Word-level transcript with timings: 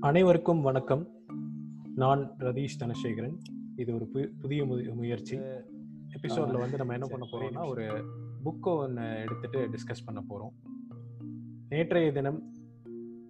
அனைவருக்கும் 0.00 0.60
வணக்கம். 0.60 1.08
நான் 1.94 2.30
ரதீஷ் 2.38 2.78
தனசேகரன். 2.78 3.38
இது 3.76 3.94
ஒரு 3.94 4.08
பு- 4.14 4.32
புதிய 4.38 4.64
மு- 4.64 4.94
முயற்சி. 4.94 5.36
எபிசோட்ல 5.36 6.58
வந்து 6.58 6.76
நம்ம 6.76 6.92
என்ன 6.92 7.06
பண்ண 7.06 7.26
போறோம்னா 7.32 7.68
ஒரு 7.68 7.82
புக்கை 8.44 8.76
ஒன்று 8.76 9.20
எடுத்துட்டு 9.20 9.68
டிஸ்கஸ் 9.68 10.04
பண்ண 10.04 10.24
போறோம். 10.28 10.68
நேற்றைய 11.68 12.12
தினம் 12.12 12.52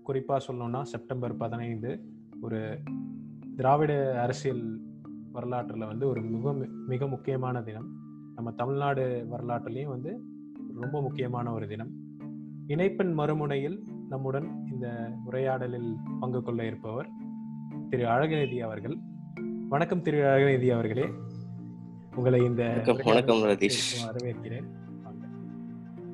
குறிப்பாக 0.02 0.52
சொல்லணும்னா 0.52 0.82
செப்டம்பர் 0.82 1.36
பதினைந்து 1.36 2.04
ஒரு 2.40 2.78
திராவிட 3.56 4.22
அரசியல் 4.22 4.80
வரலாற்றில் 5.32 5.86
வந்து 5.86 6.08
ஒரு 6.08 6.22
மிக 6.22 6.52
மிக 6.86 7.06
முக்கியமான 7.06 7.62
தினம். 7.62 7.96
நம்ம 8.34 8.50
தமிழ்நாடு 8.50 9.26
வரலாற்றுலேயும் 9.30 9.88
வந்து 9.88 10.20
ரொம்ப 10.80 11.02
முக்கியமான 11.02 11.52
ஒரு 11.52 11.68
தினம். 11.68 11.92
இணைப்பின் 12.66 13.18
மறுமுனையில் 13.18 13.82
நம்முடன் 14.08 14.59
இந்த 14.80 15.10
உரையாடலில் 15.24 15.96
பங்கு 16.20 16.42
கொள்ள 16.42 16.64
இருப்பவர் 16.64 17.08
திரு 17.90 18.06
அழகுநிதி 18.06 18.58
அவர்கள். 18.58 18.96
வணக்கம் 19.68 20.02
திரு 20.02 20.18
அழகுநிதி 20.18 20.72
அவர்களே. 20.72 21.08
உங்களை 22.14 22.44
இந்த 22.44 22.82
வணக்கம், 23.04 23.42
ரதீஷ். 23.42 24.06
வரவேற்கிறேன். 24.06 24.64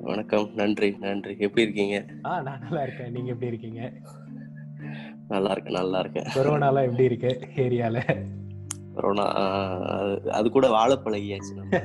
வணக்கம் 0.01 0.49
நன்றி 0.55 0.97
நன்றி. 0.99 1.35
எப்படி 1.39 1.61
இருக்கீங்க? 1.61 2.05
ஆ 2.25 2.41
நான் 2.41 2.59
நல்லா 2.59 2.83
இருக்கேன். 2.83 3.11
நீங்க 3.11 3.29
எப்படி 3.29 3.47
இருக்கீங்க? 3.47 3.93
நல்லா 5.27 5.51
இருக்கேன் 5.51 5.73
நல்லா 5.73 5.99
இருக்கேன். 5.99 6.23
கொரோனாலாம் 6.23 6.83
எப்படி 6.83 7.03
இருக்கு 7.03 7.47
ஏரியால? 7.55 8.25
கொரோனா 8.93 9.35
அது- 10.23 10.49
கூட 10.49 10.69
வாழ 10.69 10.99
பழகியாச்சு. 11.05 11.81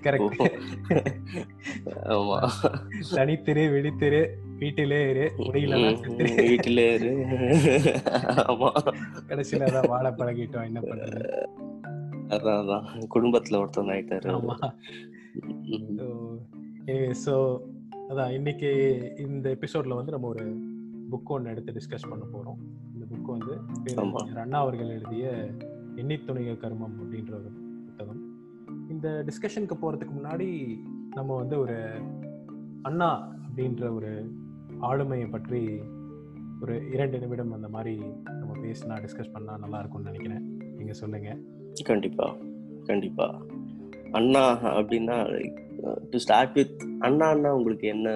கரெக்ட் 0.00 0.50
ஆமா. 2.04 2.48
தனித்திரு 3.12 3.70
விழித்திரு. 3.70 4.28
வீட்டிலே 4.58 4.98
இரு 5.10 5.24
முடியலன்னா. 5.38 5.90
வீட்டிலே 6.46 6.94
இரு. 6.94 7.10
ஆமா. 8.50 8.68
கடைசியில 9.28 9.72
தான் 9.72 9.88
வாழ 9.88 10.10
பழகிட்டோம். 10.10 10.64
என்ன 10.64 10.80
பண்றது? 10.80 11.20
அதான் 12.28 12.60
அதான். 12.62 12.86
குடும்பத்துல 13.14 13.58
ஒருத்தன் 13.58 13.86
ஆயிட்டாரு. 13.86 14.28
ஆமா. 14.36 14.56
ஸோ 17.26 17.34
அதான் 18.10 18.30
இன்னைக்கு 18.30 18.70
இந்த 19.18 19.56
எபிசோட்ல 19.60 19.94
வந்து 19.94 20.12
நம்ம 20.12 20.28
ஒரு 20.28 20.44
புக் 21.10 21.32
ஒன்று 21.34 21.50
எடுத்து 21.50 21.72
டிஸ்கஸ் 21.72 22.08
பண்ண 22.10 22.24
போறோம். 22.34 22.60
இந்த 22.94 23.04
புக் 23.10 23.32
வந்து 23.34 23.54
அண்ணா 24.40 24.58
அவர்கள் 24.60 24.88
எழுதிய 24.88 25.26
எண்ணித்துணிக 25.96 26.50
கர்மம் 26.62 26.96
அப்படின்ற 27.00 27.32
ஒரு 27.40 27.50
புத்தகம். 27.86 28.22
இந்த 28.90 29.24
டிஸ்கஷனுக்கு 29.28 29.76
போறதுக்கு 29.82 30.14
முன்னாடி 30.18 30.48
நம்ம 31.14 31.36
வந்து 31.36 31.58
ஒரு 31.58 31.78
அண்ணா 32.82 33.10
அப்படின்ற 33.46 33.94
ஒரு 33.94 34.10
ஆளுமையை 34.82 35.30
பற்றி 35.30 35.80
ஒரு 36.60 36.90
இரண்டு 36.92 37.18
நிமிடம் 37.18 37.52
அந்த 37.52 37.68
மாதிரி 37.68 37.96
நம்ம 38.24 38.52
பேசினா 38.56 38.94
டிஸ்கஸ் 38.98 39.32
பண்ணா 39.32 39.56
நல்லா 39.56 39.78
இருக்கும்னு 39.78 40.10
நினைக்கிறேன். 40.10 40.58
நீங்க 40.76 40.92
சொல்லுங்க. 40.92 41.36
கண்டிப்பா 41.84 42.36
கண்டிப்பா. 42.86 43.42
அண்ணா 44.12 44.60
அப்படின்னா 44.62 45.16
டு 46.10 46.18
ஸ்டார்ட் 46.18 46.52
வித் 46.52 46.82
அண்ணா 46.98 47.28
அண்ணா 47.28 47.54
உங்களுக்கு 47.54 47.88
என்ன 47.88 48.08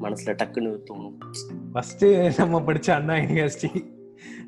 மனசுல 0.00 0.34
டக்குன்னு 0.34 0.82
தோணும்? 0.90 1.16
ஃபர்ஸ்ட் 1.72 2.04
நம்ம 2.38 2.60
படிச்ச 2.60 2.90
அண்ணா 2.90 3.14
யூனிவர்சிட்டி 3.14 3.84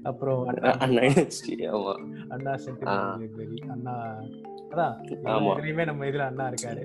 அப்புறம் 0.02 0.46
அண்ணா 0.46 1.02
university, 1.02 1.66
ஆமா. 1.66 1.94
அண்ணா 2.28 2.54
சென்டிமெண்ட் 2.54 3.70
அண்ணா 3.70 3.94
அதான் 4.70 4.94
ஆமா. 5.24 5.84
நம்ம 5.86 6.06
இதுல 6.06 6.18
அண்ணா 6.18 6.48
இருக்காரு. 6.48 6.82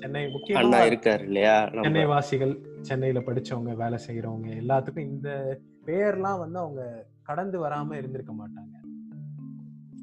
சென்னை 0.00 0.22
அண்ணா 0.22 0.36
முக்கியமா 0.36 0.80
இருக்காரு 0.92 1.22
இல்லையா? 1.22 1.70
சென்னை 1.82 2.04
வாசிகள் 2.06 2.54
சென்னையில 2.84 3.20
படிச்சவங்க 3.20 3.76
வேலை 3.76 3.98
செய்யறவங்க 4.06 4.62
எல்லாத்துக்கும் 4.62 5.08
இந்த 5.08 5.60
பேர்லாம் 5.84 6.38
வந்து 6.38 6.58
அவங்க 6.58 7.06
கடந்து 7.22 7.66
வராம 7.66 7.94
இருந்திருக்க 7.94 8.32
மாட்டாங்க. 8.32 8.70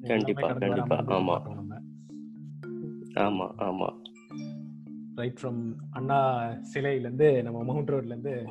கண்டிப்பா, 0.03 0.19
கண்டிப்பா, 0.59 0.95
ஆமா. 1.15 1.33
ஆமா 3.25 3.55
ஆமா. 3.59 3.87
ரைட் 5.15 5.41
ஃப்ரம் 5.41 5.75
அண்ணா 5.89 6.49
சிலையில 6.73 6.99
இருந்து 6.99 7.43
நம்ம 7.43 7.63
மவுண்ட் 7.63 7.91
ரோட்ல 7.91 8.05
இருந்து 8.05 8.47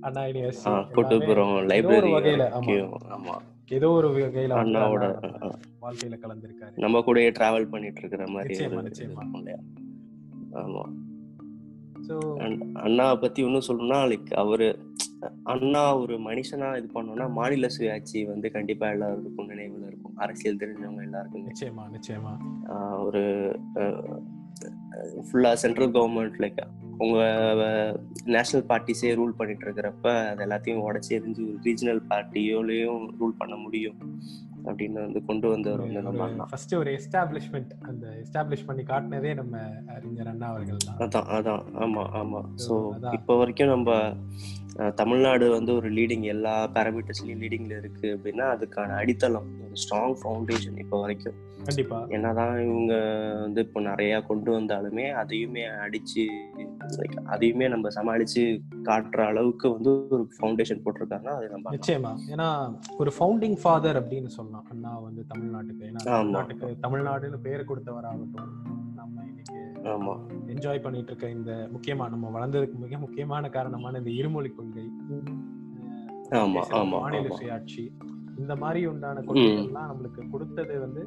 அண்ணா 0.00 0.22
யூனிவர்சிட்டி 0.22 0.70
கொட்டுப்புறம் 0.94 1.30
ஏதோ 1.34 1.40
ஒரு 1.48 1.66
லைப்ரரி 1.66 2.12
வகையில, 4.16 4.52
அண்ணாவோட 4.62 5.04
வாழ்க்கையில 5.82 6.18
கலந்திருக்காரு. 6.18 6.76
நம்ம 6.76 6.98
கூடயே 6.98 7.30
டிராவல் 7.30 7.68
பண்ணிட்டு 7.68 8.00
இருக்கிற 8.00 8.28
மாதிரி 8.28 8.54
நிச்சயமா, 8.88 9.22
ஆமா. 10.52 11.13
அண்ணாவை 12.08 13.20
பத்தி 13.20 13.42
இன்னும் 13.42 13.62
சொல்லணும்னா 13.68 14.00
லைக் 14.04 14.34
அவரு 14.34 14.92
அண்ணா 15.42 15.98
ஒரு 15.98 16.18
மனுஷனா 16.18 16.76
இது 16.76 16.88
பண்ணோம்னா 16.94 17.30
மாநில 17.30 17.66
சுயாட்சி 17.78 18.26
வந்து 18.26 18.50
கண்டிப்பா 18.50 18.90
எல்லாருக்கும் 18.90 19.50
நினைவுல 19.50 19.86
இருக்கும். 19.86 20.16
அரசியல் 20.16 20.56
தெரிஞ்சவங்க 20.56 21.02
எல்லாருக்குமே. 21.02 21.50
நிச்சயமா 21.50 21.90
நிச்சயமா. 21.92 22.34
ஒரு 23.02 23.22
ஃபுல்லா 25.32 25.52
சென்ட்ரல் 25.52 25.90
கவர்மெண்ட் 25.90 26.34
லைக் 26.38 26.66
உங்க 26.98 27.18
நேஷனல் 28.24 28.66
பார்ட்டிஸே 28.66 29.02
ரூல் 29.02 29.36
பண்ணிட்டு 29.36 29.70
இருக்கிறப்ப 29.70 30.26
அது 30.26 30.44
எல்லாத்தையும் 30.46 30.76
உடச்சி 30.76 31.10
எரிஞ்சு 31.10 31.42
ஒரு 31.42 31.58
ரீஜனல் 31.62 32.02
பார்ட்டியோலயும் 32.10 33.08
ரூல் 33.20 33.34
பண்ண 33.38 33.56
முடியும். 33.56 34.22
அப்படின்னு 34.64 34.98
வந்து 35.00 35.20
கொண்டு 35.24 35.46
வந்தவர் 35.48 35.82
வந்து 35.84 36.02
நம்ம 36.06 36.46
ஃபர்ஸ்ட் 36.46 36.74
ஒரு 36.74 36.90
எஸ்டாப்ளிஷ்மெண்ட் 36.98 37.72
அந்த 37.82 38.04
எஸ்டாப்ளிஷ் 38.20 38.66
பண்ணி 38.66 38.82
காட்டினதே 38.84 39.32
நம்ம 39.34 39.54
அறிஞர் 39.94 40.26
அண்ணா 40.26 40.48
அவர்கள் 40.48 40.84
தான். 40.86 40.98
அதான் 41.04 41.28
அதான். 41.36 41.62
ஆமா 41.78 42.04
ஆமா. 42.14 42.40
அதான். 42.90 43.16
இப்போ 43.18 43.36
வரைக்கும் 43.36 43.68
நம்ம 43.68 43.90
தமிழ்நாடு 44.94 45.50
வந்து 45.50 45.74
ஒரு 45.74 45.92
லீடிங் 45.92 46.20
எல்லா 46.20 46.68
பேராமீட்டர்ஸ்லயும் 46.68 47.40
லீடிங்ல 47.40 47.78
இருக்கு 47.78 48.20
அப்படின்னா 48.20 48.44
அதுக்கான 48.54 48.96
அடித்தளம் 48.96 49.46
ஒரு 49.64 49.72
ஸ்ட்ராங் 49.72 50.16
ஃபவுண்டேஷன் 50.22 50.78
இப்போ 50.78 51.00
வரைக்கும். 51.00 51.34
கண்டிப்பா. 51.64 52.06
என்னதான் 52.08 52.64
இவங்க 52.64 52.94
வந்து 53.40 53.60
இப்போ 53.60 53.80
நிறைய 53.80 54.20
கொண்டு 54.20 54.60
வந்தாலுமே 54.60 55.12
அதையுமே 55.12 55.66
அடிச்சு 55.66 56.26
அதையுமே 57.24 57.68
நம்ம 57.68 57.88
சமாளிச்சு 57.88 58.60
காட்டுற 58.84 59.26
அளவுக்கு 59.26 59.72
வந்து 59.72 60.06
ஒரு 60.10 60.28
ஃபவுண்டேஷன் 60.40 60.80
போட்டிருக்காங்க 60.84 61.24
அது 61.24 61.48
நம்ம. 61.48 61.74
நிச்சயமா. 61.74 62.18
ஏன்னா 62.30 62.78
ஒரு 62.98 63.12
ஃபவுண்டிங் 63.18 63.56
ஃபாதர் 63.62 64.08
அப்படின்னு 64.08 64.26
சொல்லலாம். 64.26 64.66
அண்ணா 64.70 64.98
வந்து 64.98 65.24
தமிழ்நாட்டுக்கு. 65.34 65.84
ஏன்னா. 65.84 65.96
தமிழ்நாட்டுக்கு 66.04 66.76
தமிழ்நாடுன்னு 66.82 67.36
பேர் 67.36 67.64
கொடுத்தவராகட்டும். 67.64 68.83
என்ஜாய் 70.52 70.82
பண்ணிட்டு 70.84 71.10
இருக்க 71.12 71.28
இந்த 71.28 71.52
முக்கியமா 71.74 72.04
நம்ம 72.12 72.30
வளர்ந்ததுக்கு 72.36 72.76
மிக 72.84 72.98
முக்கியமான 72.98 73.48
காரணமான 73.56 73.98
இந்த 73.98 74.10
இருமொழி 74.20 74.50
கொள்கை. 74.50 74.84
மாநில 77.02 77.28
சுயாட்சி. 77.40 77.84
இந்த 78.40 78.52
மாதிரி 78.62 78.80
உண்டான 78.92 79.22
கொள்கைகள்லாம் 79.26 79.90
நம்மளுக்கு 79.90 80.22
கொடுத்தது 80.30 80.76
வந்து 80.80 81.02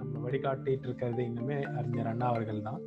நம்ம 0.00 0.14
வழிகாட்டிட்டு 0.24 0.86
இருக்கிறது 0.88 1.22
இன்னுமே 1.22 1.58
அறிஞர் 1.78 2.10
அண்ணா 2.12 2.26
அவர்கள் 2.26 2.66
தான். 2.68 2.80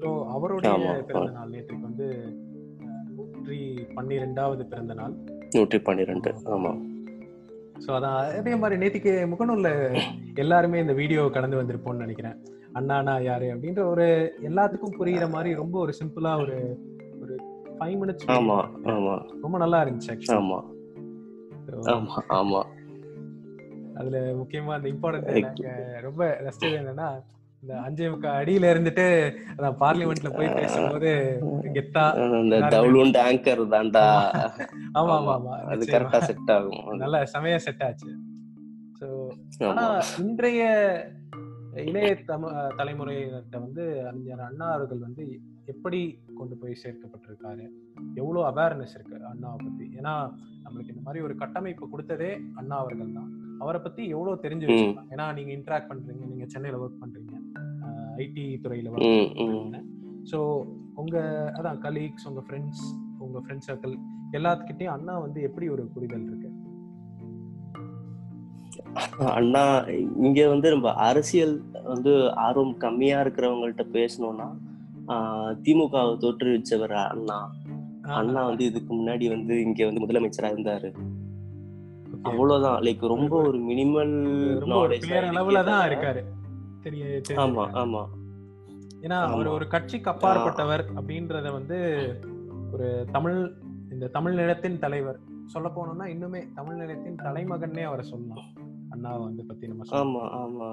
ஸோ 0.00 0.08
அவருடைய. 0.36 0.72
பிறந்த 1.10 1.34
நாள் 1.36 1.52
நேற்றுக்கு 1.54 1.88
வந்து 1.90 2.06
நூற்றி 3.16 3.58
பன்னிரெண்டாவது 3.96 4.64
பிறந்த 4.72 4.94
நாள் 4.94 5.14
நூற்றி 5.56 5.78
பன்னிரெண்டு 5.88 6.30
ஆமா. 6.56 6.72
ஸோ 7.84 7.90
அதான் 7.98 8.16
அதே 8.40 8.54
மாதிரி 8.62 8.76
நேத்திக்கு 8.82 9.12
முகநூல்ல 9.32 9.68
எல்லாருமே 10.34 10.80
இந்த 10.80 10.94
வீடியோ 11.00 11.22
கடந்து 11.36 11.60
வந்திருப்போம்னு 11.60 12.04
நினைக்கிறேன். 12.04 12.36
அண்ணானா 12.74 13.14
யாரு 13.22 13.46
அப்படின்ற 13.52 13.82
ஒரு 13.86 14.06
எல்லாத்துக்கும் 14.42 14.96
புரியுற 14.98 15.26
மாதிரி 15.30 15.50
ரொம்ப 15.54 15.78
ஒரு 15.78 15.92
சிம்பிளா 15.98 16.32
ஒரு 16.40 16.56
ஒரு 17.22 17.34
ஃபைவ் 17.74 17.96
மினிட்ஸ் 18.00 18.30
ஆமா 18.32 18.58
ஆமா. 18.92 19.16
ரொம்ப 19.42 19.56
நல்லா 19.58 19.80
இருந்துச்சு. 19.84 20.32
ஆமா. 20.36 20.60
ஆமா 21.90 22.16
ஆமா. 22.34 22.62
அதுல 23.96 24.18
முக்கியமா 24.38 24.72
அந்த 24.74 24.88
இம்பார்ட்டன்ட் 24.88 25.60
ரொம்ப 26.00 26.22
ரசிச்சது 26.44 26.78
என்னன்னா 26.78 27.08
இந்த 27.62 27.74
அஞ்சே 27.78 28.06
முக்கா 28.08 28.30
அடியில 28.38 28.70
இருந்துட்டு 28.70 29.04
அதான் 29.50 29.76
பார்லிமெண்ட்ல 29.80 30.30
போய் 30.30 30.56
பேசும்போது 30.56 31.10
கெத்தா 31.76 32.04
அந்த 32.38 32.56
தவுலுண்ட் 32.74 33.18
ஆங்கர் 33.22 33.62
தான்டா. 33.74 34.06
ஆமா 34.94 35.12
ஆமா 35.18 35.32
ஆமா. 35.34 35.52
அது. 35.68 35.84
கரெக்டா 35.92 36.20
செட் 36.20 36.50
ஆகும். 36.50 36.80
நல்ல 36.96 37.20
செமையா 37.32 37.58
செட் 37.58 37.84
ஆச்சு. 37.84 38.10
ஸோ 39.00 39.06
ஆனா 39.68 39.84
இன்றைய 40.18 40.64
இளைய 41.72 42.24
தம 42.26 42.50
தலைமுறையினர்கிட்ட 42.78 43.60
வந்து 43.60 44.06
அறிஞர் 44.06 44.40
அண்ணா 44.40 44.66
அவர்கள் 44.72 44.98
வந்து 44.98 45.40
எப்படி 45.64 46.22
கொண்டு 46.34 46.56
போய் 46.56 46.80
சேர்க்கப்பட்டிருக்காரு? 46.82 47.70
எவ்வளோ 48.14 48.50
அவேர்னஸ் 48.50 48.94
இருக்கு 48.94 49.16
அண்ணாவை 49.16 49.56
பத்தி? 49.56 49.84
ஏன்னா 49.96 50.32
நம்மளுக்கு 50.64 50.88
இந்த 50.88 51.00
மாதிரி 51.00 51.24
ஒரு 51.24 51.36
கட்டமைப்பு 51.36 51.88
கொடுத்ததே 51.88 52.44
அண்ணா 52.54 52.76
அவர்கள் 52.76 53.12
தான். 53.12 53.58
அவரை 53.58 53.80
பத்தி 53.80 54.08
எவ்வளவு 54.08 54.42
தெரிஞ்சு. 54.42 54.66
வச்சிருக்காங்க? 54.66 55.12
ஏன்னா 55.12 55.32
நீங்க 55.32 55.52
இன்டராக்ட் 55.52 55.90
பண்றீங்க 55.90 56.26
நீங்க 56.26 56.46
சென்னையில 56.46 56.78
ஒர்க் 56.78 57.02
பண்றீங்க 57.02 57.34
ஐடி 58.16 58.60
துறையில 58.64 58.90
ஒர்க். 58.90 59.34
பண்றீங்க. 59.38 59.80
ஸோ 60.32 60.64
உங்க 60.94 61.16
அதான் 61.58 61.78
கலீக்ஸ் 61.78 62.28
உங்க 62.28 62.40
ஃப்ரெண்ட்ஸ் 62.48 62.84
உங்க 63.18 63.38
ஃப்ரெண்ட் 63.38 63.66
சர்க்கிள் 63.68 63.96
எல்லாத்துக்கிட்டையும் 64.32 64.94
அண்ணா 64.96 65.18
வந்து 65.18 65.42
எப்படி 65.42 65.68
ஒரு 65.68 65.86
புரிதல் 65.86 66.26
இருக்கு? 66.26 66.51
அண்ணா 69.18 69.78
இங்க 70.18 70.48
வந்து 70.48 70.70
நம்ம 70.70 70.92
அரசியல் 70.92 71.62
வந்து 71.84 72.34
ஆர்வம் 72.36 72.76
கம்மியா 72.76 73.20
இருக்கிறவங்கள்ட்ட 73.20 73.86
பேசணும்னா 73.92 74.50
திமுகவை 75.62 76.16
தோற்றுவிச்சவர் 76.16 77.08
அண்ணா. 77.08 77.50
அண்ணா 78.02 78.46
வந்து 78.46 78.64
இதுக்கு 78.64 78.94
முன்னாடி 78.94 79.28
வந்து 79.28 79.62
இங்க 79.62 79.84
வந்து 79.84 80.06
முதலமைச்சரா 80.06 80.42
இருந்தாரு. 80.42 80.92
அவ்வளவுதான். 82.22 82.82
லைக் 82.82 83.06
ரொம்ப 83.06 83.40
ஒரு 83.40 83.58
மினிமல் 83.58 84.12
இருக்காரு. 85.86 86.24
ஆமா 87.28 87.64
ஆமா. 87.74 88.06
ஏன்னா 89.02 89.20
அவர். 89.20 89.46
ஒரு 89.46 89.68
கட்சிக்கு 89.68 90.10
அப்பாற்பட்டவர் 90.10 90.84
அப்படின்றத 90.96 91.52
வந்து 91.52 92.08
ஒரு 92.72 93.06
தமிழ் 93.12 93.52
இந்த 93.90 94.06
தமிழ் 94.06 94.32
நிலத்தின் 94.32 94.78
தலைவர். 94.78 95.18
சொல்ல 95.46 95.68
போனோம்னா 95.68 96.02
இன்னுமே 96.02 96.52
தமிழ் 96.54 96.74
நிலத்தின் 96.74 97.16
தலைமகன்னே 97.16 97.82
அவரை 97.82 98.08
சொல்லலாம். 98.08 98.70
அண்ணாவை 99.02 99.22
வந்து 99.22 99.44
பத்தி 99.46 99.68
நம்ம. 99.68 99.84
ஆமா 99.98 100.24
ஆமா. 100.40 100.68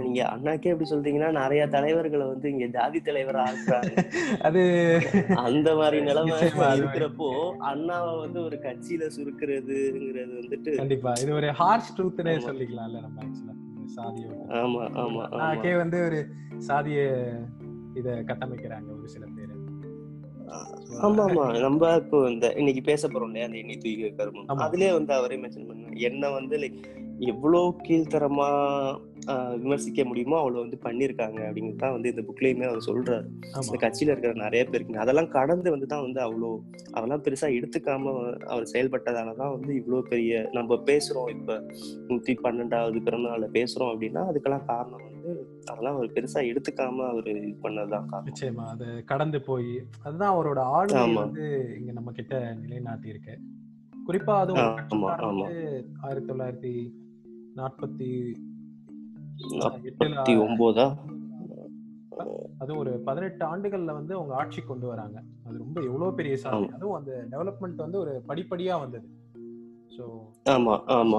நீங்க 0.00 0.20
அண்ணாக்கே 0.32 0.70
எப்படி 0.72 0.88
சொல்றீங்கன்னா 0.90 1.28
நிறைய 1.36 1.62
தலைவர்களை 1.68 2.24
வந்து 2.26 2.46
இங்க 2.50 2.66
ஜாதி 2.74 2.98
தலைவர் 3.00 3.38
ஆக்குறாங்க. 3.42 3.94
அது 4.46 4.62
அந்த 5.42 5.68
மாதிரி 5.76 5.98
நிலைமை 6.00 6.36
இருக்கிறப்போ 6.78 7.28
அண்ணாவை 7.70 8.12
வந்து 8.20 8.38
ஒரு 8.42 8.56
கட்சியில 8.58 9.08
சுருக்குறதுங்கிறது 9.16 10.34
வந்துட்டு 10.38 10.72
கண்டிப்பா. 10.76 11.12
இது 11.22 11.32
ஒரு 11.34 11.50
ஹார்ஷ் 11.60 11.92
ட்ரூத்னே. 11.96 12.34
சொல்லிக்கலாம்ல 12.46 13.00
நம்ம 13.00 13.24
ஆக்சுவலா 13.24 13.56
சாதிய 13.96 14.28
ஆமா 14.58 14.82
ஆமா 15.02 15.22
அண்ணாக்கே 15.28 15.74
வந்து 15.76 16.00
ஒரு 16.04 16.20
சாதிய 16.66 17.00
இத 17.94 18.08
கட்டமைக்கிறாங்க 18.28 18.88
ஒரு 18.96 19.08
சில 19.08 19.24
ஆமா 21.00 21.22
ஆமா 21.26 21.44
நம்ம 21.60 21.90
இப்போ 21.96 22.18
இந்த 22.30 22.46
இன்னைக்கு 22.56 22.82
பேச 22.82 23.08
போறோம் 23.08 23.28
இல்லையா? 23.28 23.46
அந்த 23.46 23.58
எண்ணெய் 23.58 23.76
தூக்கி 23.76 24.08
கருமம். 24.18 24.46
அதுலயே 24.64 24.92
வந்து 24.92 25.12
அவரே 25.14 25.36
மென்ஷன் 25.36 25.68
பண்ண 25.68 25.90
என்ன 26.02 26.30
வந்து 26.30 26.56
லைக் 26.58 26.78
எவ்வளவு 27.26 27.76
கீழ்த்தரமா 27.88 28.48
விமர்சிக்க 29.54 30.04
முடியுமோ 30.04 30.36
அவ்வளவு 30.38 30.62
வந்து 30.62 30.78
பண்ணிருக்காங்க 30.84 31.40
அப்படிங்கிறது 31.46 31.76
தான் 31.76 31.92
வந்து 31.92 32.08
இந்த 32.08 32.22
புக்லயுமே 32.22 32.66
அவர் 32.66 32.86
சொல்றாரு. 32.86 33.26
இந்த 33.64 33.78
கட்சியில 33.78 34.12
இருக்கிற 34.12 34.32
நிறைய 34.32 34.64
பேருக்கு 34.64 34.98
அதெல்லாம் 34.98 35.28
கடந்து 35.28 35.70
வந்து 35.70 35.86
தான் 35.86 36.02
வந்து 36.02 36.20
அவ்வளோ 36.20 36.50
அதெல்லாம் 36.92 37.22
பெருசா 37.22 37.48
எடுத்துக்காம 37.58 38.12
அவர் 38.46 38.70
செயல்பட்டதாலதான் 38.72 39.50
வந்து 39.50 39.72
இவ்வளோ 39.74 40.00
பெரிய 40.02 40.50
நம்ம 40.52 40.74
பேசுறோம் 40.74 41.28
இப்ப 41.28 41.58
நூத்தி 42.08 42.34
பன்னெண்டாவது 42.42 43.00
பிறந்தநாள்ல 43.04 43.48
பேசுறோம் 43.52 43.92
அப்படின்னா 43.92 44.22
அதுக்கெல்லாம் 44.30 44.64
காரணம் 44.64 45.04
வந்து 45.10 45.32
அதெல்லாம் 45.66 45.94
அவர் 45.94 46.12
பெருசா 46.12 46.42
எடுத்துக்காம 46.52 47.06
அவர் 47.08 47.28
இது 47.28 47.58
பண்ணதுதான் 47.62 48.06
காரணம். 48.06 48.28
நிச்சயமா. 48.30 48.66
அது 48.66 49.04
கடந்து 49.04 49.40
போய் 49.40 49.84
அதுதான் 50.02 50.34
அவரோட 50.34 50.58
ஆளுமை. 50.58 51.14
வந்து 51.14 51.76
இங்க 51.80 51.92
நம்ம 51.92 52.12
கிட்ட 52.12 52.54
நிலைநாட்டி 52.54 53.08
இருக்கு 53.08 53.36
குறிப்பா. 53.92 54.34
வந்து 54.36 55.56
ஆயிரத்தி 56.00 56.28
தொள்ளாயிரத்தி 56.32 56.72
நாற்பத்தி 57.58 58.34
நாற்பத்தி 59.50 60.34
ஒன்பதா 60.44 60.86
அதுவும் 62.58 62.80
ஒரு 62.80 62.90
பதினெட்டு 62.90 63.46
ஆண்டுகள்ல 63.46 63.92
வந்து 63.92 64.14
அவங்க 64.14 64.34
ஆட்சி 64.34 64.60
கொண்டு 64.62 64.86
வராங்க. 64.86 65.22
அது 65.46 65.58
ரொம்ப 65.58 65.80
எவ்வளவு 65.80 66.14
பெரிய 66.14 66.36
சாதனை. 66.36 66.68
அதுவும் 66.68 66.96
அந்த 66.96 67.26
டெவலப்மெண்ட் 67.30 67.74
வந்து 67.74 67.98
ஒரு 67.98 68.22
படிப்படியா 68.28 68.78
வந்தது. 68.78 69.08
ஆமா 70.50 70.74
ஆமா. 70.88 71.18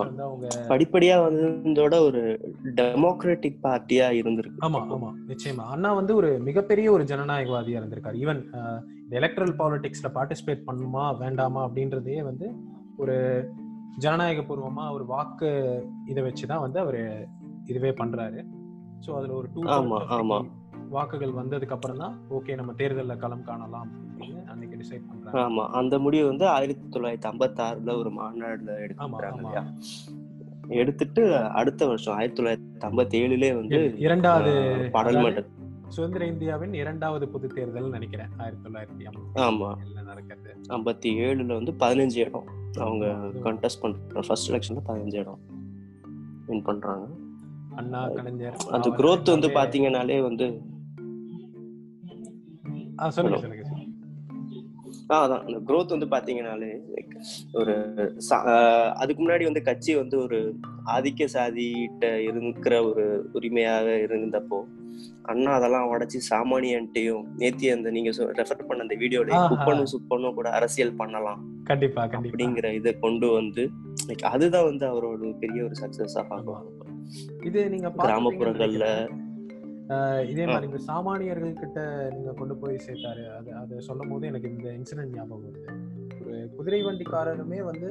படிப்படியா 0.68 1.16
வந்ததோட 1.26 2.00
ஒரு 2.00 2.22
டெமோக்ராட்டிக் 2.64 3.58
பார்ட்டியா 3.64 4.08
இருந்திருக்கு. 4.20 4.62
ஆமா 4.62 4.82
ஆமா. 4.96 5.10
நிச்சயமா. 5.28 5.64
அண்ணா 5.66 5.94
வந்து 5.94 6.16
ஒரு 6.16 6.40
மிகப்பெரிய 6.40 6.92
ஒரு 6.92 7.04
ஜனநாயகவாதியா 7.04 7.80
இருந்திருக்காரு. 7.82 8.18
ஈவன் 8.24 8.42
இந்த 9.02 9.16
எலக்ட்ரல் 9.16 9.56
பாலிடிக்ஸ்ல 9.56 10.10
பார்ட்டிசிபேட் 10.14 10.64
பண்ணுமா 10.68 11.18
வேண்டாமா 11.18 11.70
அப்படின்றதையே 11.70 12.24
வந்து 12.24 12.54
ஒரு 12.98 13.18
ஜனநாயக 13.98 14.42
பூர்வமா 14.42 14.92
ஒரு 14.92 15.06
வாக்கு 15.06 15.50
இதை 16.08 16.24
வச்சுதான் 16.24 16.60
வந்து 16.60 16.80
அவரு 16.80 17.02
இதுவே 17.66 17.90
பண்றாரு. 17.92 18.40
சோ 19.00 19.16
அதுல 19.16 19.34
ஒரு 19.34 19.48
டூ. 19.54 19.62
வாக்குகள் 20.90 21.32
வந்ததுக்கு 21.32 21.70
அப்புறம் 21.70 21.98
தான் 21.98 22.16
ஓகே 22.30 22.56
நம்ம 22.56 22.72
தேர்தல்ல 22.78 23.18
களம் 23.18 23.44
காணலாம் 23.44 23.90
அப்படின்னு 24.12 24.46
அன்னைக்கு 24.48 24.78
டிசைட் 24.78 25.10
பண்றாங்க. 25.10 25.42
ஆமா 25.42 25.64
அந்த 25.74 26.00
முடிவு 26.00 26.28
வந்து 26.28 26.48
ஆயிரத்தி 26.48 26.88
தொள்ளாயிரத்தி 26.90 27.28
ஐம்பத்தி 27.28 27.62
ஆறுல 27.62 27.98
ஒரு 27.98 28.12
மாநாடுல. 28.12 28.72
இல்லையா? 29.36 29.64
எடுத்துட்டு 30.76 31.22
அடுத்த 31.54 31.88
வருஷம் 31.88 32.16
ஆயிரத்தி 32.16 32.42
தொள்ளாயிரத்தி 32.42 32.88
ஐம்பத்தி 32.88 33.16
ஏழுலயே 33.20 33.54
வந்து 33.56 33.78
இரண்டாவது 33.98 34.52
ஆஹ், 34.66 34.90
பாராளுமன்ற 34.90 35.42
சுதந்திர 35.90 36.26
இந்தியாவின் 36.26 36.74
இரண்டாவது 36.74 37.28
பொது 37.28 37.48
தேர்தல் 37.48 37.90
நினைக்கிறேன். 37.90 38.28
ஆயிரத்தி 38.38 38.70
தொள்ளாயிரத்தி 38.70 39.08
ஆமா. 39.36 39.76
ஐம்பத்தி 39.76 40.04
நடக்கிறது 40.04 40.56
ஐம்பத்தி 40.70 41.18
ஏழுல 41.18 41.64
வந்து 41.64 41.72
பதினஞ்சு 41.72 42.18
இடம். 42.18 42.44
அவங்க. 42.80 43.06
கண்டெஸ்ட் 43.44 43.82
பண்ற 43.82 44.20
ஃபர்ஸ்ட் 44.28 44.52
எலெக்ஷன்ல 44.52 44.78
பதினஞ்சு 44.88 45.16
இடம் 45.16 45.40
வின் 46.46 46.62
பண்றாங்க. 46.62 47.08
அண்ணா 47.76 48.08
கலைஞர் 48.08 48.56
அந்த 48.72 48.90
growth 48.90 49.40
வந்து 49.40 49.48
பாத்தீங்கன்னாலே 49.48 50.22
வந்து 50.22 50.62
ஆ, 53.00 53.10
சொல்லுங்க. 53.10 53.40
சொல்லுங்க. 53.40 53.68
அதான். 55.08 55.54
அந்த 55.54 55.74
growth 55.74 56.00
வந்து 56.00 56.06
பாத்தீங்கன்னாலே 56.06 56.82
like 56.96 57.20
ஒரு 57.54 58.94
அதுக்கு 58.94 59.28
முன்னாடி 59.28 59.44
வந்து 59.44 59.62
கட்சி 59.62 59.96
வந்து 59.96 60.20
ஒரு 60.20 60.60
ஆதிக்க 60.86 61.28
சாதிகிட்ட 61.34 62.16
இருக்கிற 62.16 62.90
ஒரு 62.90 63.30
உரிமையாக 63.34 63.86
இருந்தப்போ 63.90 64.64
அண்ணா 65.24 65.52
அதெல்லாம் 65.52 65.90
உடைச்சு 65.92 66.20
சாமானியன்ட்டையும் 66.30 67.24
நேத்தி 67.38 67.68
அந்த 67.76 67.92
நீங்க 67.96 68.12
ரெஃபர் 68.40 68.68
பண்ண 68.68 68.86
அந்த 68.86 68.96
வீடியோல. 68.96 69.32
குப்பனும் 69.54 69.92
சுப்பனும் 69.94 70.38
கூட 70.40 70.50
அரசியல் 70.50 71.00
பண்ணலாம் 71.02 71.42
கண்டிப்பா 71.64 72.04
அப்படிங்கிற 72.20 72.68
இதை 72.80 72.94
கொண்டு 73.00 73.30
வந்து 73.32 73.64
அதுதான் 74.34 74.68
வந்து 74.70 74.86
அவரோட 74.92 75.32
பெரிய 75.40 75.64
ஒரு 75.64 75.76
சக்சஸா 75.82 76.24
பார்க்கலாம் 76.30 76.68
இது 77.48 77.60
நீங்க 77.70 77.90
கிராமப்புறங்கள்ல 78.04 78.88
இதே. 80.32 80.44
மாதிரி 80.46 80.68
இந்த 80.70 80.80
சாமானியர்கள் 80.88 81.54
கிட்ட 81.62 81.80
நீங்க 82.16 82.32
கொண்டு 82.32 82.56
போய் 82.56 82.76
சேர்த்தாரு. 82.88 83.24
அது 83.38 83.50
அது 83.62 83.82
சொல்லும் 83.88 84.12
போது 84.12 84.28
எனக்கு 84.28 84.50
இந்த 84.50 84.68
இன்சிடென்ட் 84.78 85.16
ஞாபகம் 85.16 85.46
வருது. 85.46 85.64
ஒரு 86.26 86.36
குதிரை 86.58 86.82
வண்டிக்காரருமே 86.84 87.60
வந்து 87.70 87.90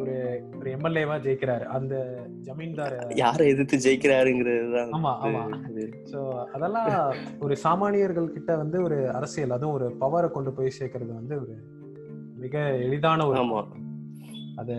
ஒரு 0.00 0.44
ஒரு 0.58 0.70
எம்எல்ஏவா 0.70 1.16
ஜெயிக்கிறாரு. 1.26 1.64
அந்த 1.64 2.24
ஜமீன்தார். 2.40 3.14
யாரை 3.14 3.48
எதிர்த்து 3.48 3.76
ஜெயிக்கிறாருங்கிறது 3.78 4.80
ஆமா 4.96 5.12
ஆமா. 5.24 5.42
சோ 6.10 6.44
அதெல்லாம் 6.44 7.14
ஒரு 7.40 7.56
சாமானியர்கள் 7.64 8.26
கிட்ட 8.26 8.56
வந்து 8.56 8.82
ஒரு 8.82 9.10
அரசியல் 9.10 9.50
அதுவும் 9.50 9.74
ஒரு 9.74 9.96
பவரை 10.00 10.30
கொண்டு 10.30 10.52
போய் 10.52 10.72
சேர்க்கறது 10.78 11.14
வந்து 11.14 11.36
ஒரு 11.36 11.54
மிக 12.36 12.58
எளிதான 12.58 13.26
ஒரு 13.26 13.64
அதை 14.56 14.76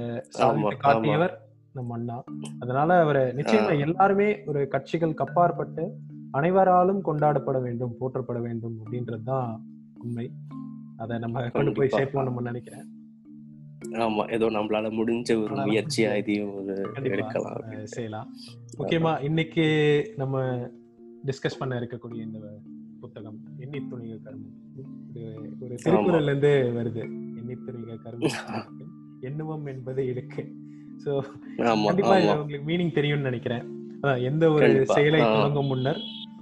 காட்டியவர் 0.77 1.41
நம்ம 1.73 1.93
அண்ணா. 1.93 2.23
அதனால 2.59 2.99
அவரை 2.99 3.23
நிச்சயமா 3.23 3.79
எல்லாருமே 3.79 4.43
ஒரு 4.45 4.67
கட்சிகள் 4.67 5.13
கப்பாற்பட்டு 5.13 5.91
அனைவராலும் 6.31 7.01
கொண்டாடப்பட 7.05 7.61
வேண்டும் 7.61 7.95
போற்றப்பட 8.01 8.41
வேண்டும் 8.41 8.77
அப்படின்றதுதான் 8.79 9.57
உண்மை. 9.99 10.31
அதை 10.97 11.17
நம்ம 11.19 11.49
கொண்டு 11.49 11.71
போய். 11.71 11.87
சேர்ப்போம் 11.87 12.23
நம்ம 12.23 12.41
நினைக்கிறேன். 12.41 12.85
ஆமா 13.91 14.31
ஏதோ 14.31 14.49
நம்மளால 14.49 14.89
முடிஞ்ச 14.91 15.43
ஒரு 15.43 15.55
முயற்சியா 15.55 16.15
இதையும் 16.15 16.55
ஒரு 16.55 16.91
எடுக்கலாம் 17.01 17.83
செய்யலாம். 17.83 18.33
முக்கியமா 18.77 19.21
இன்னைக்கு 19.21 19.65
நம்ம 20.15 20.69
டிஸ்கஸ் 21.25 21.59
பண்ண 21.59 21.79
இருக்கக்கூடிய 21.79 22.21
இந்த 22.21 22.39
புத்தகம் 22.99 23.39
எண்ணி 23.57 23.77
துணிக 23.77 24.19
கருமம் 24.23 24.53
ஒரு 25.59 25.75
திருக்குறள்ல 25.85 26.23
இருந்து 26.23 26.71
வருது 26.75 26.99
எண்ணி 27.37 27.53
துணிக 27.53 27.97
கருமம் 28.03 28.85
எண்ணுவம் 29.21 29.65
என்பது 29.65 30.03
இடுக்கு 30.05 30.51
சோ 31.05 31.21
கண்டிப்பா 31.85 32.35
உங்களுக்கு 32.37 32.71
மீனிங் 32.71 32.91
தெரியும்னு 32.91 33.23
நினைக்கிறேன். 33.23 33.63
அதான் 34.01 34.21
எந்த 34.21 34.49
ஒரு. 34.49 34.85
செயலை. 34.85 35.19
தொடங்கும் 35.19 35.65
முன்னர் 35.65 35.99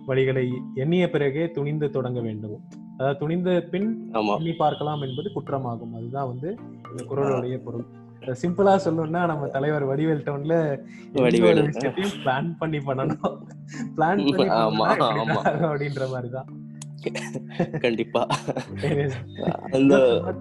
வழிகளை 0.08 0.50
எண்ணிய 0.76 1.10
பிறகே 1.10 1.52
துணிந்து 1.52 1.90
தொடங்க 1.90 2.22
வேண்டும். 2.22 2.62
அதாவது 2.98 3.20
துணிந்த 3.20 3.68
பின் 3.72 3.90
எண்ணி 4.38 4.54
பார்க்கலாம் 4.54 5.02
என்பது 5.02 5.32
குற்றமாகும். 5.32 5.94
அதுதான் 5.94 6.28
வந்து 6.28 6.50
இந்த 6.92 7.04
குரலுடைய 7.04 7.58
பொருள். 7.58 7.86
சிம்பிளா 8.42 8.74
சொல்லணும்னா 8.84 9.22
நம்ம 9.26 9.48
தலைவர் 9.48 9.88
வடிவேல் 9.88 10.26
டவுன்ல 10.26 10.56
பிளான் 12.26 12.58
பண்ணி 12.58 12.78
பண்ணணும். 12.78 13.40
பிளான் 13.96 14.22
பண்ணி 14.30 14.46
அப்படின்ற 15.70 16.10
மாதிரிதான். 16.10 16.52
கண்டிப்பா. 17.80 18.28
அந்த 19.72 19.96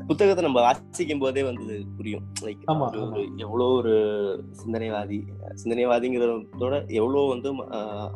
புத்தகத்தை 0.06 0.44
நம்ம 0.44 0.60
வாசிக்கும் 0.60 1.18
போதே 1.18 1.42
வந்து 1.42 1.84
புரியும். 1.96 2.26
லைக் 2.42 2.62
எவ்வளோ 3.36 3.64
ஒரு 3.64 3.94
சிந்தனைவாதி 4.60 5.18
சிந்தனைவாதிங்கிறதோட 5.64 6.88
எவ்வளோ 6.90 7.24
வந்து 7.28 7.50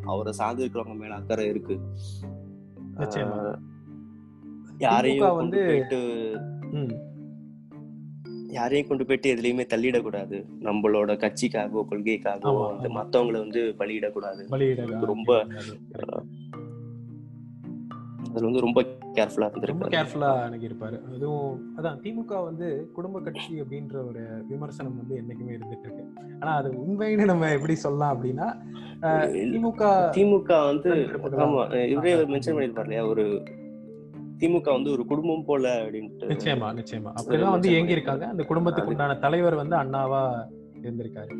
அவரை 0.07 0.33
சார்ந்து 0.33 0.65
இருக்கிறவங்க 0.65 0.97
மேல 0.97 1.15
அக்கறை 1.15 1.47
இருக்கு. 1.47 1.77
யாரையும் 4.79 5.41
வந்து- 5.41 5.95
யாரையும் 8.49 8.89
கொண்டு 8.89 9.07
போயிட்டு 9.07 9.35
எதுலயுமே 9.35 9.67
தள்ளிடக்கூடாது. 9.67 10.45
நம்மளோட 10.61 11.17
கட்சிக்காகவோ 11.17 11.85
கொள்கைக்காகவோ 11.91 12.79
வந்து. 12.79 12.89
மத்தவங்களை 12.89 13.39
வந்து 13.39 13.75
பலியிடக்கூடாது. 13.79 14.47
பலியிட 14.51 15.05
ரொம்ப, 15.05 15.47
அதுல 18.31 18.51
வந்து 18.51 18.61
ரொம்ப 18.61 18.85
கேர்ஃபுல்லா 19.15 19.51
ரொம்ப 19.61 19.89
இருந்திருக்காரு 19.89 19.91
கேர்ஃபுல்லா 19.91 20.51
அணுகியிருப்பாரு. 20.51 21.15
அதுவும் 21.15 21.79
அதான் 21.79 22.01
திமுக 22.03 22.45
வந்து 22.45 22.91
குடும்ப 22.95 23.21
கட்சி 23.21 23.63
அப்படின்ற 23.63 24.07
ஒரு 24.07 24.45
விமர்சனம் 24.49 24.97
வந்து 24.97 25.23
என்னைக்குமே 25.23 25.51
இருந்துட்டு 25.51 25.81
இருக்கு. 25.81 26.05
ஆனா 26.41 26.57
அது 26.57 26.73
உண்மைன்னு 26.73 27.25
நம்ம 27.25 27.53
எப்படி 27.53 27.75
சொல்லலாம் 27.75 28.23
அப்படின்னா 28.23 28.57
திமுக 29.09 29.81
திமுக 30.11 30.65
வந்து? 30.65 30.95
ஆமா 31.37 31.89
இவரே. 31.89 32.15
மென்ஷன் 32.15 32.27
பண்ணிருப்பாரு 32.47 32.81
இல்லையா? 32.81 33.07
ஒரு 33.07 33.43
திமுக 34.39 34.73
வந்து 34.73 34.91
ஒரு 34.91 35.07
குடும்பம் 35.07 35.45
போல 35.45 35.85
அப்படின்ட்டு 35.85 36.31
நிச்சயமா 36.33 36.69
நிச்சயமா. 36.79 37.11
அப்படிதான் 37.19 37.51
வந்து 37.51 37.71
இயங்கி 37.71 37.93
இருக்காங்க 37.93 38.27
அந்த 38.27 38.43
குடும்பத்துக்கு 38.43 38.91
உண்டான 38.91 39.15
தலைவர் 39.15 39.55
வந்து 39.55 39.77
அண்ணாவா 39.77 40.23
இருந்திருக்காரு 40.83 41.35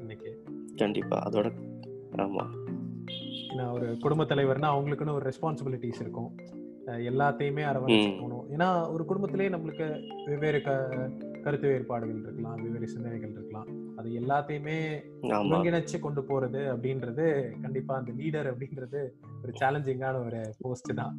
இன்னைக்கு. 0.00 0.30
கண்டிப்பா 0.76 1.18
அதோட 1.30 1.48
ஆமா. 2.16 2.44
ஏன்னா 3.52 3.72
ஒரு 3.72 3.96
குடும்ப 4.00 4.24
தலைவர்னா 4.24 4.68
அவங்களுக்குன்னு 4.74 5.12
ஒரு 5.12 5.30
ரெஸ்பான்சிபிலிட்டிஸ் 5.30 6.00
இருக்கும். 6.00 6.30
எல்லாத்தையுமே 7.10 7.62
அரவணைச்சு. 7.70 8.20
போகணும் 8.20 8.46
ஏன்னா 8.54 8.92
ஒரு 8.92 9.04
குடும்பத்திலேயே 9.04 9.50
நம்மளுக்கு 9.50 9.86
வெவ்வேறு 10.24 10.62
க 10.62 10.70
கருத்து 11.42 11.68
வேறுபாடுகள் 11.68 12.20
இருக்கலாம் 12.22 12.62
வெவ்வேறு 12.62 12.88
சிந்தனைகள் 12.88 13.30
இருக்கலாம். 13.30 13.68
அது 13.96 14.08
எல்லாத்தையுமே 14.20 14.76
ஒருங்கிணைச்சு 15.22 15.98
கொண்டு 16.00 16.22
போறது 16.22 16.60
அப்படின்றது 16.74 17.26
கண்டிப்பா 17.62 17.96
அந்த 17.96 18.12
லீடர் 18.12 18.50
அப்படின்றது 18.52 19.00
ஒரு 19.42 19.52
சேலஞ்சிங்கான 19.60 20.26
ஒரு 20.26 20.40
போஸ்ட் 20.60 20.92
தான். 20.94 21.16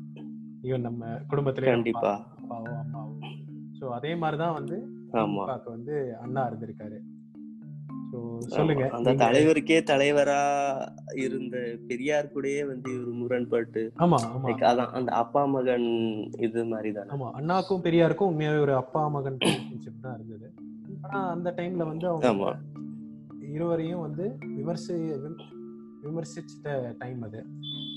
ஈவன் 0.64 0.78
நம்ம 0.80 1.06
குடும்பத்திலே 1.28 1.68
கண்டிப்பா. 1.68 2.12
அப்பாவோ 2.38 2.74
அம்மாவோ. 2.76 3.32
ஸோ 3.80 3.90
அதே 3.90 4.16
மாதிரிதான் 4.16 4.54
வந்து 4.54 4.78
திமுகவுக்கு 5.12 5.70
வந்து 5.70 5.96
அண்ணா 6.22 6.50
இருந்திருக்காரு. 6.50 7.00
சொல்லுங்க. 8.48 8.84
அந்த 8.90 9.14
தலைவருக்கே 9.14 9.78
தலைவரா 9.84 10.40
இருந்த 11.16 11.56
பெரியார் 11.88 12.32
கூடயே 12.36 12.68
வந்து 12.68 12.94
இவர் 12.94 13.14
முரண்பட்டு 13.14 13.82
ஆமா 13.98 14.18
அதான் 14.66 14.92
அந்த 14.92 15.12
அப்பா 15.14 15.46
மகன் 15.46 15.88
இது 16.40 16.66
மாதிரி 16.66 16.92
தானே 16.92 17.10
ஆமா 17.10 17.30
அண்ணாக்கும் 17.34 17.84
பெரியாருக்கும் 17.84 18.30
உண்மையாவே 18.32 18.60
ஒரு 18.60 18.76
அப்பா 18.76 19.08
மகன் 19.08 19.38
ரிலேஷன்ஷிப் 19.38 20.02
தான் 20.02 20.16
இருந்தது. 20.16 20.48
ஆனா 21.02 21.30
அந்த 21.30 21.54
டைம்ல 21.58 21.86
வந்து 21.86 22.08
அவங்க 22.08 22.54
இருவரையும் 23.52 24.00
வந்து 24.00 24.26
விமர்சி 24.58 24.94
விம- 25.16 25.50
விமர்சிச்சிட்ட 26.04 26.70
டைம் 26.98 27.22
அது. 27.22 27.42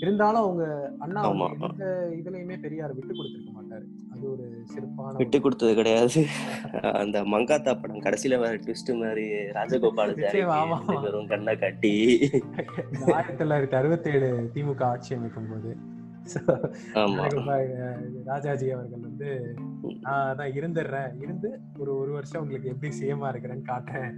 இருந்தாலும் 0.00 0.42
அவங்க 0.42 0.64
அண்ணா. 0.98 1.20
எந்த 1.66 1.84
இதுலயுமே 2.16 2.56
பெரியார் 2.60 2.94
விட்டு 2.94 3.14
கொடுத்திருக்க 3.14 3.52
மாட்டாரு. 3.52 3.86
அது 4.12 4.24
ஒரு 4.32 4.44
சிறப்பான 4.64 5.14
விட்டு 5.16 5.40
கொடுத்தது 5.40 5.74
கிடையாது. 5.74 6.20
அந்த 7.02 7.22
மங்காத்தா 7.24 7.72
படம் 7.80 8.04
கடைசியில 8.06 8.38
வர 8.38 8.52
ட்விஸ்ட் 8.56 8.92
மாதிரி 8.98 9.24
ராஜகோபாலாச்சாரி. 9.58 10.42
வெறும் 11.04 11.26
கண்ணை 11.26 11.56
கட்டி. 11.56 11.94
ஆயிரத்தி 13.16 13.44
தொள்ளாயிரத்தி 13.44 13.78
அறுபத்தி 13.80 14.10
ஏழு 14.10 14.30
திமுக 14.54 14.84
ஆட்சி 14.84 15.14
அமைக்கும் 15.14 15.50
போது 15.50 15.72
ராஜாஜி 18.24 18.70
அவர்கள் 18.70 19.04
வந்து 19.08 19.28
நான் 20.00 20.28
அதான் 20.30 20.56
இருந்துடுறேன். 20.58 21.12
இருந்து 21.22 21.48
ஒரு 21.78 21.92
ஒரு 21.96 22.12
வருஷம் 22.12 22.42
உங்களுக்கு 22.42 22.68
எப்படி 22.68 22.92
சேமா 23.00 23.28
இருக்கிறேன்னு 23.32 23.70
காட்டுறேன். 23.72 24.14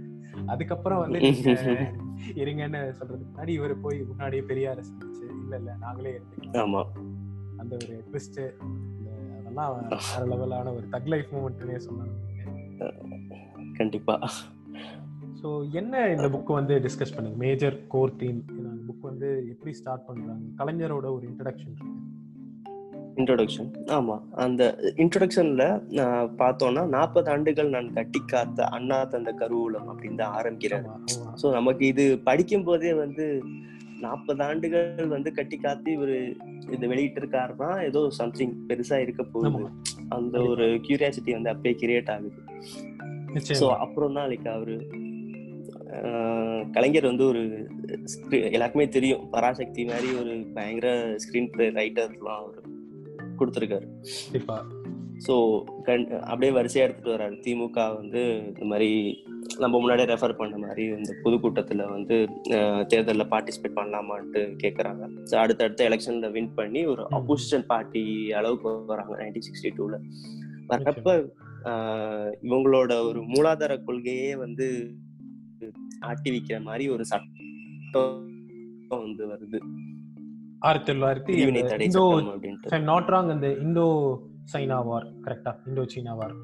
அதுக்கப்புறம் 0.47 0.99
வந்து 0.99 1.19
இருங்கன்னு 2.41 2.81
சொல்றதுக்கு 2.97 3.29
முன்னாடி 3.29 3.53
இவர் 3.59 3.81
போய் 3.81 3.99
முன்னாடியே 4.07 4.43
பெரியார 4.49 4.79
சந்திச்சு 4.89 5.28
இல்ல 5.49 5.59
இல்ல 5.61 5.73
நாங்களே 5.83 6.11
இருந்துக்கிறோம் 6.15 6.57
ஆமா. 6.63 6.81
அந்த 7.61 7.73
ஒரு 7.79 7.95
ட்விஸ்ட் 8.07 8.39
அதெல்லாம் 9.39 9.71
வேற 10.11 10.23
லெவலான 10.31 10.73
ஒரு 10.77 10.85
தக் 10.91 11.09
லைஃப் 11.13 11.29
மூமெண்ட்னே 11.35 11.77
சொல்லலாம். 11.85 12.15
கண்டிப்பா. 13.79 14.15
ஸோ 15.39 15.49
என்ன 15.79 15.93
இந்த 16.15 16.27
புக் 16.33 16.51
வந்து 16.57 16.75
டிஸ்கஸ் 16.85 17.13
பண்ணுங்க 17.15 17.37
மேஜர் 17.43 17.77
கோர் 17.93 18.15
தீம் 18.21 18.39
இந்த 18.57 18.69
புக் 18.87 19.07
வந்து 19.09 19.27
எப்படி 19.53 19.71
ஸ்டார்ட் 19.79 20.05
பண்றாங்க? 20.07 20.45
கலைஞரோட 20.59 21.07
ஒரு 21.17 21.25
இன்ட்ரடக்ஷன் 21.29 21.73
இருக்கு. 21.73 21.95
இன்ட்ரோடக்ஷன் 23.19 23.69
ஆமா. 23.97 24.15
அந்த 24.45 24.63
இன்ட்ரோடக்ஷன்ல 25.03 25.63
பார்த்தோம்னா 26.41 26.83
நாற்பது 26.95 27.31
ஆண்டுகள் 27.33 27.73
நான் 27.75 27.93
கட்டி 27.97 28.21
காத்த 28.25 28.67
அண்ணா 28.77 28.99
தந்த 29.13 29.33
கருவூலம் 29.41 29.89
அப்படின்னு 29.93 30.21
தான் 30.23 30.37
ஆரம்பிக்கிறேன். 30.41 30.85
ஸோ 31.41 31.47
நமக்கு 31.57 31.85
இது 31.93 32.05
படிக்கும் 32.29 32.67
போதே 32.69 32.93
வந்து 33.03 33.25
நாற்பது 34.05 34.41
ஆண்டுகள் 34.47 35.13
வந்து 35.15 35.29
கட்டி 35.37 35.57
காத்து 35.57 35.89
இவரு 35.97 36.17
இது 36.75 36.85
வெளியிட்டு 36.91 37.19
இருக்காருன்னா 37.21 37.69
ஏதோ 37.89 38.01
சம்திங் 38.19 38.55
பெருசா 38.69 38.97
இருக்க 39.05 39.23
போகுது. 39.33 39.69
அந்த 40.17 40.35
ஒரு 40.51 40.65
கியூரியாசிட்டி 40.85 41.31
வந்து 41.37 41.53
அப்பயே 41.53 41.75
கிரியேட் 41.83 42.11
ஆகுது. 42.15 42.41
ஸோ 43.61 43.67
அப்புறம் 43.85 44.17
தான் 44.19 44.29
லைக் 44.31 44.49
அவரு 44.55 44.77
கலைஞர் 46.75 47.09
வந்து 47.11 47.25
ஒரு 47.31 47.43
எல்லாருக்குமே 48.55 48.87
தெரியும். 48.95 49.23
பராசக்தி 49.35 49.83
மாதிரி 49.91 50.09
ஒரு 50.21 50.33
பயங்கர 50.57 50.89
ஸ்கிரீன் 51.23 51.51
பிளே 51.53 51.67
ரைட்டர்லாம் 51.79 52.41
அவர் 52.41 52.59
கொடுத்துருக்காரு. 53.39 53.87
ஸோ 55.19 55.33
கண் 55.83 56.03
அப்படியே 56.23 56.51
வரிசையா 56.53 56.83
எடுத்துட்டு 56.85 57.13
வர்றாரு. 57.13 57.35
திமுக 57.43 57.79
வந்து 57.95 58.21
இந்த 58.49 58.65
மாதிரி 58.67 58.89
நம்ம 59.59 59.73
முன்னாடியே 59.77 60.07
ரெஃபர் 60.11 60.37
பண்ண 60.37 60.57
மாதிரி 60.57 60.83
இந்த 60.95 61.13
பொதுக்கூட்டத்துல 61.23 61.85
வந்து 61.89 62.15
தேர்தல்ல 62.91 63.25
பார்ட்டிசிபேட் 63.31 63.77
பண்ணலாமான்ட்டு 63.77 64.41
கேட்கறாங்க 64.61 65.01
ஸோ 65.25 65.35
அடுத்தடுத்த 65.37 65.87
எலெக்ஷன்ல 65.89 66.29
வின் 66.33 66.55
பண்ணி 66.55 66.83
ஒரு. 66.85 67.03
அப்போசிஷன் 67.17 67.65
பார்ட்டி 67.67 68.03
அளவுக்கு 68.39 68.71
வராங்க 68.91 69.17
நைன்டீன் 69.21 69.47
சிக்ஸ்டி 69.47 69.71
டூல 69.77 69.97
வர்றப்ப 70.69 71.09
ஆஹ், 71.69 72.31
இவங்களோட 72.45 72.91
ஒரு 73.05 73.21
மூலாதார 73.29 73.73
கொள்கையே 73.83 74.29
வந்து 74.37 74.65
ஆட்டி 76.05 76.29
வைக்கிற 76.31 76.57
மாதிரி 76.63 76.85
ஒரு 76.89 77.03
சட்டம் 77.05 78.13
வந்து 78.99 79.23
வருது. 79.27 79.59
ஆயிரத்தி 80.61 80.89
தொள்ளாயிரத்தி 80.89 81.33
இந்தோ 81.87 82.05
அப்படின்ட்டு. 82.29 82.79
நாட் 82.87 83.09
ராங் 83.09 83.31
அந்த 83.31 83.49
இந்தோ 83.61 83.85
சைனா 84.49 84.77
வார் 84.85 85.07
கரெக்டா 85.25 85.51
இந்தோ 85.65 85.83
சீனா 85.87 86.13
வார் 86.19 86.35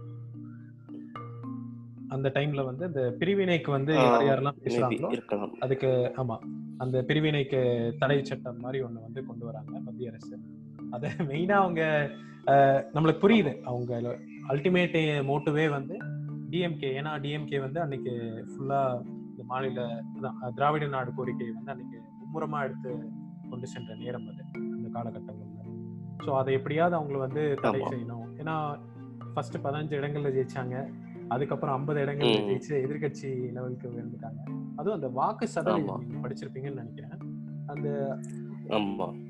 அந்த 2.10 2.28
டைம்ல 2.36 2.64
வந்து 2.66 2.84
இந்த 2.86 3.04
பிரிவினைக்கு 3.20 3.70
வந்து 3.72 3.94
யார் 4.00 4.26
யாரெல்லாம் 4.28 4.60
பேசுறாங்களோ 4.66 5.10
அதுக்கு 5.66 5.90
ஆமா 6.22 6.36
அந்த 6.84 6.98
பிரிவினைக்கு 7.10 7.60
தடை 8.00 8.18
சட்டம் 8.22 8.62
மாதிரி 8.62 8.80
ஒண்ணு 8.86 9.06
வந்து 9.06 9.22
கொண்டு 9.28 9.44
வராங்க 9.46 9.74
மத்திய 9.86 10.12
அரசு. 10.12 10.36
அத 10.96 11.04
மெயினா 11.30 11.56
அவங்க 11.62 11.82
நம்மளுக்கு 12.96 13.24
புரியுது. 13.24 13.54
அவங்க 13.66 13.94
அல்டிமேட் 14.52 14.98
மோட்டிவே 15.30 15.66
வந்து 15.70 15.96
டிஎம்கே 16.52 16.90
ஏன்னா 17.00 17.12
டிஎம்கே 17.24 17.60
வந்து 17.64 17.80
அன்னைக்கு 17.82 18.14
ஃபுல்லா 18.52 18.82
இந்த 19.30 19.44
மாநில 19.44 19.86
திராவிட 20.58 20.88
நாடு 20.88 21.12
கோரிக்கையை 21.18 21.54
வந்து 21.56 21.74
அன்னைக்கு 21.74 21.98
மும்முரமா 22.20 22.60
எடுத்து 22.68 22.92
கொண்டு 23.52 23.68
சென்ற 23.74 23.96
நேரம் 23.96 24.28
அது 24.32 24.44
அந்த 24.70 24.88
காலகட்டங்கள்ல. 24.96 25.55
ஸோ 26.20 26.32
அதை 26.38 26.54
எப்படியாவது 26.54 26.96
அவங்கள 26.96 27.18
வந்து 27.20 27.42
தடை. 27.64 27.82
செய்யணும். 27.92 28.28
ஏன்னா 28.40 28.56
ஃபர்ஸ்ட் 29.34 29.58
பதினஞ்சு 29.64 29.94
இடங்கள்ல 29.96 30.30
ஜெயிச்சாங்க. 30.36 30.76
அதுக்கப்புறம் 31.30 31.76
ஐம்பது 31.76 32.00
இடங்கள்ல. 32.02 32.40
ஜெயிச்சு 32.48 32.74
எதிர்க்கட்சி 32.84 33.30
லெவலுக்கு 33.56 33.88
உயர்ந்துட்டாங்க. 33.92 34.42
அதுவும் 34.78 34.98
அந்த 34.98 35.10
வாக்கு 35.14 35.48
சதவீதம் 35.54 36.06
படிச்சிருப்பீங்கன்னு 36.24 36.84
நினைக்கிறேன். 36.84 37.18
அந்த 37.68 37.88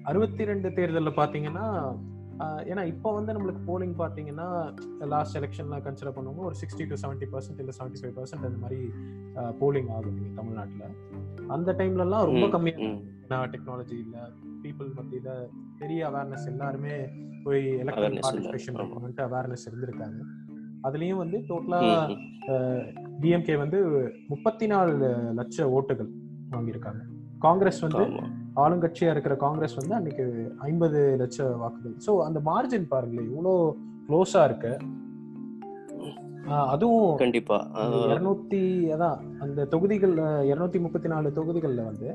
அறுபத்தி 0.06 0.44
ரெண்டு 0.46 0.70
தேர்தல்ல 0.72 1.14
பாத்தீங்கன்னா 1.18 1.66
ஆஹ், 2.40 2.64
ஏன்னா 2.70 2.82
இப்போ 2.84 3.10
வந்து 3.14 3.34
நம்மளுக்கு 3.34 3.62
போலிங் 3.68 3.94
பாத்தீங்கன்னா 4.00 4.46
லாஸ்ட் 5.06 5.38
எலெக்ஷன்ல 5.40 5.78
கன்சிடர் 5.86 6.16
பண்ணுவோம் 6.16 6.48
ஒரு 6.48 6.58
சிக்ஸ்டி 6.62 6.86
டு 6.86 6.96
செவன்ட்டி 7.02 7.28
பர்சன்ட் 7.32 7.60
இல்லை 7.60 7.74
செவன்ட்டி 7.78 8.00
ஃபைவ் 8.02 8.16
பர்சன்ட் 8.18 8.48
அந்த 8.48 8.58
மாதிரி 8.58 8.80
போலிங் 9.62 9.92
ஆகும் 9.94 10.18
இங்க 10.18 10.32
தமிழ்நாட்டுல. 10.36 10.84
அந்த 11.50 11.76
டைம்ல 11.80 12.06
எல்லாம் 12.06 12.26
ரொம்ப 12.26 12.46
ம், 12.48 12.52
கம்மியா 12.52 12.78
ம். 12.88 13.00
டெக்னாலஜி 13.54 13.96
இல்ல. 14.00 14.18
பீப்புள் 14.66 14.92
மத்தியில 15.00 15.30
பெரிய 15.80 16.02
அவேர்னஸ் 16.10 16.48
எல்லாருமே 16.54 16.96
போய் 17.46 17.66
எலக்ட்ரல் 17.82 18.20
பார்ட்டிசிபேஷன். 18.26 18.78
பண்ணிட்டு 18.94 19.24
அவேர்னஸ் 19.28 19.68
இருந்திருக்காங்க. 19.70 20.22
அதுலயும் 20.88 21.22
வந்து 21.24 21.38
டோட்டலா. 21.50 21.82
டிஎம்கே 23.22 23.56
வந்து 23.64 23.80
முப்பத்தி 24.32 24.66
நாலு 24.72 24.94
லட்ச 25.40 25.68
ஓட்டுகள் 25.76 26.12
வாங்கியிருக்காங்க. 26.56 27.04
காங்கிரஸ் 27.46 27.80
வந்து 27.86 28.04
ஆளுங்கட்சியா 28.64 29.10
இருக்கிற 29.14 29.36
காங்கிரஸ் 29.46 29.78
வந்து 29.80 29.96
அன்னைக்கு 29.98 30.26
ஐம்பது 30.68 31.00
லட்ச 31.22 31.48
வாக்குகள். 31.64 31.96
சோ 32.06 32.12
அந்த 32.28 32.40
மார்ஜின் 32.50 32.92
பாருங்களேன் 32.94 33.32
இவ்வளோ 33.32 33.56
க்ளோஸா 34.08 34.44
இருக்கு. 34.50 34.74
அதுவும் 36.74 37.12
கண்டிப்பா. 37.22 37.58
இருநூத்தி 38.10 38.64
அதான் 38.96 39.20
அந்த 39.44 39.68
தொகுதிகள்ல 39.72 40.24
இருநூத்தி 40.50 40.80
முப்பத்தி 40.86 41.10
நாலு 41.14 41.28
தொகுதிகள்ல 41.38 41.84
வந்து 41.92 42.10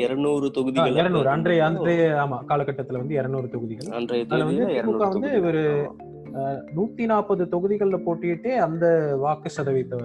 இருநூறு 0.00 0.46
தொகுதிகள் 0.50 0.98
இருநூறு. 1.00 1.28
அன்றைய 1.28 1.62
அன்றைய 1.68 2.02
ஆமா 2.24 2.38
காலகட்டத்துல 2.50 3.00
வந்து 3.02 3.16
இருநூறு 3.20 3.48
தொகுதிகள். 3.54 3.88
அதுல 3.98 4.44
வந்து 4.50 4.66
திமுக 4.66 4.80
200 4.80 5.08
வந்து. 5.14 5.30
ஒரு 5.50 5.62
நூத்தி 6.76 7.04
நாற்பது 7.06 7.44
தொகுதிகள்ல 7.52 7.98
போட்டியிட்டே 8.06 8.52
அந்த 8.66 8.86
வாக்கு 9.24 9.50
சதவீத 9.56 10.00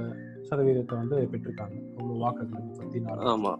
சதவீதத்தை 0.49 0.95
வந்து 1.01 1.17
பெற்றிருக்காங்க. 1.31 1.75
அவ்வளவு 1.97 2.23
வாக்குகள் 2.25 3.29
ஆமா. 3.33 3.53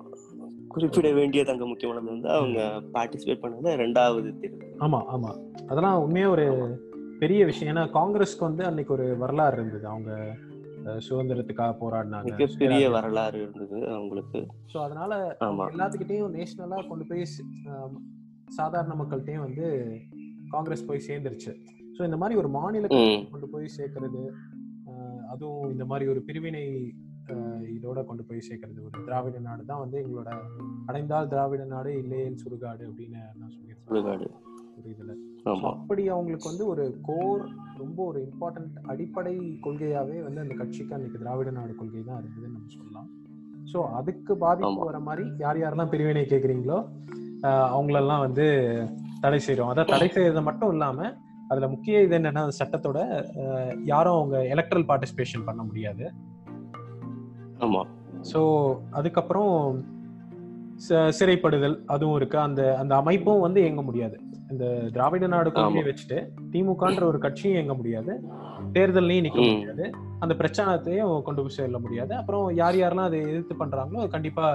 குறிப்பிட 0.73 1.07
வேண்டிய 1.17 1.41
தங்க 1.43 1.63
முக்கியமானது 1.69 2.07
வந்து 2.13 2.29
அவங்க 2.35 2.59
பார்ட்டிசிபேட் 2.93 3.43
பண்ணது 3.43 3.71
ரெண்டாவது 3.81 4.29
தேர்தல். 4.41 4.77
ஆமா 4.85 4.99
ஆமா. 5.15 5.31
அதெல்லாம் 5.69 5.97
உண்மையா 6.03 6.29
ஒரு 6.35 6.45
பெரிய 7.19 7.41
விஷயம். 7.49 7.71
ஏன்னா 7.73 7.83
காங்கிரஸ்க்கு 7.97 8.47
வந்து 8.49 8.63
அன்னைக்கு 8.69 8.93
ஒரு 8.97 9.07
வரலாறு 9.17 9.57
இருந்தது. 9.57 9.85
அவங்க 9.87 10.11
சுதந்திரத்துக்காக 11.05 11.73
போராடினாங்க. 11.81 12.29
மிகப்பெரிய 12.31 12.85
வரலாறு 12.89 13.37
இருந்தது 13.41 13.77
அவங்களுக்கு. 13.89 14.39
ஸோ 14.73 14.77
அதனால 14.79 15.11
எல்லாத்துக்கிட்டையும் 15.69 16.35
நேஷனலா 16.37 16.79
கொண்டு 16.87 17.05
போய் 17.05 17.23
சாதாரண 18.51 18.95
மக்கள்கிட்டயும் 18.95 19.45
வந்து 19.47 19.65
காங்கிரஸ் 20.49 20.87
போய் 20.87 21.05
சேர்ந்துருச்சு. 21.07 21.51
ஸோ 21.97 22.01
இந்த 22.03 22.17
மாதிரி 22.17 22.39
ஒரு 22.39 22.49
மாநில 22.49 22.87
ம். 22.97 23.21
கொண்டு 23.31 23.49
போய் 23.49 23.75
சேர்க்கறது 23.77 24.23
அதுவும் 25.31 25.71
இந்த 25.71 25.85
மாதிரி 25.85 26.05
ஒரு 26.09 26.21
பிரிவினை 26.21 26.63
இதோட 27.75 27.99
கொண்டு 28.05 28.23
போய் 28.23 28.47
சேர்க்கறது 28.47 28.79
ஒரு 28.81 28.97
திராவிட 29.05 29.39
நாடு 29.39 29.63
தான் 29.65 29.79
வந்து 29.79 29.97
எங்களோட 30.01 30.29
அடைந்தால் 30.85 31.29
திராவிட 31.29 31.65
நாடு 31.65 31.91
இல்லையேல் 32.01 32.41
சுடுகாடு 32.41 32.83
அப்படின்னு 32.89 33.21
நான் 33.35 33.53
சொல்லியிருக்கேன். 33.53 33.93
ஆமா. 35.51 35.69
அப்படி 35.81 36.03
அவங்களுக்கு 36.09 36.49
வந்து 36.49 36.65
ஒரு 36.67 36.83
கோர் 37.01 37.41
ரொம்ப 37.77 37.99
ஒரு 38.03 38.19
இம்பார்ட்டன்ட் 38.27 38.75
அடிப்படை 38.83 39.33
கொள்கையாவே 39.65 40.17
வந்து 40.23 40.41
அந்த 40.41 40.53
கட்சிக்கு 40.53 40.95
அன்னைக்கு 40.95 41.19
திராவிட 41.19 41.51
நாடு 41.51 41.73
கொள்கை 41.75 42.03
தான் 42.03 42.19
இருந்ததுன்னு 42.21 42.55
நம்ம 42.57 42.71
சொல்லலாம். 42.77 43.09
ஸோ 43.73 43.79
அதுக்கு 43.99 44.33
பாதிப்பு. 44.37 44.85
வர 44.89 44.99
மாதிரி 44.99 45.25
யார் 45.37 45.61
யாரெல்லாம் 45.63 45.91
பிரிவினை 45.93 46.23
கேட்குறீங்களோ 46.25 46.79
அவங்களெல்லாம் 47.75 48.19
வந்து 48.19 48.45
தடை 49.21 49.39
செய்றோம். 49.39 49.71
அதான் 49.71 49.91
தடை 49.93 50.07
செய்யறது 50.07 50.41
மட்டும் 50.41 50.71
இல்லாம 50.71 50.99
அதுல 51.49 51.67
முக்கிய 51.67 52.01
இது 52.01 52.15
என்னன்னா 52.17 52.43
அந்த 52.45 52.55
சட்டத்தோட 52.59 52.99
யாரும் 53.83 54.17
அவங்க 54.17 54.37
எலக்ட்ரல் 54.47 54.85
பார்ட்டிசிபேஷன் 54.89 55.47
பண்ண 55.47 55.63
முடியாது. 55.63 56.05
ஆமா. 57.59 57.81
ஸோ 58.21 58.39
அதுக்கப்புறம் 58.91 59.53
சிறைப்படுதல் 61.17 61.83
அதுவும் 61.85 62.15
இருக்கு. 62.15 62.37
அந்த 62.39 62.61
அந்த 62.77 62.95
அமைப்பும் 62.95 63.39
வந்து 63.39 63.59
இயங்க 63.61 63.81
முடியாது. 63.81 64.17
இந்த 64.51 64.65
திராவிட 64.95 65.27
நாடு 65.33 65.49
கொள்கையை. 65.51 65.83
வச்சுட்டு 65.89 66.17
திமுகன்ற 66.53 67.03
ஒரு 67.11 67.19
கட்சியும் 67.25 67.55
இயங்க 67.57 67.75
முடியாது. 67.79 68.13
தேர்தல்லையும் 68.77 69.25
நிக்க. 69.27 69.41
முடியாது. 69.51 69.85
அந்த 70.23 70.33
பிரச்சாரத்தையும் 70.41 71.13
கொண்டு 71.27 71.41
போய் 71.43 71.57
செல்ல 71.57 71.79
முடியாது. 71.85 72.13
அப்புறம் 72.19 72.45
யார் 72.61 72.79
யாரெல்லாம் 72.81 73.09
அதை 73.09 73.19
எதிர்த்து 73.29 73.55
பண்றாங்களோ 73.61 74.07
கண்டிப்பா 74.15 74.45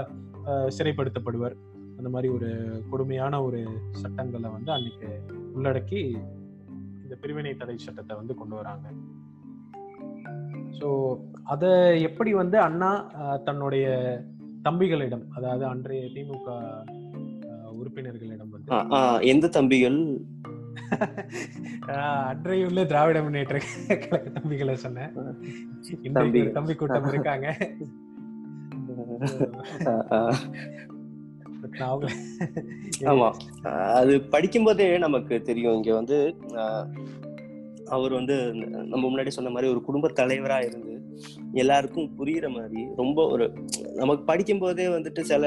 சிறைப்படுத்தப்படுவர். 0.79 1.57
அந்த 1.99 2.09
மாதிரி 2.15 2.29
ஒரு 2.37 2.49
கொடுமையான 2.91 3.35
ஒரு 3.47 3.61
சட்டங்களை 4.03 4.49
வந்து 4.57 4.71
அன்னைக்கு 4.77 5.09
உள்ளடக்கி 5.57 6.01
இந்த 7.05 7.15
பிரிவினை 7.23 7.53
தடை 7.57 7.77
சட்டத்தை 7.87 8.15
வந்து 8.21 8.35
கொண்டு 8.41 8.55
வராங்க. 8.61 8.87
ஸோ 10.79 10.89
அதை 11.53 11.71
எப்படி 12.09 12.31
வந்து 12.41 12.57
அண்ணா 12.69 12.91
தன்னுடைய 13.49 13.87
தம்பிகளிடம் 14.67 15.25
அதாவது 15.37 15.65
அன்றைய 15.73 16.05
திமுக 16.15 16.49
உறுப்பினர்களிடம் 17.77 18.51
வந்து 18.51 18.73
எந்த 19.27 19.49
தம்பிகள்? 19.49 19.99
அஹ், 21.89 22.25
அன்றைய 22.27 22.67
உள்ள 22.67 22.85
திராவிட 22.85 23.23
முன்னேற்ற 23.23 23.59
கழக 23.89 24.31
தம்பிகளை 24.35 24.73
சொன்னேன். 24.77 25.13
தம்பிகள். 26.13 26.53
தம்பி. 26.53 26.75
கூட்டம் 26.75 27.09
இருக்காங்க. 27.09 27.47
ஆமா. 33.05 33.29
அது 33.93 34.17
படிக்கும்போதே 34.31 34.99
நமக்கு 34.99 35.43
தெரியும். 35.43 35.75
இங்க 35.75 35.95
வந்து 35.95 36.19
அவர் 37.87 38.13
வந்து 38.13 38.37
நம்ம 38.85 39.07
முன்னாடி 39.07 39.29
சொன்ன 39.29 39.51
மாதிரி 39.51 39.71
ஒரு 39.71 39.83
குடும்ப 39.83 40.09
தலைவரா 40.17 40.59
இருந்து 40.65 40.95
எல்லாருக்கும் 41.53 42.11
புரியுற 42.19 42.49
மாதிரி 42.51 42.87
ரொம்ப 42.97 43.27
ஒரு 43.27 43.45
நமக்கு 43.95 44.33
படிக்கும்போதே 44.33 44.87
வந்துட்டு 44.93 45.21
சில 45.21 45.45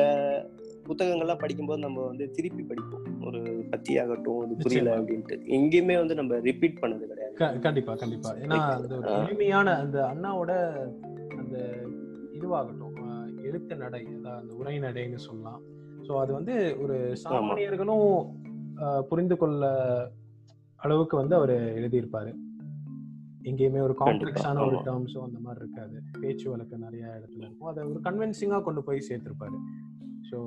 புத்தகங்கள்லாம் 0.89 1.39
படிக்கும்போது 1.39 1.81
நம்ம 1.81 2.05
வந்து 2.05 2.31
திருப்பி 2.31 2.63
படிப்போம். 2.63 3.05
ஒரு 3.25 3.41
பத்தியாகட்டும் 3.71 4.41
இது 4.45 4.55
புரியல 4.59 4.89
நிச்சயமா. 4.89 5.01
அப்படின்ட்டு. 5.01 5.35
எங்கேயுமே 5.57 5.95
வந்து 5.97 6.15
நம்ம 6.15 6.39
ரிப்பீட் 6.39 6.81
பண்ணது 6.81 7.05
கிடையாது. 7.05 7.59
கண்டிப்பா 7.59 7.95
கண்டிப்பா. 7.95 8.31
ஏன்னா 8.35 8.59
அந்த. 8.75 9.11
எளிமையான 9.23 9.75
அந்த 9.77 9.97
அண்ணாவோட 10.05 10.51
அந்த 11.37 11.57
இதுவாகட்டும் 12.33 12.97
எழுத்து 13.43 13.75
நடை 13.75 14.01
அந்த 14.05 14.53
உரை 14.53 14.79
நடைன்னு 14.79 15.19
சொல்லலாம். 15.27 15.61
ஸோ 16.07 16.19
அது 16.19 16.31
வந்து 16.33 16.55
ஒரு 16.81 16.97
சாமானியர்களும் 17.23 18.07
புரிந்து 19.09 19.37
கொள்ள 19.37 19.63
அளவுக்கு 20.75 21.15
வந்து 21.17 21.35
அவர் 21.35 21.53
எழுதியிருப்பாரு. 21.79 22.31
எங்கேயுமே 23.43 23.81
ஒரு 23.81 23.95
காம்ப்ளெக்ஸான 23.99 24.65
ஒரு. 24.65 24.77
டேர்ம்ஸும் 24.77 25.25
அந்த 25.27 25.39
மாதிரி 25.39 25.65
இருக்காது. 25.65 25.97
பேச்சு 26.21 26.49
வழக்கு 26.49 26.77
நிறைய 26.77 27.05
இடத்துல 27.17 27.43
இருக்கும். 27.45 27.69
அதை 27.71 27.83
ஒரு 27.83 27.99
கன்வின்சிங்கா 28.03 28.59
கொண்டு 28.61 28.83
போய் 28.83 29.07
சேர்த்திருப்பாரு. 29.09 29.57
ஸோ 30.29 30.39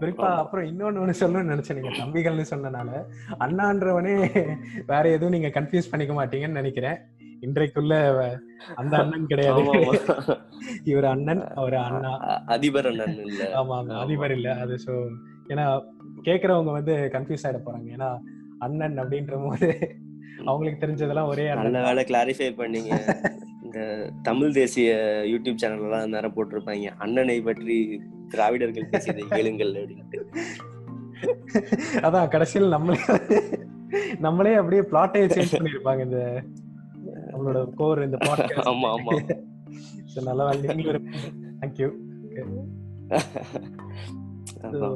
குறிப்பா. 0.00 0.28
அப்புறம் 0.42 0.64
இன்னொன்னு 0.70 1.00
ஒண்ணு 1.02 1.20
சொல்லணும்னு 1.20 1.52
நினைச்சேன் 1.52 1.78
நீங்க 1.78 1.92
தம்பிகள்னு 1.98 2.46
சொன்னனால. 2.52 2.90
அண்ணான்றவனே 3.44 4.14
வேற 4.90 5.04
எதுவும் 5.16 5.34
நீங்க 5.36 5.50
கன்ஃபியூஸ் 5.58 5.90
பண்ணிக்க 5.92 6.14
மாட்டீங்கன்னு 6.18 6.60
நினைக்கிறேன். 6.60 6.98
இன்றைக்குள்ள 7.46 7.94
அந்த 8.80 8.94
அண்ணன் 9.00 9.28
கிடையாது. 9.32 9.62
இவர் 10.90 11.08
அண்ணன் 11.12 11.42
அவர் 11.60 11.76
அண்ணா. 11.84 12.12
அதிபர் 12.54 12.88
அண்ணன் 12.90 13.18
இல்ல. 13.26 13.42
ஆமா 13.60 13.74
ஆமா. 13.80 13.98
அதிபர் 14.04 14.34
இல்ல. 14.38 14.48
அது 14.64 14.76
சோ 14.86 14.94
ஏன்னா 15.52 15.66
கேக்குறவங்க 16.28 16.72
வந்து 16.78 16.94
கன்ஃபியூஸ் 17.14 17.46
ஆயிட 17.46 17.60
போறாங்க. 17.66 17.88
ஏன்னா 17.96 18.10
அண்ணன் 18.66 18.96
அப்படின்ற 19.02 19.36
போது 19.46 19.68
அவங்களுக்கு 20.48 20.82
தெரிஞ்சதெல்லாம் 20.82 21.30
ஒரே 21.32 21.44
நல்ல 21.50 21.66
அண்ணன் 21.66 21.88
வேலை 21.88 22.04
கிளாரிஃபை 22.10 22.50
பண்ணீங்க. 22.62 22.92
இந்த 23.66 23.78
தமிழ் 24.28 24.56
தேசிய 24.60 24.90
யூடியூப் 25.32 25.62
சேனல் 25.62 25.86
எல்லாம் 25.88 26.14
நேரம் 26.16 26.36
போட்டிருப்பாங்க. 26.36 26.90
அண்ணனை 27.04 27.38
பற்றி 27.48 27.78
திராவிடர்கள் 28.30 28.90
பேசியதை 28.90 29.24
கேளுங்கள் 29.28 29.72
அப்படின்ட்டு. 29.74 30.20
அதான் 32.00 32.28
கடைசியில் 32.28 32.68
நம்மளே 32.68 32.98
நம்மளே 34.18 34.54
அப்படியே 34.54 34.82
பிளாட்டே 34.82 35.22
சேஞ்ச் 35.34 35.54
பண்ணிருப்பாங்க 35.54 36.00
இந்த 36.00 36.20
நம்மளோட 37.30 37.60
கோர் 37.74 38.04
இந்த 38.04 38.18
பாட்காஸ்ட் 38.18 38.68
ஆமா 38.68 38.88
ஆமா. 38.96 39.12
சோ 40.12 40.22
நல்ல 40.22 40.48
நீங்க 40.72 40.92
தேங்க்யூ 41.60 41.88
ஆமா. 44.70 44.90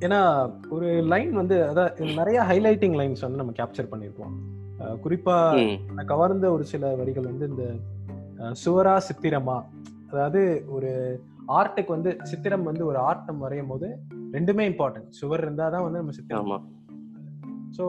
ஏன்னா 0.00 0.20
ஒரு 0.68 0.88
லைன் 1.02 1.32
வந்து 1.32 1.56
அதான் 1.64 1.90
நிறைய 2.14 2.38
ஹைலைட்டிங் 2.42 2.96
லைன்ஸ் 3.00 3.20
வந்து 3.20 3.40
நம்ம 3.42 3.52
கேப்சர் 3.52 3.90
பண்ணிருப்போம் 3.90 4.34
குறிப்பா 5.02 5.36
கவர்ந்த 6.06 6.46
ஒரு 6.52 6.64
சில 6.64 6.94
வரிகள் 6.94 7.30
வந்து 7.30 7.48
இந்த 7.48 7.64
சுவரா 8.64 8.94
சித்திரமா. 9.08 9.56
அதாவது 10.10 10.40
ஒரு 10.68 10.90
ஆர்ட்டுக்கு 11.58 11.88
வந்து 11.88 12.10
சித்திரம் 12.22 12.62
வந்து 12.62 12.86
ஒரு 12.86 12.98
ஆர்ட் 12.98 13.28
நம்ம 13.28 13.42
வரையும் 13.42 13.68
போது 13.68 13.88
ரெண்டுமே 14.32 14.64
இம்பார்ட்டன்ட் 14.70 15.08
சுவர் 15.08 15.44
இருந்தாதான் 15.46 15.82
வந்து 15.82 15.98
நம்ம 15.98 16.10
சித்திரம். 16.10 16.66
ஸோ 17.78 17.84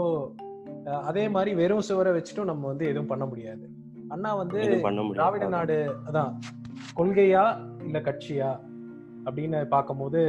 அதே 1.01 1.29
மாதிரி 1.29 1.51
வெறும் 1.55 1.87
சுவரை 1.89 2.11
வச்சுட்டும் 2.13 2.51
நம்ம 2.51 2.67
வந்து 2.67 2.85
எதுவும் 2.87 3.07
பண்ண 3.07 3.25
முடியாது. 3.25 3.65
அண்ணா 4.09 4.33
வந்து 4.33 4.59
திராவிட 5.13 5.47
நாடு 5.47 5.77
அதான் 6.07 6.31
கொள்கையா 6.95 7.43
இல்ல 7.83 7.99
கட்சியா 7.99 8.49
அப்படின்னு 9.25 9.67
பார்க்கும்போது 9.67 10.21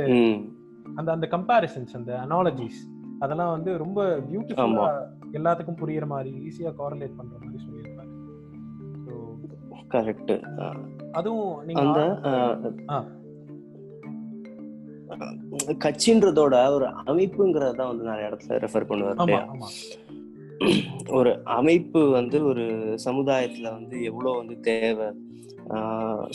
அந்த 0.97 1.09
அந்த 1.13 1.27
கம்பேரிசன்ஸ் 1.31 1.95
அந்த 1.95 2.13
அனாலஜிஸ் 2.25 2.81
அதெல்லாம் 3.19 3.51
வந்து 3.51 3.71
ரொம்ப 3.79 4.01
பியூட்டிஃபுல்லா 4.31 4.87
எல்லாத்துக்கும் 5.33 5.81
புரியுற 5.83 6.07
மாதிரி 6.07 6.31
ஈஸியா 6.49 6.73
கோரலேட் 6.79 7.19
பண்ற 7.19 7.35
மாதிரி 7.39 7.65
சொல்லியிருப்பாரு 7.67 8.11
ஸோ 9.07 9.13
கரெக்ட் 9.95 10.35
அதுவும் 11.13 11.65
நீங்க 11.65 11.83
கட்சின்றதோட 15.85 16.55
ஒரு 16.77 16.87
அமைப்புங்கிறத 17.13 17.73
தான் 17.81 17.91
வந்து 17.93 18.09
நிறைய 18.11 18.31
இடத்துல 18.31 18.59
ரெஃபர் 18.65 18.89
பண்ணுவார் 18.91 19.21
ஒரு 21.19 21.31
அமைப்பு 21.59 22.01
வந்து 22.11 22.39
ஒரு 22.51 22.65
சமுதாயத்துல 23.07 23.69
வந்து 23.79 23.97
எவ்வளவு 24.11 24.39
வந்து 24.41 24.57
தேவை. 24.61 25.09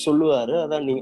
சொல்லுவாரு. 0.06 0.54
அதான் 0.64 0.86
நீங்க 0.88 1.02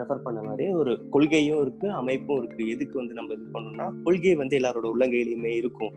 ரெஃபர் 0.00 0.24
பண்ண 0.24 0.40
மாதிரி 0.42 0.64
ஒரு 0.80 0.92
கொள்கையும் 1.14 1.60
இருக்கு 1.64 1.86
அமைப்பும் 2.00 2.38
இருக்கு. 2.38 2.62
எதுக்கு 2.74 2.94
வந்து 3.00 3.18
நம்ம 3.18 3.34
இது 3.36 3.46
பண்ணணும்னா 3.54 3.86
கொள்கை 4.04 4.34
வந்து 4.42 4.58
எல்லாரோட 4.60 4.86
உள்ளங்கையிலுமே 4.92 5.52
இருக்கும். 5.62 5.94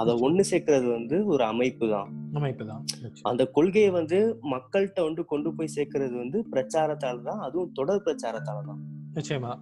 அதை 0.00 0.12
ஒண்ணு 0.26 0.42
சேர்க்கறது 0.50 0.88
வந்து 0.92 1.16
ஒரு 1.32 1.44
அமைப்பு 1.44 1.86
தான். 1.88 2.10
அமைப்பு 2.40 2.64
தான். 2.66 2.84
அந்த 3.30 3.42
கொள்கையை 3.56 3.90
வந்து 3.98 4.18
மக்கள்கிட்ட 4.54 5.00
வந்து 5.08 5.24
கொண்டு 5.32 5.52
போய் 5.56 5.74
சேர்க்கறது 5.76 6.14
வந்து 6.22 6.40
பிரச்சாரத்தால 6.52 7.22
தான் 7.22 7.42
அதுவும் 7.48 7.72
தொடர் 7.80 8.04
பிரச்சாரத்தால 8.06 8.64
தான். 8.70 8.80
நிச்சயமா. 9.18 9.52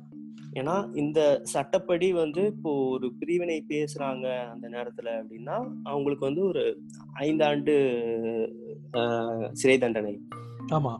ஏன்னா 0.50 0.74
இந்த 0.94 1.20
சட்டப்படி 1.52 2.08
வந்து 2.14 2.42
இப்போ 2.52 2.70
ஒரு 2.94 3.06
பிரிவினை 3.18 3.58
பேசுறாங்க 3.68 4.26
அந்த 4.52 4.66
நேரத்துல 4.68 5.08
அப்படின்னா 5.20 5.56
அவங்களுக்கு 5.86 6.24
வந்து 6.26 6.42
ஒரு 6.46 6.62
ஐந்தாண்டு 7.20 7.74
சிறை 9.52 9.76
தண்டனை. 9.78 10.14
ஆமா. 10.72 10.94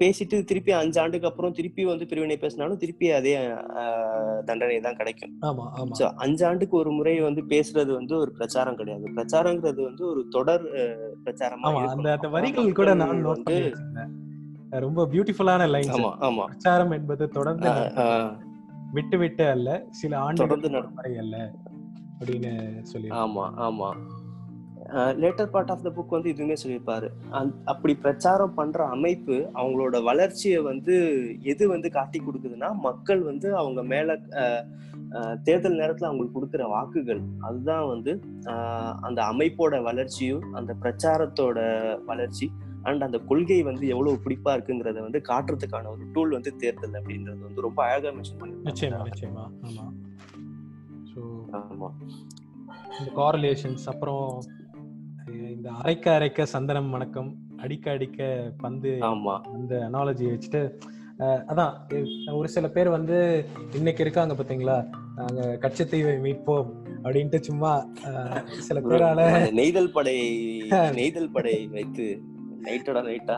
பேசிட்டு 0.00 0.36
திருப்பி 0.44 0.72
அஞ்சு 0.72 0.98
ஆண்டுக்கு 1.02 1.28
அப்புறம் 1.28 1.54
திருப்பி 1.58 1.82
வந்து 1.84 2.08
பிரிவினை 2.08 2.36
பேசினாலும் 2.36 2.80
திருப்பி 2.82 3.06
அதே 3.10 3.32
தண்டனை 4.44 4.76
தான் 4.80 4.98
கிடைக்கும். 4.98 5.32
ஸோ 5.98 6.04
அஞ்சு 6.24 6.42
ஆண்டுக்கு 6.48 6.76
ஒரு 6.76 6.90
முறை 6.90 7.14
வந்து 7.20 7.42
பேசுறது 7.52 7.92
வந்து 7.94 8.14
ஒரு 8.16 8.32
பிரச்சாரம் 8.32 8.78
கிடையாது. 8.80 9.06
பிரச்சாரங்கிறது 9.16 9.80
வந்து 9.84 10.04
ஒரு 10.06 10.22
தொடர் 10.28 10.66
பிரச்சாரமா 11.24 11.70
அந்த 12.16 12.28
வரிகள் 12.34 12.76
கூட 12.80 12.92
நான் 13.02 13.24
வந்து 13.30 13.56
ரொம்ப 14.86 15.02
பியூட்டிஃபுல்லான 15.06 15.68
லைன்ஸ் 15.72 15.96
ஆமா 15.96 16.12
ஆமா. 16.28 16.44
பிரச்சாரம் 16.48 16.92
என்பது 16.92 17.24
தொடர்ந்து 17.30 17.70
விட்டு 18.96 19.18
விட்டு 19.18 19.48
அல்ல 19.48 19.84
சில 19.90 20.18
ஆண்டுகள் 20.18 20.46
தொடர்ந்து 20.46 20.78
நட- 20.78 20.92
முறை 20.94 21.18
அல்ல 21.18 21.52
அப்படின்னு 22.20 22.80
சொல்லி 22.82 23.08
ஆமா 23.08 23.42
ஆமா. 23.58 23.90
Later 24.88 25.44
part 25.44 25.70
of 25.70 25.82
the 25.82 25.90
book 25.90 26.08
வந்து 26.08 26.32
இதுவுமே 26.32 26.56
சொல்லியிருப்பாரு. 26.64 27.08
அப்படி 27.64 27.94
பிரச்சாரம் 27.94 28.54
பண்ற 28.54 28.84
அமைப்பு 28.86 29.50
அவங்களோட 29.54 30.02
வளர்ச்சியை 30.02 30.58
வந்து 30.58 30.94
எது 31.40 31.68
வந்து 31.68 31.90
காட்டி 31.90 32.22
கொடுக்குதுன்னா 32.22 32.72
மக்கள் 32.74 33.20
வந்து 33.22 33.56
அவங்க 33.56 33.82
மேல 33.82 34.16
தேர்தல் 35.42 35.78
நேரத்துல 35.78 36.04
அவங்களுக்கு 36.04 36.38
கொடுக்குற 36.40 36.68
வாக்குகள். 36.68 37.20
அதுதான் 37.40 37.86
வந்து 37.86 38.20
அந்த 39.00 39.22
அமைப்போட 39.22 39.82
வளர்ச்சியும் 39.82 40.52
அந்த 40.52 40.74
பிரச்சாரத்தோட 40.82 41.58
வளர்ச்சி. 42.04 42.50
அண்ட் 42.86 43.04
அந்த 43.06 43.18
கொள்கை 43.28 43.58
வந்து 43.62 43.84
எவ்வளவு 43.92 44.22
பிடிப்பா 44.24 44.50
இருக்குங்கிறத 44.56 44.98
வந்து 45.04 45.20
காட்டுறதுக்கான 45.28 45.90
ஒரு 45.92 46.04
டூல் 46.14 46.34
வந்து 46.36 46.52
தேர்தல் 46.60 46.98
அப்படின்றது 46.98 47.40
வந்து 47.46 47.66
ரொம்ப 47.66 47.80
அழகா 47.86 48.12
மென்ஷன் 48.12 48.42
நிச்சயமா 48.64 48.98
பண்ணிருப்பாங்க 48.98 49.10
நிச்சயமா. 49.10 49.44
ஆமா. 49.68 49.86
ஸோ 51.10 51.22
ஆமா. 51.60 51.90
இந்த 52.98 53.10
காரலேஷன்ஸ் 53.18 53.86
அப்புறம் 53.92 54.26
இந்த 55.54 55.68
அரைக்க 55.80 56.06
அரைக்க 56.14 56.46
சந்தனம் 56.52 56.90
வணக்கம் 56.90 57.30
அடிக்க 57.62 57.86
அடிக்க 57.92 58.20
பந்து 58.60 58.92
ஆமா. 59.08 59.34
அந்த 59.54 59.74
அனாலஜி 59.86 60.26
வச்சுட்டு 60.28 60.62
அதான் 61.50 61.74
ஒரு 62.32 62.48
சில 62.48 62.66
பேர் 62.68 62.88
வந்து 62.90 63.18
இன்னைக்கு 63.74 64.02
இருக்காங்க 64.04 64.32
பாத்தீங்களா? 64.34 64.76
நாங்க 65.18 65.42
கச்சத்தீவை 65.62 66.14
மீட்போம் 66.24 66.68
அப்படின்ட்டு 66.98 67.38
சும்மா 67.46 67.70
சில 68.66 68.78
பேரால 68.84 69.20
நெய்தல் 69.58 69.94
படை 69.94 70.16
நெய்தல் 70.98 71.32
படை 71.32 71.54
வைத்து 71.72 72.06
நைட்டோட 72.66 73.00
நைட்டா 73.02 73.36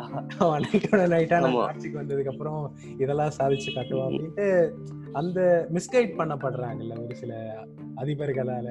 நைட்டோட 0.64 1.03
நைட்டா 1.09 1.38
நம்ம. 1.41 1.62
ஆட்சிக்கு 1.62 2.01
வந்ததுக்கு 2.01 2.29
அப்புறம் 2.29 2.61
இதெல்லாம் 2.99 3.35
சாதிச்சு 3.38 3.71
காட்டுவோம் 3.73 4.07
அப்படின்ட்டு 4.09 4.47
அந்த 5.12 5.41
மிஸ்கைட் 5.73 6.19
பண்ணப்படுறாங்கல்ல 6.19 7.05
ஒரு 7.05 7.14
சில 7.14 7.33
அதிபர்களால. 7.97 8.69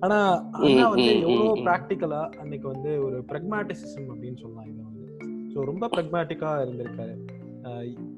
ஆனா 0.00 0.18
ம், 0.64 0.90
வந்து 0.90 1.12
எவ்வளவு. 1.20 1.62
ப்ராக்டிக்கலா 1.64 2.20
அன்னைக்கு 2.38 2.68
வந்து 2.68 3.04
ஒரு 3.04 3.24
பிரக்மாட்டிசிசம் 3.30 4.08
அப்படின்னு 4.08 4.36
சொல்லலாம் 4.36 4.66
இதை 4.66 4.82
வந்து. 4.84 5.06
ஸோ 5.54 5.64
ரொம்ப 5.64 5.88
பிரக்மாட்டிக்கா 5.88 6.50
இருந்திருக்காரு. 6.64 7.14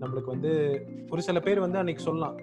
நம்மளுக்கு 0.00 0.26
வந்து 0.26 0.52
ஒரு 1.10 1.22
சில 1.22 1.40
பேர் 1.40 1.60
வந்து 1.60 1.78
அன்னைக்கு 1.78 2.02
சொல்லலாம். 2.02 2.36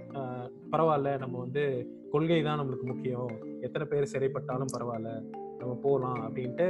பரவாயில்ல 0.72 1.20
நம்ம 1.20 1.40
வந்து 1.40 1.64
கொள்கை 2.12 2.44
தான் 2.44 2.60
நம்மளுக்கு 2.60 2.86
முக்கியம். 2.86 3.32
எத்தனை 3.62 3.88
பேர் 3.88 4.12
சிறைப்பட்டாலும் 4.14 4.74
பரவாயில்ல 4.74 5.12
நம்ம 5.60 5.74
போகலாம் 5.82 6.22
அப்படின்ட்டு 6.28 6.68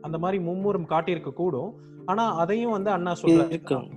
அந்த 0.00 0.18
மாதிரி 0.18 0.38
மும்முரம் 0.44 0.90
காட்டியிருக்க 0.92 1.32
கூடும். 1.32 1.72
ஆனா 2.06 2.24
அதையும் 2.36 2.70
வந்து 2.70 2.90
அண்ணா 2.90 3.12
சொல்றாரு. 3.22 3.88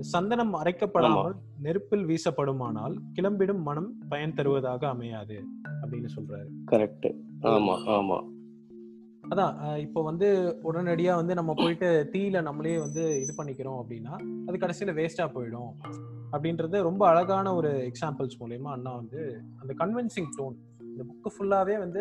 சந்தனம் 0.00 0.54
அரைக்கப்படாமல் 0.54 1.34
நெருப்பில் 1.62 2.04
வீசப்படுமானால் 2.06 2.94
கிளம்பிடும் 3.16 3.62
மனம் 3.62 3.88
பயன் 4.08 4.34
தருவதாக 4.34 4.88
அமையாது 4.88 5.36
அப்படின்னு 5.82 6.10
சொல்றாரு. 6.16 6.50
கரெக்ட். 6.70 7.08
ஆமா 7.54 7.74
ஆமா. 7.96 8.18
அதான் 9.30 9.78
இப்போ 9.78 10.02
வந்து 10.02 10.28
உடனடியா 10.64 11.14
வந்து 11.14 11.34
நம்ம 11.34 11.52
போயிட்டு 11.56 11.88
தீயில 12.12 12.42
நம்மளே 12.42 12.78
வந்து 12.78 13.02
இது 13.22 13.32
பண்ணிக்கிறோம் 13.38 13.80
அப்படின்னா 13.80 14.14
அது 14.46 14.56
கடைசியில 14.56 14.94
வேஸ்டா 15.00 15.26
போயிடும். 15.34 15.72
அப்படின்றது 16.32 16.82
ரொம்ப 16.82 17.02
அழகான 17.08 17.54
ஒரு 17.54 17.90
எக்ஸாம்பிள்ஸ் 17.90 18.40
மூலயமா 18.40 18.70
அண்ணா 18.76 18.94
வந்து 18.94 19.20
அந்த 19.56 19.72
கன்வின்சிங் 19.78 20.30
டோன் 20.38 20.56
இந்த 21.00 21.12
புக்கு 21.12 21.30
ஃபுல்லாவே 21.34 21.74
வந்து 21.82 21.98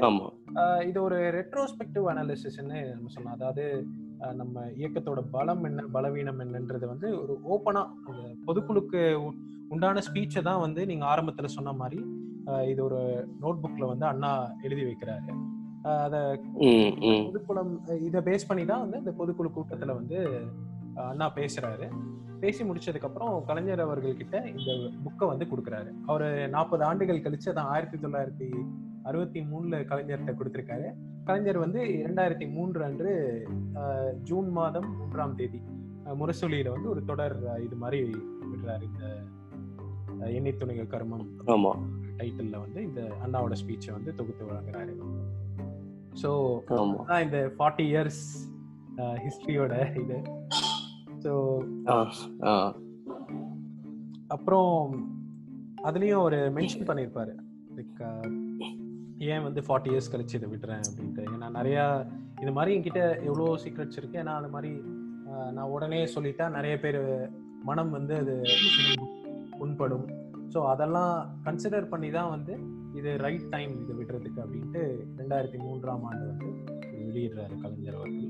இது 0.90 1.00
ஒரு 1.08 1.18
ரெட்ரோஸ்பெக்டிவ் 1.36 2.06
அனாலிசிஸ்ன்னு 2.12 2.80
நம்ம 2.94 3.12
சொல்லலாம். 3.14 3.38
அதாவது 3.38 3.64
நம்ம 4.40 4.64
இயக்கத்தோட 4.80 5.22
பலம் 5.36 5.64
என்ன 5.70 5.86
பலவீனம் 5.94 6.42
என்னன்றது 6.46 6.86
வந்து 6.92 7.08
ஒரு 7.22 7.34
ஓப்பனா 7.54 7.84
அந்த 8.08 8.24
பொதுக்குழுக்கு 8.48 9.02
உண்டான 9.74 10.04
ஸ்பீச்சை 10.08 10.42
தான் 10.50 10.64
வந்து 10.66 10.82
நீங்க 10.90 11.06
ஆரம்பத்துல 11.12 11.50
சொன்ன 11.56 11.76
மாதிரி 11.82 12.00
இது 12.72 12.82
ஒரு 12.88 13.00
நோட் 13.44 13.64
புக்ல 13.64 13.88
வந்து 13.94 14.06
அண்ணா 14.12 14.32
எழுதி 14.66 14.84
வைக்கிறாரு. 14.90 15.32
அத 16.06 16.16
பொதுக்குளம் 17.28 17.74
இதை 18.08 18.22
பேஸ் 18.30 18.50
பண்ணி 18.52 18.66
தான் 18.72 18.84
வந்து 18.86 19.02
இந்த 19.04 19.14
பொதுக்குழு 19.22 19.52
கூட்டத்துல 19.58 19.96
வந்து 20.00 20.20
அண்ணா 21.12 21.28
பேசுறாரு. 21.40 21.88
பேசி 22.44 22.62
முடிச்சதுக்கு 22.68 23.08
அப்புறம் 23.08 23.34
கலைஞர் 23.48 23.86
அவர்கள் 23.86 24.20
கிட்ட 24.20 24.38
இந்த 24.52 24.72
புக்கை 25.06 25.26
வந்து 25.32 25.46
கொடுக்குறாரு. 25.52 25.90
அவர் 26.12 26.28
நாற்பது 26.56 26.84
ஆண்டுகள் 26.90 27.26
கழிச்சு 27.26 27.52
அதான் 27.52 27.72
ஆயிரத்தி 27.74 27.98
தொள்ளாயிரத்தி 28.04 28.50
அறுபத்தி 29.10 29.40
மூணுல 29.52 29.76
கலைஞர்கிட்ட 29.90 30.34
கொடுத்திருக்காரு. 30.36 30.88
கலைஞர் 31.28 31.64
வந்து 31.64 31.80
இரண்டாயிரத்தி 32.04 32.46
மூன்று 32.56 32.80
அன்று 32.88 33.12
ஜூன் 34.30 34.50
மாதம் 34.58 34.90
மூன்றாம் 35.00 35.36
தேதி 35.40 35.60
முரசொலியில 36.20 36.72
வந்து 36.76 36.90
ஒரு 36.94 37.02
தொடர் 37.10 37.36
இது 37.66 37.76
மாதிரி 37.82 38.00
விடுறாரு 38.52 38.86
இந்த 38.92 39.06
எண்ணெய் 40.38 40.60
துணிகள் 40.62 40.92
கர்மம் 40.94 41.26
ஆமா. 41.56 41.72
டைட்டில்ல 42.20 42.56
வந்து 42.64 42.80
இந்த 42.88 43.02
அண்ணாவோட 43.26 43.56
ஸ்பீச்சை 43.62 43.92
வந்து 43.98 44.12
தொகுத்து 44.20 44.50
வழங்குறாரு. 44.50 44.94
ஸோ 46.22 46.30
இந்த 47.26 47.40
ஃபார்ட்டி 47.58 47.86
இயர்ஸ் 47.92 48.24
ஹிஸ்டரியோட 49.26 49.76
இது. 50.04 50.18
ஸோ 51.24 51.34
அப்புறம் 54.36 54.74
அதுலயும் 55.88 56.26
ஒரு 56.28 56.40
மென்ஷன் 56.56 56.88
பண்ணியிருப்பாரு 56.90 57.34
லைக் 57.78 58.02
ஏன் 59.34 59.46
வந்து 59.46 59.62
ஃபார்ட்டி 59.68 59.90
இயர்ஸ் 59.92 60.12
கழிச்சு 60.14 60.38
இதை 60.40 60.50
விடுறேன் 60.52 60.86
அப்படின்ட்டு? 60.88 61.24
ஏன்னா 61.34 61.48
நிறையா 61.60 61.86
இது 62.42 62.52
மாதிரி 62.58 62.74
என்கிட்ட 62.78 63.02
எவ்வளோ 63.30 63.48
சீக்ரெட்ஸ் 63.64 64.00
இருக்கு. 64.00 64.20
ஏன்னா 64.24 64.36
அது 64.40 64.50
மாதிரி 64.56 64.72
நான் 65.56 65.72
உடனே 65.76 66.00
சொல்லிட்டா 66.16 66.46
நிறைய 66.58 66.76
பேர் 66.80 67.00
மனம் 67.70 67.92
வந்து 67.98 68.14
அது 68.22 68.36
புண்படும். 69.60 70.08
ஸோ 70.54 70.60
அதெல்லாம் 70.74 71.14
கன்சிடர் 71.48 71.92
பண்ணி 71.94 72.10
தான் 72.18 72.34
வந்து 72.36 72.54
இது 73.00 73.10
ரைட் 73.26 73.50
டைம் 73.56 73.74
இது 73.84 73.94
விடுறதுக்கு 74.00 74.40
அப்படின்ட்டு 74.44 74.82
ரெண்டாயிரத்தி 75.20 75.60
மூன்றாம் 75.66 76.06
ஆண்டு 76.10 76.26
வந்து 76.32 76.50
வெளியிடுறாரு 77.08 77.56
கலைஞர் 77.64 77.98
அவர்கள். 78.00 78.30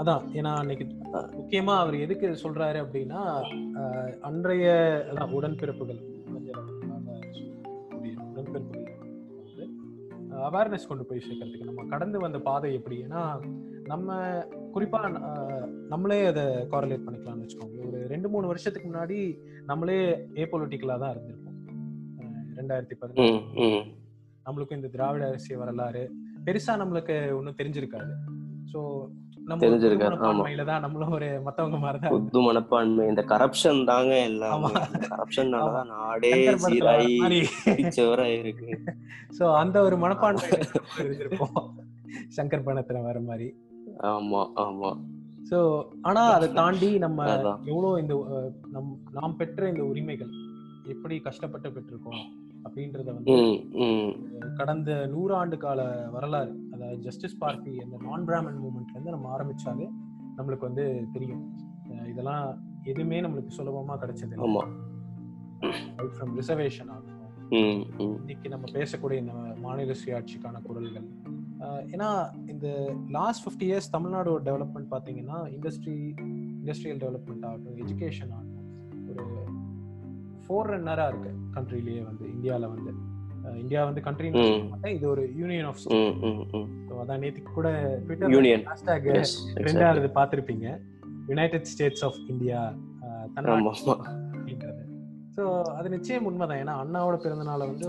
அதான். 0.00 0.24
ஏன்னா 0.38 0.50
அன்னைக்கு 0.60 0.84
முக்கியமா 1.38 1.74
அவர் 1.82 1.96
எதுக்கு 2.04 2.28
சொல்றாரு 2.42 2.78
அப்படின்னா 2.84 3.20
அன்றைய 4.28 4.68
அதான் 5.10 5.34
உடன்பிறப்புகள். 5.38 6.00
அவேர்னஸ் 10.44 10.88
கொண்டு 10.88 11.04
போய் 11.04 11.22
சேர்க்கறதுக்கு 11.22 11.68
நம்ம 11.68 11.84
கடந்து 11.88 12.18
வந்த 12.20 12.38
பாதை 12.42 12.70
எப்படி? 12.74 12.96
ஏன்னா 13.04 13.22
நம்ம 13.84 14.08
குறிப்பா 14.74 15.00
அஹ், 15.22 15.64
நம்மளே 15.88 16.18
அதை 16.26 16.44
காரலேட் 16.72 17.06
பண்ணிக்கலாம்னு 17.06 17.44
வச்சுக்கோங்க. 17.44 17.78
ஒரு 17.88 18.00
ரெண்டு 18.08 18.28
மூணு 18.28 18.46
வருஷத்துக்கு 18.46 18.88
முன்னாடி 18.88 19.18
நம்மளே 19.64 19.98
ஏ 20.36 20.46
பொலிட்டிக்கலா 20.52 20.96
தான் 20.98 21.12
இருந்திருப்போம். 21.14 21.58
ரெண்டாயிரத்தி 22.58 22.96
பதினெட்டு 22.96 23.68
நம்மளுக்கும் 24.46 24.78
இந்த 24.78 24.90
திராவிட 24.90 25.24
அரசியல் 25.26 25.60
வரலாறு 25.60 26.02
பெருசா 26.46 26.72
நம்மளுக்கு 26.80 27.14
ஒன்றும் 27.36 27.58
தெரிஞ்சிருக்காது. 27.60 28.12
ஸோ 28.72 28.80
மனப்பான்மையில 29.46 30.64
தான் 30.68 30.82
நம்மளும் 30.84 31.14
ஒரு 31.16 31.28
மத்தவங்க 31.46 31.78
மாதிரி 31.82 31.98
தான் 32.02 32.12
புது 32.14 32.40
மனப்பான்மை 32.46 33.04
இந்த 33.10 33.22
கரப்ஷன் 33.32 33.80
தாங்க 33.90 34.12
எல்லாம். 34.28 34.54
ஆமா. 34.56 34.70
நாடே 35.92 36.32
சீராயி 36.64 37.16
பிச்சவரா 37.70 38.26
இருக்கு. 38.34 38.68
ஸோ 39.38 39.44
அந்த 39.60 39.76
ஒரு 39.86 39.96
மனப்பான்மை 40.04 40.48
இருந்திருப்போம். 41.00 41.58
சங்கர் 42.36 42.66
பணத்துல 42.66 43.02
வர 43.02 43.20
மாதிரி. 43.28 43.48
ஆமா 44.10 44.42
ஆமா. 44.64 44.90
ஸோ 45.50 45.58
ஆனா 46.02 46.22
அதை 46.36 46.48
தாண்டி 46.60 46.90
நம்ம 46.98 47.28
அதான். 47.34 47.60
எவ்வளோ 47.72 47.90
இந்த 48.02 48.14
நம் 48.74 48.90
நாம் 49.18 49.36
பெற்ற 49.36 49.68
இந்த 49.72 49.84
உரிமைகள் 49.90 50.32
எப்படி 50.86 51.16
கஷ்டப்பட்டு 51.26 51.68
பெற்றிருக்கோம்? 51.70 52.22
அப்படின்றத 52.64 53.08
வந்து 53.16 53.34
கடந்த 54.58 54.90
நூறாண்டு 55.14 55.56
கால 55.64 55.80
வரலாறு 56.16 56.52
அதாவது 56.74 56.98
ஜஸ்டிஸ் 57.06 57.38
பார்ட்டி 57.38 57.72
அந்த 57.84 57.96
நான் 58.06 58.26
பிராமன் 58.30 58.60
மூமெண்ட்ல 58.64 58.96
இருந்து 58.96 59.14
நம்ம 59.16 59.30
ஆரம்பிச்சாலே 59.36 59.88
நம்மளுக்கு 60.38 60.68
வந்து 60.68 60.84
தெரியும். 61.16 61.42
இதெல்லாம் 62.12 62.46
எதுவுமே 62.92 63.18
நம்மளுக்கு 63.24 63.56
சுலபமா 63.58 63.96
கிடைச்சது 64.02 64.40
ஃப்ரம் 66.14 66.32
ரிசர்வேஷன் 66.40 66.90
ஆகட்டும் 66.94 67.12
இன்னைக்கு 68.20 68.48
நம்ம 68.52 68.66
பேசக்கூடிய 68.76 69.16
இந்த 69.22 69.34
மாநில 69.64 69.94
சுயாட்சிக்கான 70.02 70.60
குரல்கள். 70.66 71.06
ஏன்னா 71.94 72.08
இந்த 72.52 72.66
லாஸ்ட் 73.16 73.42
ஃபிஃப்டி 73.44 73.66
இயர்ஸ் 73.68 73.92
தமிழ்நாடோட 73.94 74.40
டெவலப்மெண்ட் 74.48 74.88
பார்த்தீங்கன்னா 74.94 75.38
இண்டஸ்ட்ரி 75.56 75.96
இண்டஸ்ட்ரியல் 76.60 77.00
டெவலப்மெண்ட் 77.04 77.46
ஆகட்டும் 77.48 77.78
எஜுகேஷன் 77.84 78.32
ஆகட்டும் 78.36 78.53
ஃபோர் 80.46 80.70
ரன்னராக 80.74 81.10
இருக்கு. 81.12 81.32
கண்ட்ரிலேயே 81.56 82.02
வந்து 82.10 82.24
இந்தியாவில் 82.36 82.72
வந்து. 82.74 82.92
இந்தியா 83.62 83.80
வந்து 83.88 84.02
கண்ட்ரி 84.06 84.28
இது 84.96 85.06
ஒரு 85.14 85.22
யூனியன் 85.40 85.66
ஆஃப் 85.70 85.80
அதான் 87.02 87.22
நேற்றுக்கு 87.24 87.50
கூட 87.58 87.68
ட்விட்டர் 88.04 88.32
யூனியன் 88.34 88.64
ஹேஷ்டாக் 88.70 89.08
ரெண்டாவது 89.68 90.10
பார்த்துருப்பீங்க. 90.18 90.66
யுனைடெட் 91.30 91.68
ஸ்டேட்ஸ் 91.72 92.04
ஆஃப் 92.08 92.20
இந்தியா 92.34 92.60
அப்படின்றது. 94.34 94.82
ஸோ 95.36 95.44
அது 95.78 95.88
நிச்சயம் 95.96 96.28
உண்மைதான். 96.30 96.60
ஏன்னா 96.62 96.74
அண்ணாவோட 96.84 97.16
பிறந்த 97.24 97.46
நாளை 97.50 97.66
வந்து 97.72 97.86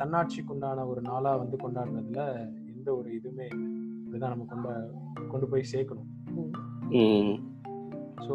தன்னாட்சிக்கு 0.00 0.52
உண்டான 0.54 0.84
ஒரு 0.92 1.00
நாளா 1.08 1.32
வந்து 1.42 1.56
கொண்டாடுறதுல 1.64 2.22
எந்த 2.72 2.88
ஒரு 2.98 3.08
இதுவுமே 3.18 3.46
இதுதான் 4.06 4.32
நம்ம 4.32 4.46
கொண்ட 4.52 4.68
கொண்டு 5.32 5.46
போய் 5.52 5.70
சேர்க்கணும். 5.74 6.08
ஸோ 8.26 8.34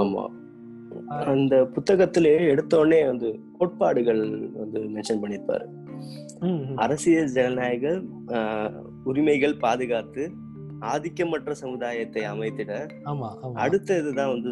ஆமா. 0.00 0.24
அந்த 1.26 1.54
புத்தகத்திலே 1.74 2.32
எடுத்த 2.48 2.78
உடனே 2.78 3.00
வந்து 3.04 3.28
கோட்பாடுகள் 3.52 4.22
வந்து 4.56 4.80
மென்ஷன் 4.94 5.22
பண்ணியிருப்பாரு 5.22 5.66
ம். 6.42 6.62
அரசியல் 6.76 7.32
ஜனநாயக 7.32 7.84
ஆஹ், 8.34 8.72
உரிமைகள் 9.04 9.54
பாதுகாத்து 9.58 10.24
ஆதிக்கமற்ற 10.80 11.50
சமுதாயத்தை 11.50 12.22
அமைத்திட 12.22 12.86
அடுத்த 13.54 13.98
இதுதான் 13.98 14.28
வந்து 14.28 14.50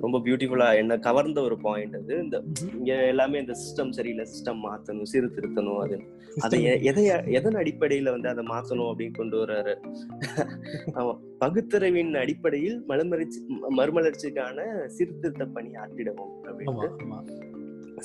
ரொம்ப 0.00 0.18
பியூட்டிஃபுல்லா 0.18 0.74
என்ன 0.74 0.98
கவர்ந்த 0.98 1.42
ஒரு 1.42 1.58
பாயிண்ட் 1.60 1.96
அது. 1.96 2.22
இந்த. 2.22 2.42
இங்க 2.76 3.06
எல்லாமே 3.06 3.38
இந்த 3.38 3.52
சிஸ்டம் 3.52 3.90
சரியில்லை 3.90 4.26
சிஸ்டம் 4.26 4.60
மாத்தணும் 4.62 5.02
சீர்திருத்தணும் 5.12 5.78
அது. 5.78 5.98
அதை 6.40 6.62
எதை 6.82 7.04
எதன் 7.26 7.54
அடிப்படையில 7.54 8.10
வந்து 8.10 8.28
அதை 8.28 8.44
மாத்தணும் 8.44 8.90
அப்படின்னு 8.90 9.10
கொண்டு 9.10 9.44
வர்றாரு? 9.44 9.74
ஆமா. 10.94 11.18
பகுத்தறிவின் 11.38 12.14
அடிப்படையில் 12.14 12.84
மறுமலர்ச்சி 12.86 13.40
மறுமலர்ச்சிக்கான 13.76 14.86
சீர்திருத்த 14.86 15.46
பணி 15.46 15.68
ஆற்றிடவும் 15.68 16.32
அப்படின்ட்டு. 16.44 16.88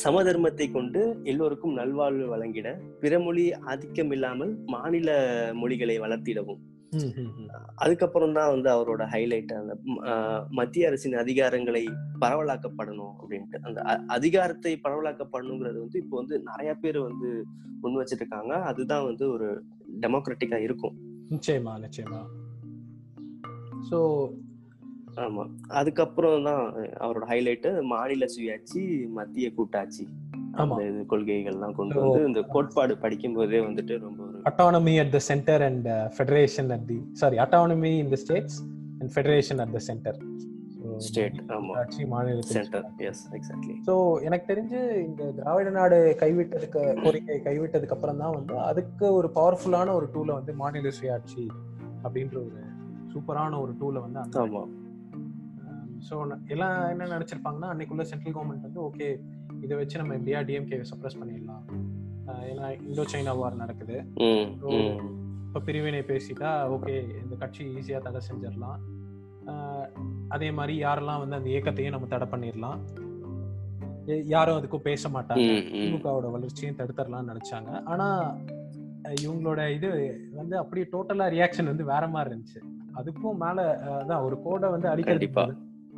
சமதர்மத்தை 0.03 0.71
கொண்டு 0.71 1.19
எல்லோருக்கும் 1.23 1.73
நல்வாழ்வு 1.73 2.27
வழங்கிட 2.27 2.77
பிறமொழி 2.99 3.53
ஆதிக்கம் 3.53 4.11
இல்லாமல் 4.11 4.57
மாநில 4.65 5.09
மொழிகளை 5.53 5.99
வளர்த்திடவும். 5.99 6.59
அதுக்கப்புறம் 7.75 8.33
தான் 8.33 8.49
வந்து 8.49 8.69
அவரோட 8.69 9.03
ஹைலைட் 9.13 9.51
அந்த 9.53 9.73
மத்திய 10.49 10.87
அரசின் 10.87 11.15
அதிகாரங்களை 11.15 11.83
பரவலாக்கப்படணும் 12.19 13.13
அப்படின்ட்டு. 13.21 13.59
அந்த 13.61 13.81
அதிகாரத்தை 14.07 14.73
பரவலாக்கப்படணுங்கிறது 14.85 15.79
வந்து 15.79 15.99
இப்போ 15.99 16.17
வந்து 16.17 16.37
நிறைய 16.39 16.73
பேர் 16.75 16.99
வந்து 16.99 17.29
முன் 17.81 17.99
வச்சிட்டு 17.99 18.23
இருக்காங்க 18.23 18.53
அதுதான் 18.71 19.05
வந்து 19.05 19.31
ஒரு 19.31 19.47
டெமோக்ராட்டிக்கா 19.99 20.57
இருக்கும். 20.57 20.95
நிச்சயமா 21.31 21.73
நிச்சயமா. 21.85 22.21
ஸோ 23.89 23.99
ஆமா. 25.17 25.43
அதுக்கப்புறம் 25.67 26.43
தான் 26.43 26.63
அவரோட 26.99 27.25
ஹைலைட் 27.25 27.81
மாநில 27.81 28.25
சுயாட்சி 28.25 28.83
மத்திய 29.09 29.47
கூட்டாட்சி. 29.53 30.05
அந்த 30.61 30.79
இது 30.85 31.01
கொள்கைகள்லாம் 31.11 31.75
கொண்டு 31.75 31.99
வந்து 32.01 32.21
இந்த 32.27 32.41
கோட்பாடு 32.49 32.93
படிக்கும் 32.97 33.35
போதே 33.35 33.61
வந்துட்டு 33.65 33.95
ரொம்ப 33.99 34.21
ஒரு 34.23 34.37
autonomy 34.49 34.93
at 35.03 35.09
the 35.11 35.21
center 35.27 35.57
and 35.61 35.85
uh, 35.87 35.97
federation 36.11 36.67
at 36.71 36.83
the 36.87 36.97
sorry 37.13 37.37
autonomy 37.39 37.93
in 37.99 38.09
the 38.09 38.19
states 38.23 38.55
and 38.99 39.09
federation 39.11 39.59
at 39.59 39.71
the 39.71 39.83
center. 39.89 40.13
So, 40.75 40.97
State, 41.07 41.37
ஆமா. 41.55 41.73
ஆட்சி 41.79 42.03
மாநிலத்தில் 42.11 42.55
சென்டர் 42.57 42.85
எஸ் 43.07 43.23
எக்ஸாக்ட்லி 43.37 43.75
ஸோ 43.87 43.93
எனக்கு 44.21 44.45
தெரிஞ்சு 44.51 44.79
இந்த 45.05 45.23
திராவிட 45.37 45.69
நாடு 45.77 45.97
கைவிட்டதுக்கு 46.21 46.81
கோரிக்கை 47.03 47.37
கைவிட்டதுக்கு 47.47 47.95
அப்புறம் 47.97 48.21
தான் 48.23 48.35
வந்து 48.37 48.55
அதுக்கு 48.69 49.07
ஒரு 49.19 49.29
பவர்ஃபுல்லான 49.37 49.93
ஒரு 49.99 50.09
டூலை 50.15 50.35
வந்து 50.39 50.53
மாநில 50.61 50.91
சுயாட்சி 50.99 51.45
அப்படின்ற 52.05 52.37
ஒரு 52.45 52.61
சூப்பரான 53.13 53.59
ஒரு 53.61 53.73
டூலை 53.81 54.01
வந்து 54.05 54.39
ஆமா. 54.43 54.63
ஸோ 56.07 56.15
எல்லாம் 56.47 56.75
என்ன 56.91 57.09
நினைச்சிருப்பாங்கன்னா 57.15 57.71
அன்னைக்குள்ள 57.71 58.05
சென்ட்ரல் 58.11 58.35
கவர்மெண்ட் 58.35 58.67
வந்து 58.67 58.81
ஓகே 58.85 59.07
இதை 59.65 59.73
வச்சு 59.79 59.99
நம்ம 60.01 60.15
இந்தியா 60.19 60.39
டிஎம்கே 60.47 60.79
சப்ரஸ் 60.91 61.19
பண்ணிடலாம். 61.21 61.65
ஏன்னா 62.51 62.67
இந்தோ 62.87 63.03
சைனா 63.13 63.33
வார் 63.41 63.61
நடக்குது 63.61 63.97
இப்போ 65.45 65.59
பிரிவினை 65.67 66.01
பேசிட்டா 66.09 66.49
ஓகே 66.75 66.95
இந்த 67.21 67.35
கட்சி 67.43 67.61
ஈஸியாக 67.77 68.01
தடை 68.05 68.19
செஞ்சிடலாம். 68.27 68.81
அதே 70.35 70.49
மாதிரி 70.57 70.73
யாரெல்லாம் 70.83 71.21
வந்து 71.23 71.37
அந்த 71.39 71.49
இயக்கத்தையும் 71.53 71.95
நம்ம 71.95 72.09
தடை 72.13 72.27
பண்ணிடலாம். 72.33 72.79
யாரும் 74.33 74.57
அதுக்கும் 74.59 74.87
பேச 74.89 75.09
மாட்டாங்க. 75.15 75.47
திமுகவோட 75.81 76.27
வளர்ச்சியும் 76.35 76.77
தடுத்துடலாம்னு 76.79 77.31
நினைச்சாங்க. 77.31 77.71
ஆனா 77.93 78.07
இவங்களோட 79.23 79.61
இது 79.77 79.89
வந்து 80.39 80.55
அப்படியே 80.61 80.85
டோட்டலா 80.93 81.27
ரியாக்ஷன் 81.35 81.71
வந்து 81.71 81.85
வேற 81.91 82.03
மாதிரி 82.13 82.29
இருந்துச்சு. 82.31 82.61
அதுக்கும் 82.99 83.41
மேல 83.43 83.65
அதான் 83.99 84.23
ஒரு 84.27 84.37
கோடை 84.45 84.69
வந்து. 84.75 84.87
அடிக்கிறது 84.93 85.27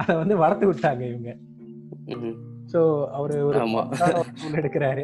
அதை 0.01 0.13
வந்து 0.21 0.35
வளர்த்து 0.43 0.65
விட்டாங்க 0.71 1.03
இவங்க. 1.11 1.31
சோ 2.71 2.79
அவரு 3.13 3.35
ஒரு 3.47 3.57
எடுக்கிறாரு. 4.57 5.03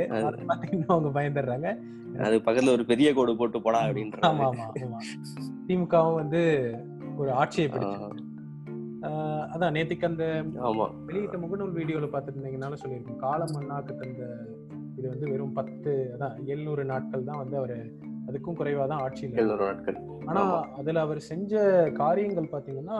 இன்னும் 0.70 0.94
அவங்க 0.94 1.10
பயந்துடுறாங்க. 1.16 1.70
அது 2.22 2.36
பக்கத்துல 2.40 2.72
ஒரு 2.72 2.86
பெரிய 2.86 3.10
கோடு 3.14 3.34
போட்டு 3.36 3.58
போடா 3.62 3.80
அப்படின்ற 3.86 4.20
ஆமா 4.30 4.46
ஆமா 4.48 4.66
ஆமா. 4.80 5.00
திமுகவும் 5.68 6.20
வந்து 6.20 6.42
ஒரு 7.18 7.30
ஆட்சியை 7.40 7.68
பிடிச்சு. 7.70 8.08
அதான் 9.52 9.76
நேத்திக்கு 9.76 10.08
அந்த 10.08 10.24
ஆமா. 10.70 10.86
வெளியிட்ட 11.06 11.38
முகநூல் 11.44 11.76
வீடியோல 11.76 12.08
பார்த்துருந்தீங்கனாலும் 12.10 12.82
சொல்லியிருக்கேன் 12.82 13.22
காலம் 13.22 13.54
மண்ணாக்கு 13.56 13.94
தந்த 13.96 14.24
இது 14.98 15.08
வந்து 15.10 15.26
வெறும் 15.32 15.54
பத்து 15.54 15.92
அதான் 16.16 16.36
எழுநூறு 16.48 16.84
நாட்கள் 16.86 17.28
தான் 17.28 17.42
வந்து 17.42 17.58
அவர் 17.58 17.76
அதுக்கும் 18.28 18.58
குறைவா 18.58 18.86
தான் 18.88 19.04
ஆட்சியில் 19.04 19.38
எழுநூறு 19.38 19.64
நாட்கள். 19.66 19.98
ஆனா. 20.26 20.42
அதுல 20.80 21.02
அவர் 21.06 21.22
செஞ்ச 21.30 21.54
காரியங்கள் 21.98 22.52
பாத்தீங்கன்னா 22.52 22.98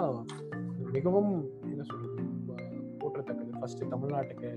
மிகவும் 0.94 1.34
என்ன 1.66 1.84
சொல்றது 1.84 2.19
ஃபர்ஸ்ட் 3.60 3.84
தமிழ்நாட்டுக்கு 3.90 4.50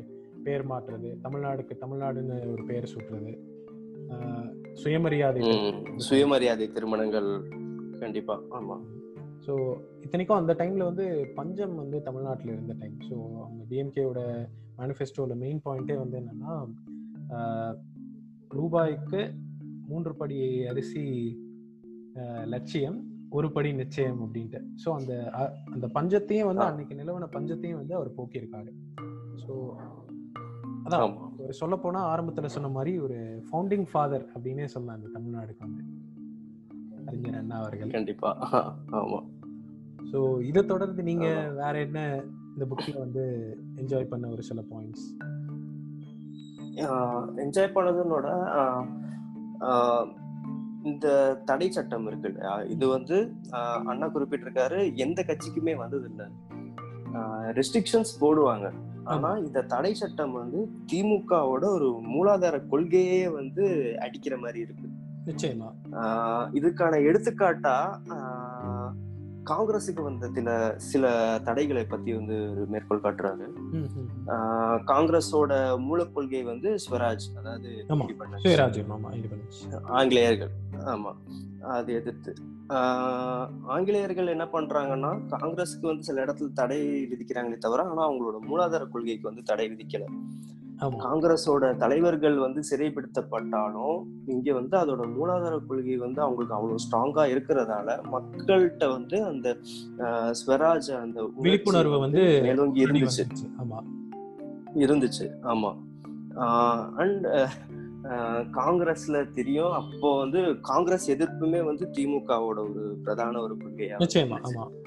பேர் 0.42 0.64
மாற்றுறது 0.66 1.10
தமிழ்நாடுக்கு 1.22 1.76
தமிழ்நாடுன்னு 1.78 2.52
ஒரு 2.52 2.62
பெயர் 2.64 2.90
சூட்டுறது 2.92 3.32
சுயமரியாதை. 4.72 5.40
சுயமரியாதை 5.96 6.66
திருமணங்கள் 6.72 7.28
கண்டிப்பா 7.98 8.40
ஆமா 8.50 8.76
ஸோ 9.46 9.52
இத்தனைக்கும் 10.00 10.38
அந்த 10.38 10.52
டைம்ல 10.58 10.84
வந்து 10.84 11.04
பஞ்சம் 11.34 11.76
வந்து 11.76 12.02
தமிழ்நாட்டில் 12.02 12.52
இருந்த 12.52 12.74
டைம் 12.80 12.98
ஸோ 13.10 13.16
அவங்க 13.40 13.62
டிஎம்கேவோட 13.70 14.20
மேனிஃபெஸ்டோவில் 14.78 15.36
மெயின் 15.36 15.62
பாயிண்டே 15.64 15.96
வந்து 15.96 16.18
என்னன்னா 16.18 16.52
ரூபாய்க்கு 18.48 19.20
மூன்று 19.86 20.16
படி 20.16 20.64
அரிசி 20.66 21.04
லட்சியம் 22.44 22.98
ஒரு 23.32 23.48
படி 23.52 23.70
நிச்சயம் 23.74 24.20
அப்படின்ட்டு. 24.22 24.60
ஸோ 24.82 24.88
அந்த 24.96 25.12
அந்த 25.68 25.86
பஞ்சத்தையும் 25.94 26.48
வந்து. 26.48 26.64
அன்னைக்கு 26.64 26.94
நிலவன 26.94 27.28
பஞ்சத்தையும் 27.32 27.80
வந்து 27.80 27.94
அவர் 27.94 28.16
போக்கியிருக்காரு. 28.16 28.72
ஸோ 29.42 29.52
அதான் 30.86 31.04
ஒரு 31.38 31.52
சொல்ல 31.54 31.76
போனா 31.76 32.00
ஆரம்பத்துல 32.08 32.48
சொன்ன 32.50 32.68
மாதிரி 32.70 32.92
ஒரு 33.00 33.16
ஃபவுண்டிங் 33.46 33.86
ஃபாதர் 33.90 34.26
அப்படின்னே 34.32 34.66
சொல்லலாம் 34.66 34.98
இந்த 34.98 35.10
தமிழ்நாடுக்கு 35.14 35.66
வந்து. 35.66 35.82
அறிஞர் 37.06 37.38
அண்ணா 37.38 37.56
அவர்கள். 37.56 37.90
கண்டிப்பா. 37.90 38.30
ஆமா. 38.98 39.20
ஸோ 40.10 40.18
இதை 40.42 40.62
தொடர்ந்து 40.64 41.02
நீங்க. 41.02 41.26
வேற 41.56 41.74
என்ன 41.80 41.98
இந்த 42.54 42.64
புக்ல 42.70 42.98
வந்து 42.98 43.22
என்ஜாய் 43.76 44.10
பண்ண 44.10 44.28
ஒரு 44.28 44.42
சில 44.42 44.60
பாயிண்ட்ஸ் 44.70 45.06
என்ஜாய் 47.38 47.72
ஆஹ், 49.66 50.06
இந்த 50.82 51.06
தடை 51.44 51.70
சட்டம் 51.70 52.06
இருக்கு 52.06 52.30
இது 52.68 52.86
வந்து 52.88 53.16
அண்ணா 53.90 54.06
குறிப்பிட்டிருக்காரு 54.06 54.80
எந்த 55.04 55.24
கட்சிக்குமே 55.26 55.74
வந்தது 55.76 56.06
இல்ல 56.10 56.22
ரெஸ்ட்ரிக்ஷன்ஸ் 57.58 58.12
போடுவாங்க. 58.20 58.66
ஆனா 59.04 59.30
இந்த 59.36 59.62
தடை 59.62 59.94
சட்டம் 59.94 60.32
வந்து 60.32 60.60
திமுகவோட 60.92 61.64
ஒரு 61.76 61.88
மூலாதார 62.12 62.56
கொள்கையே 62.68 63.22
வந்து 63.28 63.64
அடிக்கிற 64.00 64.34
மாதிரி 64.36 64.60
இருக்கு. 64.60 64.88
நிச்சயமா. 65.26 65.68
இதுக்கான 66.58 66.94
எடுத்துக்காட்டா 67.08 67.74
காங்கிரஸுக்கு 69.44 70.02
வந்த 70.02 70.28
சில 70.32 70.74
சில 70.76 71.40
தடைகளை 71.44 71.84
பத்தி 71.84 72.14
வந்து 72.14 72.50
ஒரு 72.50 72.66
மேற்கோள் 72.66 73.00
காட்டுறாரு. 73.00 73.44
காங்கிரஸோட 74.86 75.52
மூலக்கொள்கை 75.78 76.44
வந்து 76.44 76.78
ஸ்வராஜ் 76.90 77.38
அதாவது 77.38 77.84
ஆங்கிலேயர்கள் 79.82 80.50
ஆமா 80.72 81.12
அது 81.62 81.94
எதிர்த்து. 81.94 82.34
ஆஹ் 82.68 83.50
ஆங்கிலேயர்கள் 83.62 84.26
என்ன 84.26 84.44
பண்றாங்கன்னா 84.44 85.20
காங்கிரஸுக்கு 85.30 85.80
வந்து 85.80 86.02
சில 86.02 86.24
இடத்துல 86.24 86.52
தடை 86.52 87.06
விதிக்கிறாங்களே 87.06 87.58
தவிர 87.58 87.82
ஆனா 87.82 88.10
அவங்களோட 88.10 88.38
மூலாதார 88.50 88.88
கொள்கைக்கு 88.88 89.28
வந்து 89.28 89.42
தடை 89.42 89.68
விதிக்கல. 89.68 90.02
காங்கிரஸோட 90.90 91.76
தலைவர்கள் 91.76 92.38
வந்து 92.38 92.62
சிறைப்படுத்தப்பட்டாலும் 92.70 94.02
இங்க 94.26 94.52
வந்து 94.52 94.78
அதோட 94.78 95.08
மூலாதார 95.08 95.66
கொள்கை 95.66 95.96
வந்து 95.96 96.20
அவங்களுக்கு 96.20 96.54
அவ்வளவு 96.54 96.78
ஸ்ட்ராங்கா 96.78 97.34
இருக்கிறதால 97.34 97.98
மக்கள்கிட்ட 98.12 98.90
வந்து 98.90 99.24
அந்த 99.24 99.56
ஸ்வராஜ் 100.30 100.96
அந்த 100.96 101.30
விழிப்புணர்வு 101.36 101.98
வந்து 101.98 102.40
மேலோங்கி 102.42 102.86
இருந்துச்சு. 102.86 103.24
ஆமா. 103.58 103.82
இருந்துச்சு. 104.74 105.30
ஆமா. 105.42 105.76
அண்ட் 106.96 107.26
காங்கிரஸ்ல 108.54 109.30
தெரியும். 109.30 109.72
அப்போ 109.72 110.18
வந்து 110.18 110.60
காங்கிரஸ் 110.60 111.10
எதிர்ப்புமே 111.10 111.64
வந்து 111.64 111.88
திமுகவோட 111.92 112.46
ஒரு 112.46 112.98
பிரதான 113.02 113.40
ஒரு 113.40 113.56
கொள்கையா 113.56 113.96
நிச்சயமா. 113.98 114.40
ஆமா. 114.54 114.81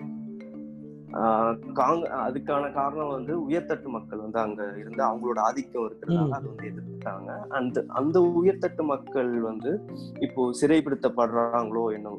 காங்க 1.74 2.06
அதுக்கான 2.22 2.72
காரணம் 2.74 3.10
வந்து 3.10 3.34
உயர்தட்டு 3.44 3.88
மக்கள் 3.88 4.20
வந்து 4.20 4.40
அங்க 4.40 4.64
இருந்து 4.78 5.02
அவங்களோட 5.04 5.40
ஆதிக்கம் 5.40 5.86
இருக்கிறதால 5.86 6.26
ம். 6.26 6.34
அது 6.34 6.48
வந்து 6.48 6.68
எதிர்த்தாங்க 6.68 7.30
அந்த 7.52 7.86
அந்த 7.94 8.18
உயர்தட்டு 8.34 8.84
மக்கள் 8.86 9.32
வந்து 9.42 9.72
இப்போ 10.20 10.52
சிறைப்படுத்தப்படுறாங்களோ 10.62 11.86
என்ன 11.94 12.14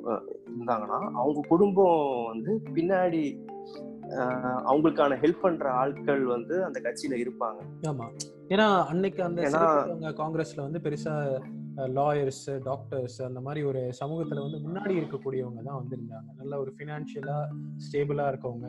இருந்தாங்கன்னா 0.50 1.00
அவங்க 1.16 1.40
குடும்பம் 1.48 1.98
வந்து 2.26 2.54
பின்னாடி 2.74 3.22
அவங்களுக்கான 4.66 5.16
ஹெல்ப் 5.22 5.40
பண்ற 5.40 5.70
ஆட்கள் 5.74 6.24
வந்து 6.26 6.64
அந்த 6.64 6.80
கட்சியில 6.80 7.14
இருப்பாங்க. 7.16 7.60
ஆமா. 7.88 8.06
ஏன்னா 8.48 8.66
அன்னைக்கு 8.88 9.20
அந்த 9.22 9.42
காங்கிரஸ்ல 10.18 10.60
வந்து 10.62 10.80
பெருசா 10.80 11.14
லாயர்ஸ் 11.94 12.44
டாக்டர்ஸ் 12.64 13.18
அந்த 13.22 13.40
மாதிரி 13.40 13.62
ஒரு 13.64 13.80
சமூகத்துல 13.98 14.44
வந்து 14.44 14.58
முன்னாடி 14.60 14.94
இருக்கக்கூடியவங்க 14.94 15.62
தான் 15.62 15.78
வந்து 15.80 15.96
இருந்தாங்க 15.96 16.30
நல்ல 16.38 16.58
ஒரு 16.58 16.70
ஃபினான்ஷியலா 16.76 17.38
ஸ்டேபிளா 17.84 18.26
இருக்கவங்க. 18.28 18.68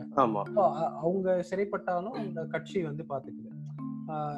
அவங்க 1.00 1.28
சிறைப்பட்டாலும் 1.50 2.18
அந்த 2.20 2.46
கட்சி 2.46 2.82
வந்து 2.82 3.04
பாத்துக்குது. 3.08 3.46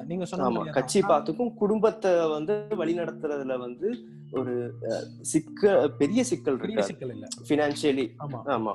நீங்க 0.06 0.24
சொன்ன 0.26 0.46
கட்சி. 0.76 1.00
பார்த்துக்கும் 1.04 1.52
குடும்பத்தை 1.54 2.12
வந்து 2.28 2.54
வழி 2.74 2.94
நடத்துறதுல 2.94 3.59
வந்து 3.59 3.88
ஒரு 4.33 4.54
அஹ், 4.88 5.04
சிக்க 5.24 5.62
பெரிய 5.98 6.20
சிக்கல் 6.24 6.59
பெரிய 6.59 6.74
இருக்கு 6.74 6.88
சிக்கல் 6.88 7.12
இல்ல. 7.14 7.26
பினான்சியலி 7.48 8.06
ஆமா. 8.18 8.40
ஆமா. 8.52 8.74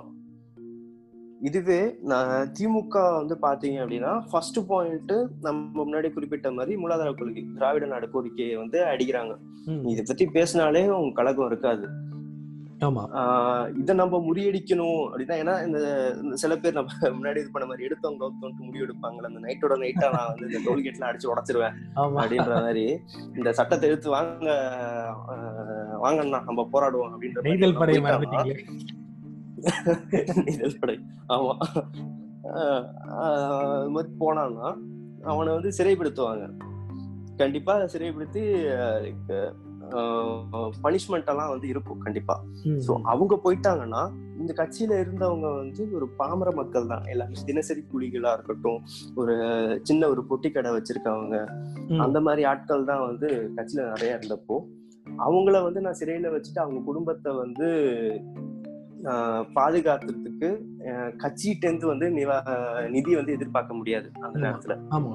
இதுவே 1.42 1.80
நான் 2.02 2.32
திமுக 2.58 2.98
வந்து 3.18 3.36
பாத்தீங்க 3.42 3.78
அப்படின்னா 3.84 4.12
ஃபர்ஸ்ட் 4.32 4.60
பாயிண்ட் 4.68 5.14
நம்ம 5.42 5.84
முன்னாடி 5.86 6.14
குறிப்பிட்ட 6.14 6.52
மாதிரி 6.52 6.76
மூலாதார 6.82 7.14
கொள்கை 7.16 7.44
திராவிட 7.58 7.86
நாடு 7.86 8.08
கோரிக்கையை 8.10 8.56
வந்து 8.58 8.80
அடிக்கிறாங்க. 8.92 9.34
இதை 9.94 10.04
பத்தி 10.08 10.26
பேசினாலே 10.26 10.84
உங்க 10.98 11.14
கழகம் 11.22 11.46
இருக்காது. 11.46 11.86
இதை 13.82 13.96
நம்ம 13.96 14.20
முறியடிக்கணும் 14.28 15.04
அப்படின்னா 15.12 15.36
ஏன்னா 15.42 15.66
இந்த 15.66 15.80
சில 16.36 16.56
பேர் 16.56 16.74
நம்ம 16.74 17.10
முன்னாடி 17.18 17.40
இது 17.42 17.52
பண்ண 17.52 17.68
மாதிரி 17.68 17.88
எடுத்தவங்க 17.88 18.20
கவுத்தோன்ட்டு 18.24 18.66
முடிவு 18.66 18.88
அந்த 19.22 19.40
நைட்டோட 19.46 19.78
நைட்டா 19.84 20.10
நான் 20.16 20.30
வந்து 20.32 20.50
இந்த 20.50 20.62
டோல்கேட்ல 20.68 21.10
அடிச்சு 21.10 21.32
உடச்சிருவேன் 21.34 21.78
அப்படின்ற 21.96 22.60
மாதிரி 22.62 22.86
இந்த 23.36 23.52
சட்டத்தை 23.52 23.90
எடுத்து 23.90 24.10
வாங்க 24.10 24.58
வாங்கண்ணா 26.06 26.42
நம்ம 26.46 26.68
போராடுவோம் 26.76 27.12
அப்படின்ற 27.14 27.42
படை. 30.82 30.96
ஆமா. 31.36 31.56
இது 33.82 33.92
மாதிரி 33.96 34.12
போனான்னா 34.24 34.70
அவனை 35.34 35.52
வந்து 35.58 35.72
சிறைப்படுத்துவாங்க. 35.78 36.48
கண்டிப்பா 37.42 37.74
சிறைப்படுத்தி 37.94 38.44
பனிஷ்மெண்ட் 40.84 41.28
எல்லாம் 41.32 41.52
வந்து 41.54 41.68
இருக்கும் 41.72 42.04
கண்டிப்பா. 42.06 42.36
சோ 42.86 42.92
அவங்க 43.12 43.34
போயிட்டாங்கன்னா 43.44 44.04
இந்த 44.42 44.52
கட்சியில 44.60 44.94
இருந்தவங்க 45.04 45.48
வந்து 45.60 45.84
ஒரு 45.98 46.06
பாமர 46.20 46.50
மக்கள் 46.60 46.90
தான். 46.94 47.04
எல்லாமே 47.12 47.44
தினசரி 47.50 47.82
கூலிகளா 47.92 48.32
இருக்கட்டும் 48.38 48.80
ஒரு 49.22 49.36
சின்ன 49.90 50.08
ஒரு 50.14 50.22
பொட்டி 50.30 50.50
கடை 50.52 50.72
வச்சிருக்கவங்க. 50.78 51.38
அந்த 52.06 52.20
மாதிரி 52.28 52.44
ஆட்கள் 52.52 52.90
தான் 52.92 53.06
வந்து 53.10 53.30
கட்சியில 53.58 53.86
நிறைய 53.94 54.18
இருந்தப்போ 54.20 54.58
அவங்கள 55.26 55.56
வந்து 55.68 55.84
நான் 55.86 56.00
சிறையில 56.00 56.32
வச்சுட்டு 56.36 56.62
அவங்க 56.64 56.80
குடும்பத்தை 56.90 57.32
வந்து 57.44 57.68
பாதுகாத்துறதுக்கு 59.56 60.50
ஆஹ், 60.88 61.12
கட்சிகிட்ட 61.18 61.66
இருந்து 61.66 61.88
வந்து 61.88 62.10
நிவா 62.12 62.38
நிதி 62.90 63.16
வந்து 63.16 63.34
எதிர்பார்க்க 63.34 63.74
முடியாது 63.74 64.08
அந்த. 64.22 64.38
நேரத்துல. 64.40 64.76
ஆமா. 64.92 65.14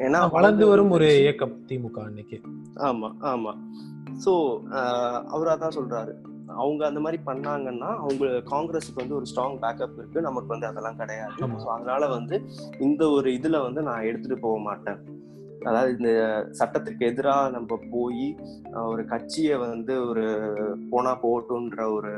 ஏன்னா 0.00 0.18
வளர்ந்து 0.32 0.64
வரும் 0.66 0.90
ஒரு 0.90 1.06
இயக்கம் 1.20 1.54
திமுக 1.68 2.06
இன்னைக்கு 2.08 2.36
ஆமா 2.82 3.08
ஆமா. 3.30 3.52
சோ 4.24 4.32
அவரா 5.30 5.54
தான் 5.56 5.76
சொல்றாரு. 5.76 6.12
அவங்க 6.54 6.86
அந்த 6.86 7.00
மாதிரி 7.00 7.22
பண்ணாங்கன்னா 7.26 7.88
அவங்க 7.96 8.24
காங்கிரஸுக்கு 8.50 9.02
வந்து 9.02 9.16
ஒரு 9.16 9.26
ஸ்ட்ராங் 9.26 9.58
பேக்கப் 9.62 9.98
இருக்கு. 9.98 10.20
நமக்கு 10.20 10.48
வந்து 10.48 10.66
அதெல்லாம் 10.66 10.96
கிடையாது. 10.96 11.34
ஸோ 11.58 11.68
அதனால 11.70 12.06
வந்து 12.08 12.36
இந்த 12.80 13.10
ஒரு 13.10 13.30
இதுல 13.38 13.62
வந்து 13.62 13.82
நான் 13.82 14.06
எடுத்துட்டு 14.06 14.38
போக 14.38 14.58
மாட்டேன். 14.60 15.00
அதாவது 15.62 15.90
இந்த 15.98 16.10
சட்டத்துக்கு 16.58 17.02
எதிராக 17.10 17.50
நம்ம 17.50 17.78
போய் 17.90 18.26
ஒரு 18.90 19.02
கட்சியை 19.04 19.56
வந்து 19.58 19.94
ஒரு 20.08 20.24
போனா 20.90 21.12
போகட்டும்ன்ற 21.22 21.84
ஒரு 21.94 22.12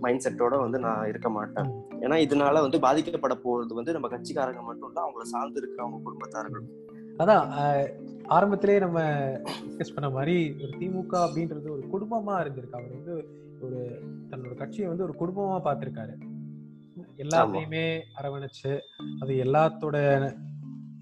மைண்ட் 0.00 0.24
செட்டோட 0.24 0.58
வந்து 0.60 0.78
நான் 0.78 1.08
இருக்க 1.08 1.30
மாட்டேன். 1.30 1.70
ஏன்னா 2.00 2.18
இதனால 2.26 2.60
வந்து 2.60 2.78
பாதிக்கப்பட 2.78 3.36
போறது 3.44 3.78
வந்து 3.80 3.92
நம்ம 3.92 4.08
கட்சிக்காரங்க 4.08 4.62
மட்டும் 4.62 4.88
இல்ல 4.88 5.00
அவங்கள 5.04 5.26
சார்ந்து 5.34 5.60
இருக்கிற 5.60 5.84
அவங்க 5.84 6.00
குடும்பத்தார்கள் 6.06 6.66
அதான் 7.18 7.46
ஆரம்பத்திலே 8.28 8.78
நம்ம 8.78 9.00
டிஸ்கஸ் 9.64 9.94
பண்ண 9.94 10.10
மாதிரி 10.10 10.36
ஒரு 10.62 10.72
திமுக 10.80 11.14
அப்படின்றது 11.26 11.68
ஒரு 11.70 11.84
குடும்பமா 11.94 12.34
இருந்திருக்கு. 12.42 12.78
அவர் 12.78 12.96
வந்து 12.98 13.14
ஒரு 13.60 13.80
தன்னோட 14.30 14.54
கட்சியை 14.54 14.88
வந்து 14.88 15.04
ஒரு 15.04 15.14
குடும்பமா 15.20 15.58
பார்த்திருக்காரு. 15.66 16.14
எல்லாத்தையுமே 17.16 17.84
அரவணைச்சு 18.20 18.72
அது 19.20 19.32
எல்லாத்தோட 19.34 19.96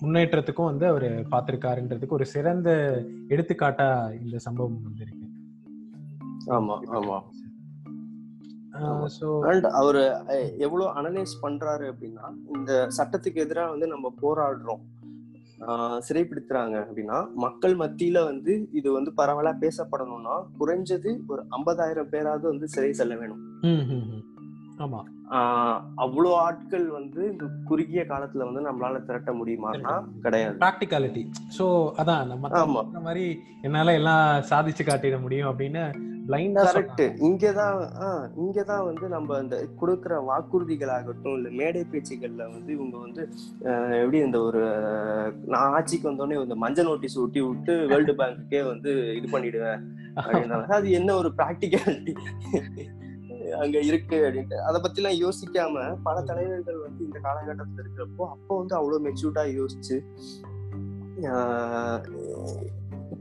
முன்னேற்றத்துக்கும் 0.00 0.68
வந்து 0.68 0.86
அவர் 0.86 1.04
பார்த்திருக்காருன்றதுக்கு 1.30 2.16
ஒரு 2.16 2.26
சிறந்த 2.28 2.68
எடுத்துக்காட்டா 3.30 3.88
இந்த 4.20 4.38
சம்பவம் 4.46 4.84
வந்து 4.84 5.04
இருக்கு 5.04 5.26
ஆமா. 6.54 6.76
ஆமா. 6.98 7.18
அண்ட் 9.48 9.66
அவரு 9.78 10.02
அஹ், 10.28 10.50
எவ்வளவு 10.58 10.88
அனலைஸ் 10.98 11.34
பண்றாரு 11.42 11.84
அப்படின்னா 11.92 12.26
இந்த 12.54 12.72
சட்டத்துக்கு 12.96 13.44
எதிராக 13.44 13.72
வந்து 13.72 13.86
நம்ம 13.88 14.12
போராடுறோம் 14.20 14.82
சிறைப்பிடித்துறாங்க 16.00 16.76
அப்படின்னா 16.84 17.16
மக்கள் 17.42 17.74
மத்தியில 17.76 18.18
வந்து 18.24 18.52
இது 18.72 18.88
வந்து 18.92 19.10
பரவலா 19.18 19.52
பேசப்படணும்னா 19.60 20.36
குறைஞ்சது 20.58 21.10
ஒரு 21.28 21.42
ஐம்பதாயிரம் 21.56 22.12
பேராவது 22.12 22.46
வந்து 22.48 22.66
சிறை 22.68 22.92
செல்ல 22.92 23.14
வேணும். 23.16 23.42
அவ்வளவு 25.96 26.34
ஆட்கள் 26.36 26.86
வந்து 26.88 27.30
இந்த 27.30 27.44
குறுகிய 27.64 28.02
காலத்துல 28.02 28.46
வந்து 28.46 28.66
நம்மளால 28.68 29.04
திரட்ட 29.04 29.32
முடியுமான்னா 29.32 29.94
கிடையாது. 30.20 30.58
ப்ராக்டிகாலிட்டி 30.58 31.24
ஸோ 31.58 31.66
அதான் 31.98 32.26
நம்ம 32.26 33.00
மாதிரி 33.00 33.26
என்னால 33.62 33.92
எல்லாம் 33.92 34.42
சாதிச்சு 34.42 34.84
காட்டிட 34.84 35.20
முடியும் 35.20 35.50
அப்படின்னு 35.52 35.84
பிளைண்டா 36.28 36.62
கரெக்ட் 36.66 37.02
இங்கதான் 37.20 37.78
இங்கதான் 38.36 38.84
வந்து 38.84 39.08
நம்ம 39.08 39.38
இந்த 39.38 39.66
கொடுக்கிற 39.76 40.20
வாக்குறுதிகள் 40.20 40.88
ஆகட்டும் 40.88 41.36
இல்ல 41.36 41.48
மேடை 41.50 41.86
பேச்சுகள்ல 41.92 42.52
வந்து 42.52 42.72
இவங்க 42.72 42.96
வந்து 42.98 43.22
எப்படி 43.96 44.18
இந்த 44.18 44.40
ஒரு 44.40 44.62
நான் 45.46 45.72
ஆட்சிக்கு 45.72 46.10
வந்தோடனே 46.10 46.42
இந்த 46.42 46.54
மஞ்சள் 46.54 46.84
நோட்டீஸ் 46.84 47.18
ஒட்டி 47.18 47.40
விட்டு 47.40 47.76
வேர்ல்டு 47.86 48.12
பேங்க்குக்கே 48.12 48.66
வந்து 48.66 49.14
இது 49.14 49.38
பண்ணிடுவேன் 49.38 49.82
அப்படின்னாங்க 50.16 50.66
அது 50.66 50.90
என்ன 50.90 51.14
ஒரு 51.14 51.32
ப்ராக்டிகாலிட்டி 51.36 52.14
அங்க 53.52 53.78
இருக்கு 53.78 54.16
அப்படின்ட்டு. 54.16 54.54
அதை 54.54 54.80
பத்தி 54.80 55.02
எல்லாம் 55.02 55.30
யோசிக்காம 55.30 55.96
பல 56.02 56.22
தலைவர்கள் 56.22 56.78
வந்து 56.78 57.04
இந்த 57.04 57.20
காலகட்டத்துல 57.22 57.80
இருக்கிறப்போ 57.80 58.28
அப்போ 58.28 58.56
வந்து 58.58 58.74
அவ்வளவு 58.74 59.08
மெச்சூர்டா 59.08 59.60
யோசிச்சு 59.60 60.00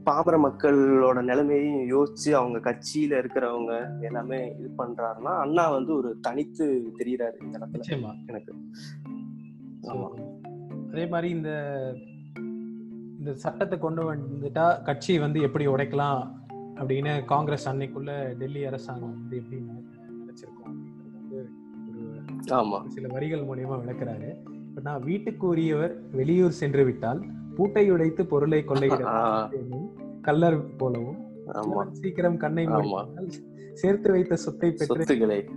பாமர 0.03 0.37
மக்களோட 0.37 1.21
நிலைமையையும் 1.21 1.89
யோசிச்சு 1.89 2.31
அவங்க 2.31 2.71
கட்சியில 2.71 3.09
இருக்கிறவங்க 3.09 4.01
எல்லாமே 4.01 4.55
இது 4.59 4.71
பண்றாருன்னா 4.77 5.37
அண்ணா 5.37 5.69
வந்து 5.69 5.95
ஒரு 5.95 6.17
தனித்து 6.21 6.91
தெரியறாரு 6.97 7.43
இந்த 7.43 7.59
இடத்துல. 7.59 8.13
எனக்கு. 8.25 8.53
அதே 10.91 11.07
மாதிரி 11.07 11.33
இந்த 11.33 11.49
இந்த 13.19 13.33
சட்டத்தை 13.33 13.79
கொண்டு 13.79 14.15
வந்துட்டா 14.15 14.83
கட்சி 14.83 15.19
வந்து 15.19 15.41
எப்படி 15.41 15.67
உடைக்கலாம் 15.67 16.31
அப்படின்னு 16.75 17.25
காங்கிரஸ் 17.25 17.69
அன்னைக்குள்ள 17.69 18.33
டெல்லி 18.33 18.65
அரசாங்கம் 18.65 19.19
வந்து 19.21 19.37
எப்படி 19.37 19.61
சில 22.88 23.08
வரிகள் 23.08 23.41
மூலியமா 23.41 23.75
விளக்குறாரு. 23.84 24.30
நான் 24.84 25.04
வீட்டுக்கு 25.04 25.47
உரியவர் 25.47 25.95
வெளியூர் 26.12 26.52
சென்று 26.52 26.84
விட்டால் 26.84 27.25
பூட்டை 27.56 27.91
உடைத்து 27.91 28.25
பொருளை 28.25 28.63
கொள்ளையிட 28.67 29.04
ஆஹ் 29.13 29.49
என்னும் 29.52 29.91
கல்லர் 30.21 30.75
போலவும் 30.75 31.17
சீக்கிரம் 31.91 32.38
கண்ணை 32.38 32.65
சேர்த்து 33.73 34.12
வைத்த 34.12 34.36
சொத்தை 34.36 34.71
பெற்று 34.71 34.95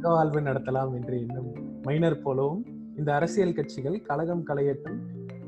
வாழ்வு 0.03 0.40
நடத்தலாம் 0.40 0.95
என்று 0.95 1.21
எண்ணும் 1.21 1.51
மைனர் 1.83 2.23
போலவும் 2.23 2.66
இந்த 2.97 3.14
அரசியல் 3.14 3.53
கட்சிகள் 3.53 4.03
கழகம் 4.03 4.47
களையட்டும் 4.47 5.01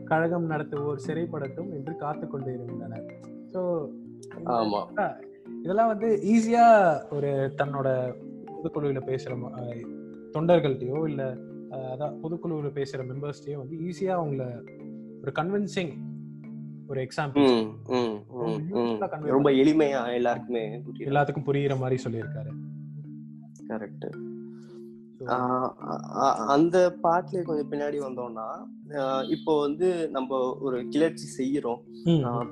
கழகம் 0.05 0.51
நடத்துவோர் 0.51 1.05
சிறைப்படட்டும் 1.07 1.73
என்று 1.73 1.97
காத்து 1.97 2.29
கொண்டு 2.29 2.53
இருந்தனர் 2.53 3.07
ஸோ 3.53 3.89
இதெல்லாம் 5.63 5.89
வந்து 5.89 6.21
ஈஸியா 6.25 6.67
ஒரு 7.11 7.53
தன்னோட 7.59 7.89
பொதுக்குழுவில் 8.47 9.07
பேசுற 9.07 9.35
தொண்டர்கள்ட்டயோ 10.35 10.99
இல்ல 11.09 11.23
அதான் 11.93 12.19
பொதுக்குழுவில் 12.23 12.77
பேசுற 12.79 13.01
மெம்பர்ஸ்டயோ 13.11 13.57
வந்து 13.63 13.77
ஈஸியா 13.87 14.13
அவங்கள 14.19 14.45
ஒரு 15.23 15.33
கன்வின்சிங் 15.39 15.93
ஒரு 16.89 16.99
எக்ஸாம்பிள். 17.07 17.47
ரொம்ப 19.37 19.51
எளிமையா 19.63 20.01
எல்லாருக்குமே 20.15 20.65
எல்லாத்துக்கும் 21.07 21.49
புரியுற 21.49 21.77
மாதிரி 21.79 21.97
சொல்லியிருக்காரு 22.05 22.53
கரெக்ட் 23.69 24.07
அந்த 26.55 26.77
பாட்டுல 27.03 27.43
கொஞ்சம் 27.43 27.71
பின்னாடி 27.71 27.99
வந்தோம்னா 28.07 28.47
இப்போ 29.35 29.53
வந்து 29.61 29.89
நம்ம 30.11 30.41
ஒரு 30.67 30.79
கிளர்ச்சி 30.89 31.27
செய்யறோம். 31.39 31.81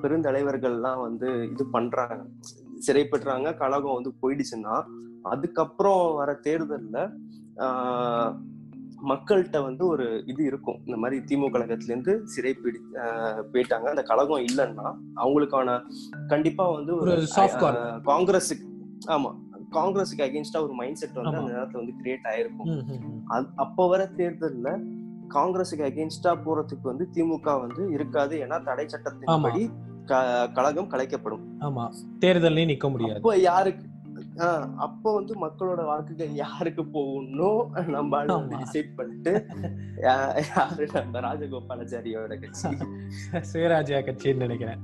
பெருந்தலைவர்கள்லாம் 0.01 1.01
வந்து 1.01 1.27
இது 1.51 1.65
பண்றாங்க. 1.75 2.17
சிறைப்பட்டுறாங்க 2.85 3.49
கழகம் 3.57 3.97
வந்து 3.97 4.13
போயிடுச்சுன்னா 4.21 4.77
அதுக்கப்புறம் 5.33 6.01
வர 6.15 6.31
தேர்தல்ல 6.47 6.97
மக்கள்கிட்ட 9.11 9.57
வந்து 9.63 9.83
ஒரு 9.87 10.05
இது 10.31 10.41
இருக்கும். 10.49 10.77
இந்த 10.85 10.97
மாதிரி 11.01 11.17
திமுக 11.29 11.51
கழகத்துல 11.53 11.91
இருந்து 11.91 12.13
சிறை 12.33 12.53
பிடி 12.53 12.79
போயிட்டாங்க. 13.51 13.87
அந்த 13.93 14.03
கழகம் 14.11 14.45
இல்லைன்னா 14.49 14.87
அவங்களுக்கான 15.23 15.77
கண்டிப்பா 16.27 16.65
வந்து 16.69 16.93
ஒரு 16.95 17.15
காங்கிரஸுக்கு 18.11 18.67
ஆமா 19.15 19.31
காங்கிரஸுக்கு 19.77 20.25
அகேன்ஸ்டா 20.25 20.59
ஒரு 20.65 20.73
மைண்ட் 20.79 20.99
செட் 21.01 21.19
வந்து. 21.19 21.37
அந்த 21.37 21.53
நேரத்துல 21.55 21.81
வந்து 21.81 21.95
கிரியேட் 22.01 22.27
ஆயிருக்கும். 22.31 22.69
அப்ப 23.65 23.87
வர 23.93 24.01
தேர்தல்ல 24.17 24.71
காங்கிரஸுக்கு 25.35 25.85
அகேன்ஸ்டா 25.89 26.31
போறதுக்கு 26.45 26.85
வந்து 26.91 27.05
திமுக 27.15 27.59
வந்து 27.65 27.83
இருக்காது. 27.97 28.35
ஏன்னா 28.45 28.59
தடை 28.63 28.85
சட்டத்தின்படி 28.85 29.63
கழகம் 30.55 30.91
கலைக்கப்படும். 30.91 31.43
ஆமா. 31.67 31.83
தேர்தலையும் 32.23 32.71
நிக்க 32.71 32.87
முடியாது. 32.89 33.19
அப்போ 33.21 33.33
யாருக்கு 33.49 33.85
அப்போ 34.77 35.13
வந்து 35.13 35.33
மக்களோட 35.47 35.85
வாக்குகள் 35.85 36.29
யாருக்கு 36.29 36.85
போகணும் 36.85 37.71
நம்ம 37.87 38.25
வந்து. 38.25 38.57
டிசைட் 38.57 38.95
பண்ணிட்டு 38.95 39.45
யாரு 39.97 40.87
நம்ம 40.93 41.19
ராஜகோபாலாச்சாரியோட 41.19 42.39
கட்சி? 42.39 42.69
சுயராஜ்யா 43.31 43.99
கட்சின்னு 44.01 44.35
நினைக்கிறேன். 44.35 44.79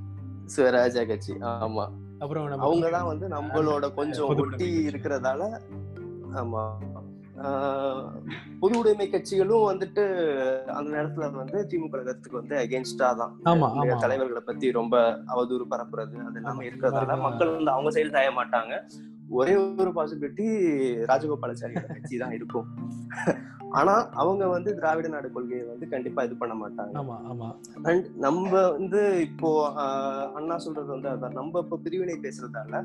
சிவராஜா 0.56 1.08
கட்சி 1.08 1.34
ஆமா. 1.34 1.90
அப்புறம் 2.20 2.52
அவங்கதான் 2.52 3.06
வந்து 3.06 3.28
நம்மளோட 3.28 3.94
கொஞ்சம் 3.94 4.28
ஒட்டி. 4.28 4.88
இருக்கிறதால 4.88 5.60
ஆமா. 6.34 6.72
பொது 8.60 8.80
உடைமை 8.80 9.10
கட்சிகளும் 9.10 9.68
வந்துட்டு 9.72 10.04
அந்த 10.64 10.98
நேரத்துல 10.98 11.32
வந்து 11.32 11.68
திமுக 11.70 11.90
கழகத்துக்கு 11.90 12.38
வந்து 12.38 12.58
அகேன்ஸ்டா 12.58 13.16
தான். 13.16 13.98
தலைவர்களை 14.00 14.42
பத்தி 14.46 14.72
ரொம்ப 14.72 15.12
அவதூறு 15.28 15.66
பரப்புறது 15.70 16.16
அது 16.26 16.36
எல்லாமே 16.36 16.70
இருக்கிறதால. 16.70 17.22
மக்கள் 17.22 17.56
வந்து 17.56 17.72
அவங்க 17.72 17.90
சைடு 17.90 18.12
சாய 18.12 18.30
மாட்டாங்க. 18.30 18.90
ஒரே 19.38 19.54
ஒரு 19.82 19.92
பாசிபிலிட்டி 19.98 20.46
ராஜகோபாலாச்சாரியோட 21.10 21.88
கட்சி 21.94 22.16
தான் 22.24 22.36
இருக்கும். 22.38 22.68
ஆனா 23.80 23.94
அவங்க 24.22 24.44
வந்து 24.54 24.70
திராவிட 24.78 25.08
நாடு 25.14 25.28
கொள்கையை 25.34 25.64
வந்து 25.72 25.86
கண்டிப்பா 25.92 26.22
இது 26.28 26.36
பண்ண 26.42 26.54
மாட்டாங்க. 26.62 26.96
அண்ட் 27.90 28.06
நம்ம 28.26 28.62
வந்து 28.78 29.02
இப்போ 29.28 29.50
அண்ணா 30.38 30.56
சொல்றது 30.66 30.90
வந்து 30.96 31.10
அதான். 31.12 31.36
நம்ம 31.40 31.62
இப்போ 31.66 31.78
பிரிவினை 31.86 32.16
பேசுறதால 32.26 32.82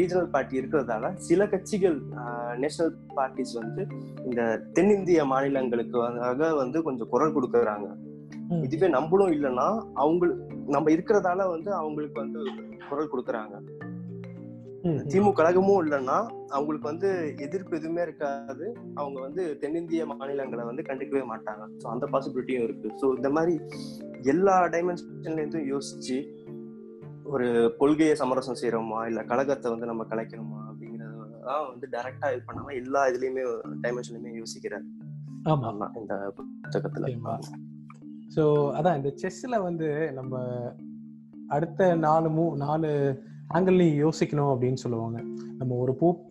ரீஜனல் 0.00 0.32
பார்ட்டி 0.34 0.60
இருக்கிறதால 0.60 1.12
சில 1.28 1.46
கட்சிகள் 1.54 1.98
நேஷனல் 2.64 2.92
பார்ட்டிஸ் 3.18 3.54
வந்து 3.60 3.84
இந்த 4.26 4.42
தென்னிந்திய 4.78 5.24
மாநிலங்களுக்கு 5.32 5.98
வந்து 6.62 6.80
கொஞ்சம் 6.88 7.12
குரல் 7.14 7.34
கொடுக்கறாங்க. 7.38 7.88
இதுவே 8.66 8.88
நம்மளும் 8.98 9.34
இல்லைன்னா 9.36 9.68
அவங்களுக்கு 10.02 10.44
நம்ம 10.74 10.90
இருக்கிறதால 10.96 11.48
வந்து 11.54 11.70
அவங்களுக்கு 11.80 12.18
வந்து 12.24 12.40
குரல் 12.90 13.12
கொடுக்கறாங்க. 13.12 13.56
திமுக 14.86 15.32
கழகமும் 15.32 15.86
இல்லைன்னா 15.86 16.18
அவங்களுக்கு 16.46 16.88
வந்து 16.88 17.34
எதிர்ப்பு 17.38 17.76
எதுவுமே 17.76 18.02
இருக்காது. 18.02 18.76
அவங்க 18.94 19.20
வந்து 19.20 19.58
தென்னிந்திய 19.58 20.06
மாநிலங்களை 20.06 20.64
வந்து 20.64 20.82
கண்டுக்கவே 20.82 21.22
மாட்டாங்க. 21.22 21.64
ஸோ 21.78 21.86
அந்த 21.86 22.06
பாசிபிலிட்டியும் 22.12 22.62
இருக்கு. 22.62 22.88
ஸோ 23.00 23.16
இந்த 23.16 23.30
மாதிரி 23.30 23.60
எல்லா 24.22 24.64
டைமென்ஷன்ல 24.64 25.38
இருந்தும் 25.38 25.68
யோசிச்சு 25.70 26.18
ஒரு 27.24 27.74
கொள்கையை 27.78 28.14
சமரசம் 28.14 28.56
செய்யறோமா? 28.62 29.06
இல்ல 29.06 29.24
கழகத்தை 29.24 29.70
வந்து 29.70 29.86
நம்ம 29.86 30.04
கலைக்கணுமா? 30.04 30.60
அப்படிங்கறதான் 30.70 31.68
வந்து 31.68 31.88
டைரக்டா 31.90 32.34
இது 32.34 32.44
பண்ணாம 32.46 32.74
எல்லா 32.74 33.06
இதுலயுமே 33.06 33.60
டைமென்ஷன்லயுமே 33.82 34.42
யோசிக்கிறாரு. 34.42 34.86
ஆமா. 35.44 35.96
இந்த 35.96 36.34
புத்தகத்துல. 36.36 37.38
ஸோ 38.34 38.42
அதான் 38.78 38.96
இந்த 38.96 39.14
செஸ்ல 39.22 39.62
வந்து 39.62 40.12
நம்ம 40.12 40.42
அடுத்த 41.48 41.94
நாலு 41.94 42.28
மூ 42.28 42.56
நாலு 42.56 43.22
ஆங்கிள்லையும் 43.54 44.08
யோசிக்கணும் 44.08 44.56
அப்படின்னு 44.56 44.74
சொல்லுவாங்க. 44.74 45.20
நம்ம 45.58 45.74
ஒரு 45.74 45.94
பூ 45.94 46.26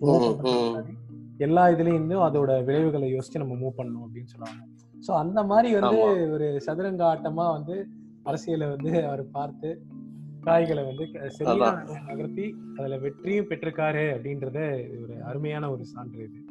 எல்லா 1.37 1.67
இதுலயும் 1.67 2.09
அதோட 2.09 2.63
விளைவுகளை 2.63 3.13
யோசிச்சு 3.13 3.37
நம்ம 3.37 3.53
மூவ் 3.53 3.79
பண்ணணும் 3.79 4.07
அப்படின்னு 4.07 4.25
சொல்லுவாங்க. 4.25 4.65
ஸோ 5.07 5.11
அந்த 5.11 5.43
மாதிரி 5.43 5.79
வந்து. 5.79 5.99
ஒரு 6.31 6.61
சதுரங்க 6.61 7.03
ஆட்டமா 7.05 7.51
வந்து 7.51 7.87
அரசியலை 8.23 8.67
வந்து 8.67 9.05
அவர் 9.05 9.31
பார்த்து 9.31 9.81
காய்களை 10.41 10.83
வந்து 10.83 11.11
க- 11.11 11.29
சரியா 11.29 11.71
நகர்த்தி 12.07 12.55
அதுல 12.77 12.97
வெற்றியும் 12.97 13.45
பெற்றிருக்காரு 13.45 14.15
அப்படின்றத 14.15 14.57
ஒரு 15.03 15.23
அருமையான 15.23 15.71
ஒரு 15.71 15.85
சான்று 15.85 16.23
இது. 16.23 16.44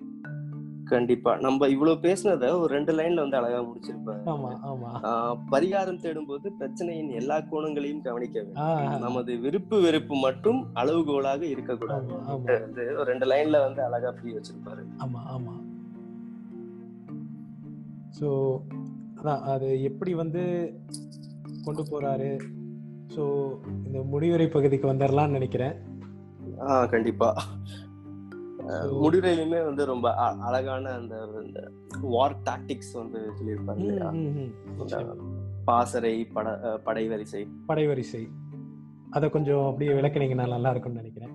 கண்டிப்பா. 0.95 1.32
நம்ம 1.36 1.68
இவ்வளவு 1.68 1.97
பேசுனத 2.01 2.49
ஒரு 2.59 2.70
ரெண்டு 2.74 2.92
லைன்ல 2.95 3.22
வந்து 3.24 3.36
அழகா 3.36 3.61
முடிச்சிருப்பாரு. 3.62 4.20
பரிகாரம் 5.51 6.01
தேடும்போது 6.05 6.49
பிரச்சனையின் 6.61 7.11
எல்லா 7.12 7.36
கோணங்களையும் 7.51 8.03
கவனிக்க 8.03 8.36
வேண்டும். 8.40 9.01
நமது 9.01 9.32
விருப்பு 9.38 9.80
வெறுப்பு 9.80 10.16
மட்டும் 10.16 10.61
அளவுகோலாக 10.74 11.42
இருக்கக்கூடாது. 11.42 12.07
வந்து 12.61 12.84
ஒரு 12.99 13.05
ரெண்டு 13.05 13.26
லைன்ல 13.26 13.61
வந்து 13.61 13.82
அழகா 13.82 14.11
புரிய 14.11 14.40
வச்சிருப்பாரு. 14.40 14.84
ஆமா 15.05 15.22
ஆமா. 15.36 15.55
ஸோ 18.20 18.28
அதான் 19.18 19.42
அது 19.53 19.82
எப்படி 19.82 20.14
வந்து 20.14 20.42
கொண்டு 21.64 21.82
போறாரு? 21.82 22.30
ஸோ 23.14 23.22
இந்த 23.86 23.99
முடிவுரை 24.03 24.47
பகுதிக்கு 24.49 24.86
வந்துடலாம்னு 24.92 25.36
நினைக்கிறேன். 25.38 25.74
ஆஹ் 26.68 26.88
கண்டிப்பா. 26.88 27.28
So, 28.67 28.91
முடிவுரையிலுமே 29.03 29.65
வந்து 29.65 29.85
ரொம்ப 29.85 30.15
அழகான 30.49 30.93
அந்த 30.93 31.15
இந்த 31.45 31.61
வார் 32.01 32.37
டாக்டிக்ஸ் 32.45 32.93
வந்து 32.93 33.21
நிச்சயமா. 34.79 35.15
பாசறை 35.65 36.25
பட 36.25 36.49
அஹ் 36.65 36.81
படை 36.83 37.09
வரிசை 37.09 37.43
படைவரிசை. 37.69 38.23
அதை 39.11 39.31
கொஞ்சம் 39.31 39.67
அப்படியே 39.67 39.93
விளக்குனீங்கன்னா 39.93 40.49
நல்லா 40.49 40.71
இருக்கும்னு 40.71 41.03
நினைக்கிறேன். 41.03 41.35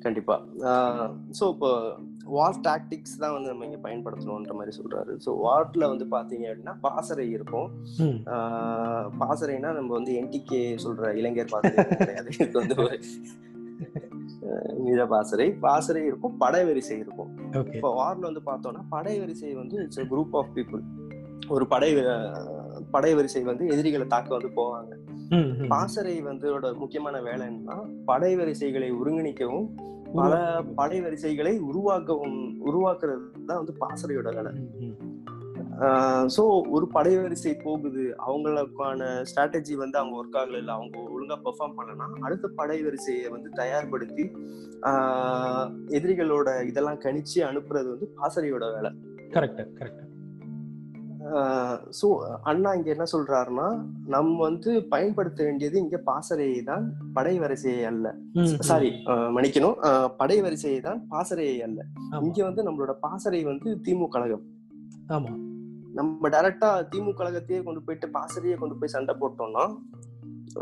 கண்டிப்பா. 0.00 0.36
ஸோ 1.38 1.44
இப்போ 1.52 1.70
வார் 2.24 2.60
டாக்டிக்ஸ் 2.60 3.18
தான் 3.18 3.32
வந்து 3.32 3.48
நம்ம 3.48 3.64
இங்க 3.64 3.80
பயன்படுத்தணும்ன்ற 3.88 4.54
மாதிரி 4.58 4.72
சொல்றாரு. 4.80 5.12
ஸோ 5.26 5.30
வார்ல 5.46 5.88
வந்து 5.92 6.06
பாத்தீங்க 6.16 6.46
அப்படின்னா 6.50 6.74
பாசறை 6.80 7.30
இருக்கும். 7.30 7.68
பாசறைனா 9.22 9.70
நம்ம 9.74 9.92
வந்து 9.92 10.12
என்டிகே 10.22 10.62
சொல்ற 10.84 11.14
இளைஞர் 11.14 11.52
பாசறை 11.52 11.86
கிடையாது. 11.96 12.30
இது 12.38 12.50
வந்து 12.52 12.76
ஒரு 12.82 12.98
நிஜ 14.84 15.00
பாசறை 15.06 15.46
பாசறை 15.60 16.02
இருக்கும் 16.06 16.34
படை 16.38 16.64
வரிசை 16.64 16.96
இருக்கும் 16.98 17.30
இப்போ 17.72 17.90
வார்ல 17.98 18.20
வந்து 18.22 18.42
பார்த்தோம்னா 18.46 18.82
படை 18.88 19.14
வரிசை 19.18 19.54
வந்து 19.54 19.76
இட்ஸ் 19.82 20.10
குரூப் 20.10 20.36
ஆஃப் 20.36 20.52
பீப்புள் 20.56 20.82
ஒரு 21.48 21.64
படை 21.66 21.88
அஹ், 22.06 22.52
படை 22.90 23.14
வரிசை 23.14 23.42
வந்து 23.44 23.64
எதிரிகளை 23.68 24.06
தாக்க 24.06 24.30
வந்து 24.34 24.50
போவாங்க. 24.56 24.92
பாசறை 25.68 26.14
வந்து 26.22 26.46
இதோட 26.48 26.68
முக்கியமான 26.76 27.20
வேலை 27.20 27.44
என்னன்னா 27.46 27.76
படை 28.04 28.36
வரிசைகளை 28.36 28.88
ஒருங்கிணைக்கவும் 28.94 29.66
பல 30.14 30.32
படை 30.74 31.00
வரிசைகளை 31.00 31.54
உருவாக்கவும் 31.64 32.36
உருவாக்குறது 32.64 33.22
தான் 33.46 33.60
வந்து 33.60 33.74
பாசறையோட 33.80 34.28
வேலை. 34.36 34.52
ஸோ 36.34 36.42
ஒரு 36.76 36.86
படை 36.94 37.12
வரிசை 37.22 37.52
போகுது. 37.64 38.04
அவங்களுக்கான 38.26 39.08
ஸ்ட்ராட்டஜி 39.30 39.74
வந்து 39.82 39.96
அவங்க 40.00 40.14
ஒர்க் 40.20 40.38
ஆகல 40.40 40.60
இல்லை 40.62 40.74
அவங்க 40.78 40.96
ஒழுங்கா 41.14 41.36
பெர்ஃபார்ம் 41.46 41.76
பண்ணலன்னா 41.78 42.24
அடுத்த 42.28 42.50
படை 42.60 42.78
வரிசையை 42.86 43.26
வந்து 43.34 43.50
தயார்படுத்தி 43.60 44.24
எதிரிகளோட 45.98 46.48
இதெல்லாம் 46.70 47.02
கணிச்சு 47.04 47.38
அனுப்புறது 47.50 47.88
வந்து 47.94 48.08
பாசறையோட 48.18 48.64
வேலை. 48.76 48.92
கரெக்ட் 49.36 49.62
கரெக்ட் 49.78 50.00
ஸோ 51.98 52.08
அண்ணா 52.50 52.70
இங்க 52.78 52.88
என்ன 52.94 53.04
சொல்றாருன்னா 53.12 53.68
நம்ம 54.14 54.34
வந்து 54.48 54.70
பயன்படுத்த 54.92 55.40
வேண்டியது 55.46 55.76
இங்க 55.84 55.98
பாசறையை 56.08 56.58
தான் 56.68 56.84
படை 57.16 57.32
வரிசையை 57.44 57.84
அல்ல. 57.92 58.06
சாரி 58.70 58.90
மன்னிக்கணும். 59.36 59.78
படை 60.20 60.36
வரிசையை 60.46 60.80
தான் 60.88 61.00
பாசறையை 61.14 61.56
அல்ல. 61.68 61.80
இங்க 62.26 62.38
வந்து 62.48 62.66
நம்மளோட 62.68 62.94
பாசறை 63.06 63.40
வந்து 63.50 63.70
திமுக 63.86 64.12
கழகம். 64.16 64.44
ஆமா. 65.16 65.32
நம்ம 65.98 66.28
டைரக்டா 66.34 66.68
திமுக 66.92 67.16
கழகத்தையே 67.18 67.60
கொண்டு 67.66 67.80
போயிட்டு 67.86 68.06
பாசறையே 68.16 68.56
கொண்டு 68.60 68.78
போய் 68.78 68.94
சண்டை 68.94 69.14
போட்டோம்னா 69.20 69.64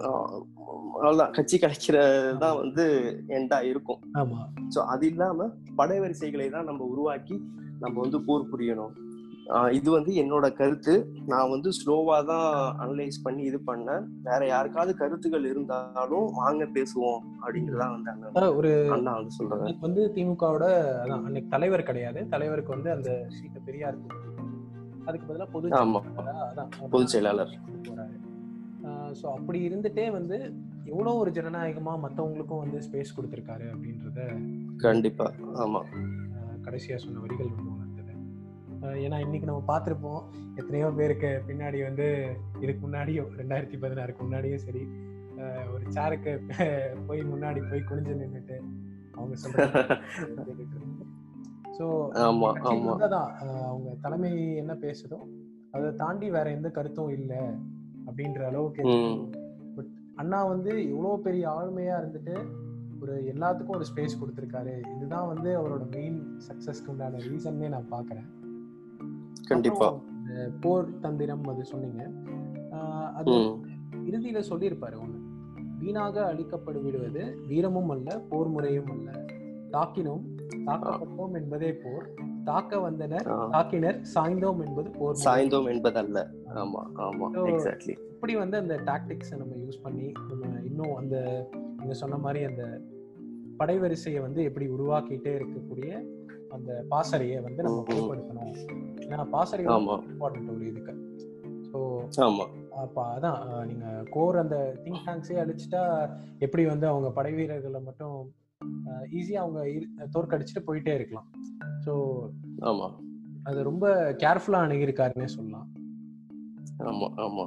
அவ்வளவுதான். 0.01 1.33
கட்சி 1.37 1.57
கிடைக்கிறது 1.62 2.28
தான் 2.43 2.59
வந்து 2.62 2.85
எண்டா 3.37 3.59
இருக்கும். 3.70 4.01
ஸோ 4.74 4.80
அது 4.93 5.05
இல்லாம 5.12 5.49
படை 5.78 5.97
வரிசைகளை 6.03 6.47
தான் 6.57 6.68
நம்ம 6.70 6.85
உருவாக்கி 6.93 7.37
நம்ம 7.83 7.95
வந்து 8.05 8.18
போர் 8.26 8.51
புரியணும். 8.53 8.93
இது 9.78 9.89
வந்து 9.97 10.12
என்னோட 10.22 10.47
கருத்து. 10.59 10.95
நான் 11.30 11.53
வந்து 11.53 11.70
ஸ்லோவா 11.78 12.16
தான் 12.30 12.51
அனலைஸ் 12.83 13.18
பண்ணி 13.24 13.43
இது 13.51 13.59
பண்ணேன். 13.70 14.05
வேற 14.28 14.41
யாருக்காவது 14.53 14.93
கருத்துகள் 15.01 15.49
இருந்தாலும் 15.53 16.26
வாங்க 16.41 16.68
பேசுவோம் 16.76 17.22
அப்படிங்கிறதா 17.45 17.89
வந்து 17.95 18.51
ஒரு 18.59 18.72
அண்ணா 18.97 19.14
வந்து 19.20 19.57
அன்னைக்கு 19.57 19.87
வந்து 19.89 20.05
திமுகவோட 20.18 20.66
அதான் 21.03 21.26
அன்னைக்கு 21.30 21.55
தலைவர் 21.57 21.89
கிடையாது. 21.91 22.22
தலைவருக்கு 22.35 22.76
வந்து 22.76 22.93
அந்த 22.97 23.11
சீட்டை 23.39 23.62
பெரியார் 23.68 24.01
கொடுத்தாரு. 24.03 24.32
அதுக்கு 25.07 25.26
பதிலா 25.28 25.46
பொது 25.53 25.68
பொதுச் 26.90 27.12
செயலாளர். 27.12 27.53
ஸோ 29.12 29.26
அப்படி 29.34 29.59
இருந்துட்டே 29.68 30.05
வந்து 30.11 30.36
எவ்வளோ 30.86 31.11
ஒரு 31.14 31.30
ஜனநாயகமா 31.30 31.92
மற்றவங்களுக்கும் 32.05 32.62
வந்து 32.62 32.78
ஸ்பேஸ் 32.86 33.16
கொடுத்துருக்காரு 33.16 33.66
அப்படின்றத 33.72 34.20
கண்டிப்பா. 34.80 35.26
ஆமா. 35.64 35.80
ஆஹ் 36.36 36.59
கடைசியா 36.64 36.96
சொன்ன 36.96 37.20
வரிகள் 37.20 37.53
ரொம்ப 37.53 37.68
உணர்ந்தது. 37.72 38.14
ஏன்னா 39.03 39.18
இன்னைக்கு 39.18 39.46
நம்ம 39.46 39.64
பார்த்துருப்போம் 39.68 40.22
எத்தனையோ 40.57 40.88
பேருக்கு 40.96 41.30
பின்னாடி 41.48 41.80
வந்து 41.82 42.07
இதுக்கு 42.61 42.80
முன்னாடியும் 42.86 43.30
ரெண்டாயிரத்தி 43.40 43.78
பதினாறுக்கு 43.82 44.24
முன்னாடியும் 44.24 44.64
சரி 44.64 44.82
ஒரு 45.72 45.84
சேருக்கு 45.90 46.32
போய் 47.07 47.22
முன்னாடி 47.30 47.61
போய் 47.70 47.88
குனிஞ்சு 47.88 48.14
நின்றுட்டு 48.18 48.57
அவங்க 49.14 49.34
சொல்றது 49.36 49.80
ஸோ 51.78 51.84
ஆஹ் 53.40 53.64
அவங்க 53.66 53.94
தலைமை 54.00 54.30
என்ன 54.56 54.72
பேசுதோ 54.74 55.18
அதை 55.70 55.94
தாண்டி 55.94 56.30
வேற 56.30 56.50
எந்த 56.50 56.68
கருத்தும் 56.70 57.08
இல்லை 57.08 57.42
அப்படின்ற 58.06 58.40
அளவுக்கு 58.46 58.82
அண்ணா 60.16 60.44
வந்து 60.44 60.88
எவ்வளோ 60.88 61.16
பெரிய 61.22 61.48
ஆளுமையா 61.48 61.94
இருந்துட்டு 61.98 62.34
ஒரு 63.00 63.14
எல்லாத்துக்கும் 63.26 63.76
ஒரு 63.76 63.84
ஸ்பேஸ் 63.84 64.18
கொடுத்துருக்காரு. 64.20 64.74
இதுதான் 64.96 65.26
வந்து 65.26 65.60
அவரோட 65.60 65.90
மெயின் 65.90 66.18
சக்சஸ்க்கு 66.48 66.88
உண்டான 66.88 67.18
ரீசன்னே 67.18 67.68
நான் 67.68 67.88
பார்க்குறேன். 67.90 68.28
கண்டிப்பா. 69.46 69.88
போர் 70.60 70.98
தந்திரம் 70.98 71.42
அது 71.42 71.64
சொன்னீங்க. 71.64 72.02
அது 73.14 73.32
இறுதியில 74.04 74.42
சொல்லியிருப்பாரு 74.50 74.96
ஒண்ணு. 75.00 75.18
வீணாக 75.78 76.34
அழிக்கப்படு 76.34 76.82
விடுவது 76.82 77.22
வீரமும் 77.46 77.88
அல்ல 77.88 78.18
போர் 78.28 78.48
முறையும் 78.48 78.86
அல்ல. 78.86 79.08
தாக்கினோம் 79.70 80.22
தாக்கப்பட்டோம் 80.66 81.34
என்பதே 81.34 81.70
போர். 81.76 82.07
தாக்க 82.44 82.78
வந்தனர். 82.80 83.26
தாக்கினர் 83.53 83.98
சாய்ந்தோம் 84.14 84.61
என்பது 84.64 84.88
போர். 84.90 85.20
சாய்ந்தோம் 85.24 85.68
என்பதல்ல. 85.72 86.18
ஆமா 86.62 86.82
ஆமா 87.03 87.26
So, 87.34 87.42
எக்ஸாக்ட்லி 87.50 87.94
இப்படி 88.14 88.34
வந்து 88.36 88.57
அந்த 88.57 88.74
டாக்டிக்ஸை 88.86 89.36
நம்ம 89.38 89.55
யூஸ் 89.62 89.82
பண்ணி 89.82 90.09
நம்ம 90.30 90.50
இன்னும் 90.64 90.96
அந்த 90.96 91.16
நீங்க 91.78 91.94
சொன்ன 91.94 92.18
மாதிரி 92.18 92.42
அந்த 92.44 92.64
படைவரிசையை 93.61 94.20
வந்து 94.20 94.40
எப்படி 94.44 94.66
உருவாக்கிட்டே 94.68 95.32
இருக்கக்கூடிய 95.34 95.90
அந்த 96.50 96.70
பாசறையை 96.88 97.38
வந்து 97.40 97.61
நம்ம 97.62 97.78
ம்ம். 97.78 97.88
வலுப்படுத்தணும் 97.90 98.50
ஏன்னா 99.07 99.24
பாசறை 99.30 99.64
ஆமா. 99.74 99.96
இம்பார்ட்டன்ட் 100.11 100.53
ஒரு 100.55 100.64
இதுக்கு. 100.66 100.94
ஸோ 101.68 101.78
ஆமா. 102.24 102.44
அப்போ 102.82 103.03
அதான் 103.14 103.38
நீங்க 103.66 103.86
கோர் 104.11 104.36
அந்த 104.38 104.57
திங்க் 104.84 105.05
டேங்க்ஸே 105.07 105.36
அழிச்சிட்டா 105.42 105.82
எப்படி 106.38 106.62
வந்து 106.66 106.86
அவங்க 106.86 107.09
படை 107.11 107.32
வீரர்களை 107.32 107.80
மட்டும் 107.80 108.16
ஈஸியா 109.18 109.40
அவங்க 109.44 109.62
தோற்கடிச்சிட்டு 110.14 110.66
போயிட்டே 110.68 110.94
இருக்கலாம். 110.98 111.28
ஸோ 111.86 111.94
ஆமா. 112.70 112.88
அது 113.48 113.58
ரொம்ப 113.70 113.86
கேர்ஃபுல்லா 114.24 114.60
அணுகிருக்காருன்னே 114.66 115.28
சொல்லலாம். 115.36 115.68
ஆமா 116.90 117.08
ஆமா. 117.26 117.46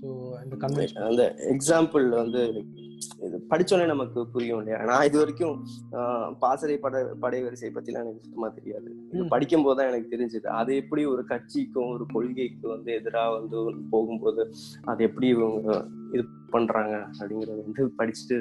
ஸோ 0.00 0.08
இந்த 0.44 0.56
கன்வென்ஷன் 0.62 1.08
அந்த 1.10 1.24
எக்ஸாம்பிள் 1.54 2.06
வந்து 2.22 2.40
இது 3.26 3.36
படிச்சோன்னே 3.50 3.86
நமக்கு 3.92 4.20
புரியும் 4.32 4.60
இல்லையா? 4.60 4.78
நான் 4.90 5.06
இது 5.08 5.16
வரைக்கும் 5.20 5.56
பாசறை 6.42 6.76
படை 6.84 7.00
படை 7.22 7.38
வரிசை 7.44 7.70
பத்திலாம் 7.74 8.04
எனக்கு 8.04 8.24
சுத்தமா 8.24 8.48
தெரியாது. 8.58 8.88
படிக்கும் 9.32 9.64
போது 9.66 9.76
தான் 9.78 9.90
எனக்கு 9.90 10.12
தெரிஞ்சது. 10.14 10.46
அது 10.60 10.70
எப்படி 10.82 11.02
ஒரு 11.12 11.22
கட்சிக்கும் 11.32 11.90
ஒரு 11.94 12.04
கொள்கைக்கு 12.14 12.66
வந்து 12.74 12.90
எதிராக 12.98 13.34
வந்து 13.38 13.58
போகும்போது 13.92 14.44
அது 14.92 15.02
எப்படி 15.08 15.28
இவங்க 15.34 15.74
இது 16.14 16.24
பண்றாங்க 16.54 16.94
அப்படிங்கறது 17.18 17.60
வந்து 17.66 17.84
படிச்சுட்டு 18.00 18.38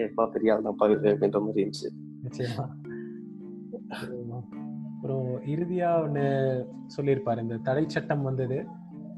ஏப்பா 0.00 0.26
பெரிய 0.26 0.54
ஆள் 0.54 0.62
தான்ப்பா 0.62 0.86
இது 0.90 1.10
அப்படின்ற 1.14 1.40
மாதிரி 1.40 1.62
இருந்துச்சு 1.64 1.88
நிச்சயமா. 2.24 2.64
அப்புறம் 4.90 5.26
இறுதியா 5.52 6.02
ஒன்று 6.02 6.24
சொல்லியிருப்பார். 6.86 7.42
இந்த 7.42 7.56
தடை 7.56 7.84
சட்டம் 7.88 8.22
வந்தது. 8.22 8.58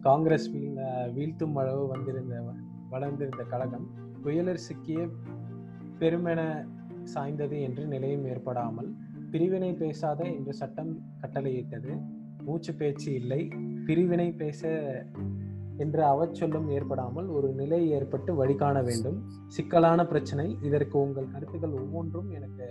காங்கிரஸ் 0.00 0.46
வீழ் 0.52 0.78
வீழ்த்தும் 1.16 1.54
அளவு 1.54 1.86
வந்திருந்த 1.86 2.42
வளர்ந்திருந்த 2.90 3.42
கழகம் 3.44 3.86
புயலர் 4.22 4.64
சிக்கிய 4.68 4.98
பெருமென 5.98 6.40
சாய்ந்தது 7.14 7.56
என்று 7.62 7.86
நிலையும் 7.86 8.26
ஏற்படாமல் 8.26 8.90
பிரிவினை 9.30 9.72
பேசாத 9.72 10.24
என்று 10.24 10.54
சட்டம் 10.54 10.92
கட்டளையிட்டது. 11.20 11.92
மூச்சு 12.44 12.74
பேச்சு 12.74 13.14
இல்லை. 13.14 13.40
பிரிவினை 13.86 14.32
பேச 14.32 14.60
என்ற 15.76 15.98
அவச்சொல்லும் 16.12 16.68
ஏற்படாமல் 16.68 17.26
ஒரு 17.26 17.48
நிலை 17.52 17.90
ஏற்பட்டு 17.90 18.34
வழிகாண 18.34 18.82
வேண்டும். 18.82 19.18
சிக்கலான 19.46 20.06
பிரச்சனை. 20.06 20.58
இதற்கு 20.62 20.96
உங்கள் 20.98 21.32
கருத்துக்கள் 21.32 21.78
ஒவ்வொன்றும் 21.80 22.30
எனக்கு 22.30 22.66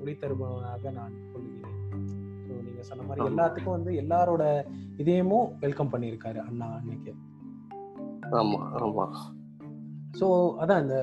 ஒளி 0.00 0.12
தருபவனாக 0.12 0.90
நான் 0.90 1.14
கொள்கிறேன். 1.32 1.76
ஸோ 2.46 2.52
நீங்க 2.66 2.82
சொன்ன 2.82 3.02
மாதிரி. 3.02 3.28
எல்லாத்துக்கும் 3.30 3.76
வந்து 3.76 3.92
எல்லாரோட 3.94 4.44
இதயமும் 4.96 5.48
வெல்கம் 5.60 5.92
பண்ணியிருக்காரு 5.92 6.40
அண்ணா 6.48 6.68
அன்னைக்கு. 6.78 7.14
ஆமா 8.40 8.60
ஆமா. 8.84 9.06
ஸோ 10.20 10.26
அதான் 10.62 10.82
இந்த 10.82 10.96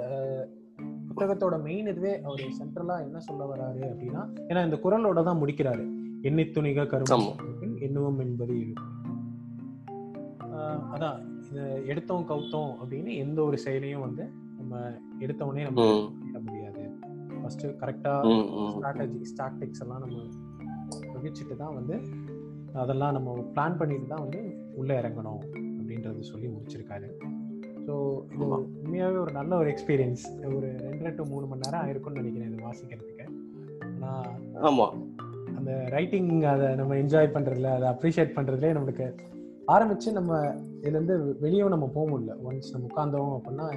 புத்தகத்தோட 1.10 1.56
மெயின் 1.62 1.88
இதுவே 1.88 2.14
அவர் 2.22 2.42
சென்ட்ரலா 2.60 2.96
என்ன 3.06 3.20
சொல்ல 3.20 3.44
வராரு 3.52 3.84
அப்படின்னா 3.92 4.24
ஏன்னா 4.50 4.64
இந்த 4.64 4.78
குரலோட 4.84 5.24
தான் 5.24 5.40
முடிக்கிறாரு. 5.44 5.86
எண்ணி 6.22 6.44
துணிக 6.44 6.80
ஆமா. 6.82 6.92
கரும்பு 6.94 7.70
எண்ணுவோம் 7.88 8.20
என்பது 8.26 8.58
அதான். 10.96 11.18
இத 11.48 11.60
எடுத்தோம் 11.88 12.28
கவுத்தோம் 12.30 12.72
அப்படின்னு 12.80 13.12
எந்த 13.24 13.40
ஒரு 13.44 13.58
செயலையும் 13.64 14.06
வந்து 14.06 14.24
நம்ம 14.60 14.76
எடுத்தவொடனே 15.20 15.66
நம்ம. 15.68 15.84
பண்ணிட 16.14 16.40
முடியாது 16.46 16.84
ஃபர்ஸ்ட் 17.36 17.66
கரெக்டா. 17.82 18.14
ஸ்ட்ராட்டஜி 18.70 19.20
ஸ்டாக்டிக்ஸ் 19.32 19.84
எல்லாம் 19.84 20.04
நம்ம 20.06 20.18
வகிச்சுட்டு 21.16 21.56
தான் 21.58 21.76
வந்து 21.78 21.96
அதெல்லாம் 22.76 23.16
நம்ம 23.16 23.30
பிளான் 23.52 23.78
பண்ணிட்டு 23.80 24.08
தான் 24.08 24.24
வந்து 24.24 24.40
உள்ள 24.76 24.92
இறங்கணும் 25.02 25.42
அப்படின்றது 25.76 26.24
சொல்லி 26.32 26.48
முடிச்சிருக்காரு 26.50 27.10
ஸோ 27.86 27.96
இது. 28.34 28.46
உண்மையாகவே 28.78 29.20
ஒரு 29.24 29.34
நல்ல 29.38 29.52
ஒரு 29.58 29.70
எக்ஸ்பீரியன்ஸ் 29.74 30.24
ஒரு 30.52 30.68
ரெண்டரை 30.86 31.12
டு 31.18 31.26
மூணு 31.32 31.46
மணி 31.48 31.64
நேரம் 31.66 31.84
ஆயிருக்கும்னு 31.84 32.22
நினைக்கிறேன் 32.22 32.50
இது 32.50 32.66
வாசிக்கிறதுக்கு 32.66 33.26
ஆனால் 33.98 34.32
ஆமா 34.64 34.88
அந்த 35.58 35.72
ரைட்டிங் 35.94 36.32
அதை 36.52 36.68
நம்ம 36.76 36.96
என்ஜாய் 37.02 37.34
பண்றதுல 37.36 37.72
அதை 37.76 37.88
அப்ரிஷியேட் 37.94 38.36
பண்றதுலே 38.38 38.74
நம்மளுக்கு 38.74 39.08
ஆரம்பிச்சு 39.74 40.10
நம்ம 40.18 40.32
இதுலேருந்து 40.82 41.16
வெளியே 41.44 41.68
நம்ம 41.74 41.88
போக 41.96 42.06
முடியல. 42.12 42.34
ஒன்ஸ் 42.48 42.74
நம்ம 42.74 42.88
உட்காந்தோம் 42.90 43.34
அப்படின்னா 43.38 43.68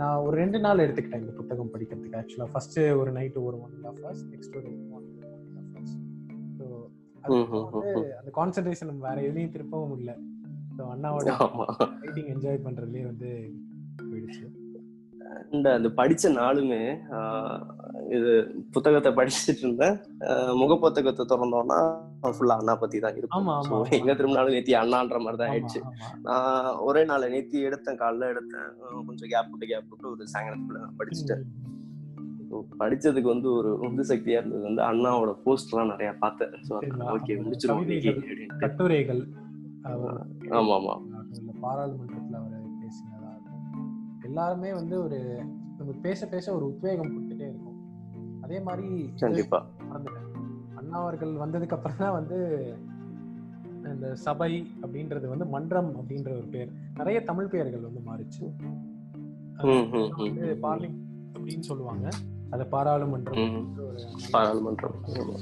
நான் 0.00 0.22
ஒரு 0.24 0.34
ரெண்டு 0.40 0.58
நாள் 0.64 0.82
எடுத்துக்கிட்டேன் 0.84 1.22
இந்த 1.24 1.34
புத்தகம் 1.38 1.70
படிக்கிறதுக்கு. 1.74 2.18
ஆக்சுவலாக 2.20 2.50
ஃபர்ஸ்ட் 2.52 2.78
ஒரு 3.00 3.10
நைட்டு 3.18 3.44
ஒரு 3.48 3.56
one 3.64 3.72
and 3.76 3.88
half 3.90 4.00
hours 4.02 4.24
next 4.32 4.56
ஒரு 4.60 4.70
one 4.96 5.06
and 5.06 5.24
half 5.60 5.70
hours 5.72 5.94
so 6.58 6.66
வந்து. 7.76 8.02
அந்த 8.20 8.32
கான்சென்ட்ரேஷன் 8.40 8.90
நம்ம 8.90 9.02
வேற 9.08 9.18
எதுலையும் 9.28 9.54
திருப்பவும் 9.56 9.90
முடியல. 9.92 10.14
ஸோ 10.76 10.84
அண்ணாவோட 10.94 11.34
ரைட்டிங் 12.04 12.30
என்ஜாய் 12.34 12.64
பண்றதுலேயே 12.66 13.06
வந்து 13.10 13.30
போயிடுச்சு. 14.10 14.44
இந்த 15.56 15.68
அந்த 15.78 15.88
படிச்ச 15.98 16.30
நாளுமே 16.40 16.82
இது 18.16 18.32
புத்தகத்தை 18.72 19.10
படிச்சுட்டு 19.18 19.62
இருந்தேன். 19.62 19.96
முக 20.60 20.76
புத்தகத்தை 20.84 21.24
திறந்தோம்னா 21.30 21.78
ஃபுல்லா 22.36 22.56
அண்ணா 22.58 22.74
பத்தி 22.82 22.98
தான் 23.04 23.16
இருக்கும். 23.20 23.48
எங்க 23.98 24.12
திரும்பினாலும் 24.18 24.54
நேத்தி 24.54 24.74
அண்ணான்ற 24.82 25.18
மாதிரி 25.24 25.38
தான் 25.40 25.50
ஆயிடுச்சு. 25.52 25.80
நான் 26.26 26.76
ஒரே 26.88 27.02
நாள் 27.10 27.30
நேத்தி 27.34 27.58
எடுத்தேன் 27.68 28.00
காலைல 28.02 28.30
எடுத்தேன். 28.34 28.70
கொஞ்சம் 29.08 29.32
கேப் 29.32 29.50
விட்டு 29.50 29.70
கேப் 29.72 29.88
விட்டு 29.90 30.12
ஒரு 30.14 30.24
சாயங்காலத்துல 30.34 30.82
நான் 30.84 30.98
படிச்சுட்டேன் 31.00 31.44
படிச்சதுக்கு 32.80 33.30
வந்து 33.32 33.48
ஒரு 33.52 33.70
உந்து 33.86 34.02
சக்தியா 34.10 34.36
இருந்தது. 34.40 34.62
வந்து 34.62 34.82
அண்ணாவோட 34.82 35.32
போஸ்ட் 35.44 35.72
எல்லாம் 35.72 35.90
நிறைய 35.90 36.10
பார்த்தேன்? 36.22 36.52
ஓகே. 37.16 37.34
முடிச்சிருவோம். 37.44 38.56
கட்டுரைகள் 38.62 39.20
ஆமா 39.88 40.74
ஆமா. 40.78 40.94
பாராளுமன்றத்துல 41.64 42.36
அவர் 42.40 42.64
பேசினதா 42.80 43.30
எல்லாருமே 44.28 44.70
வந்து 44.72 44.96
ஒரு 45.04 45.18
நம்ம 45.78 45.92
பேச 46.02 46.20
பேச 46.26 46.46
ஒரு 46.56 46.64
உத்வேகம் 46.72 47.12
கொடுத்துட்டே 47.12 47.48
அதே 48.48 48.58
மாதிரி 48.60 48.88
கண்டிப்பா. 49.20 49.58
அண்ணா 50.78 50.96
அவர்கள் 50.98 51.32
வந்ததுக்கு 51.36 51.74
அப்புறம் 51.74 51.96
தான் 51.96 52.12
வந்து 52.12 52.36
இந்த 53.84 54.14
சபை 54.16 54.50
அப்படின்றது 54.82 55.26
வந்து 55.28 55.46
மன்றம் 55.46 55.90
அப்படின்ற 55.94 56.30
ஒரு 56.36 56.46
பேர். 56.46 56.70
நிறைய 56.94 57.18
தமிழ் 57.22 57.46
பெயர்கள் 57.46 57.86
வந்து 57.86 58.00
மாறிச்சு. 58.06 58.44
ம், 59.66 59.70
ம், 59.70 59.86
ம், 59.98 60.10
வந்து 60.18 60.46
ம். 60.48 60.58
பார்லி 60.60 60.88
அப்படின்னு 61.34 61.60
சொல்லுவாங்க. 61.60 62.06
அது 62.50 62.64
பாராளுமன்றம் 62.66 63.58
பாராளுமன்றம். 64.32 64.96
ஆமா. 65.14 65.36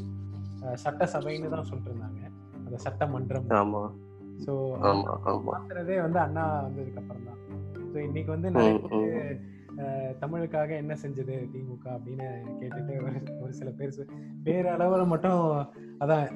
அஹ் 0.62 0.78
சட்டசபைன்னு 0.84 1.48
தான் 1.48 1.64
சொல்லிட்டு 1.64 1.92
இருந்தாங்க 1.92 2.22
அந்த 2.59 2.76
சட்டமன்றம். 2.78 3.48
ஆமா. 3.61 3.82
ஸோ 4.44 4.52
ஆமா 4.84 5.12
ஆமா. 5.26 5.52
மாத்துறதே 5.52 6.00
வந்து 6.00 6.18
அண்ணா 6.18 6.44
வந்ததுக்கு 6.62 6.98
அப்புறம் 6.98 7.26
தான் 7.26 7.40
ஸோ 7.92 7.96
இன்னைக்கு 8.04 8.30
வந்து 8.30 8.50
நிறைய 8.50 9.12
தமிழுக்காக 10.20 10.70
என்ன 10.76 10.94
செஞ்சது 10.94 11.34
திமுக 11.52 11.86
அப்படின்னு 11.94 12.26
கேட்டுட்டு 12.60 12.94
ஒரு 13.02 13.12
ஒரு 13.40 13.52
சில 13.52 13.70
பேர் 13.70 13.94
சொ- 13.96 14.08
பேர் 14.44 14.66
அளவுல 14.66 15.06
மட்டும் 15.06 15.42
அதான் 15.98 16.26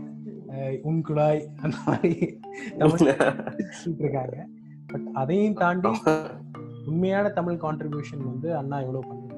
உன் 0.83 1.03
குழாய் 1.03 1.41
அந்த 1.61 1.77
மாதிரி 1.85 2.13
இருக்காங்க. 3.97 4.37
பட் 4.87 5.07
அதையும் 5.15 5.55
தாண்டி 5.55 5.91
உண்மையான 6.87 7.29
தமிழ் 7.31 7.55
கான்ட்ரிபியூஷன் 7.57 8.25
வந்து 8.25 8.57
அண்ணா 8.57 8.79
அப்படின்றத 9.05 9.37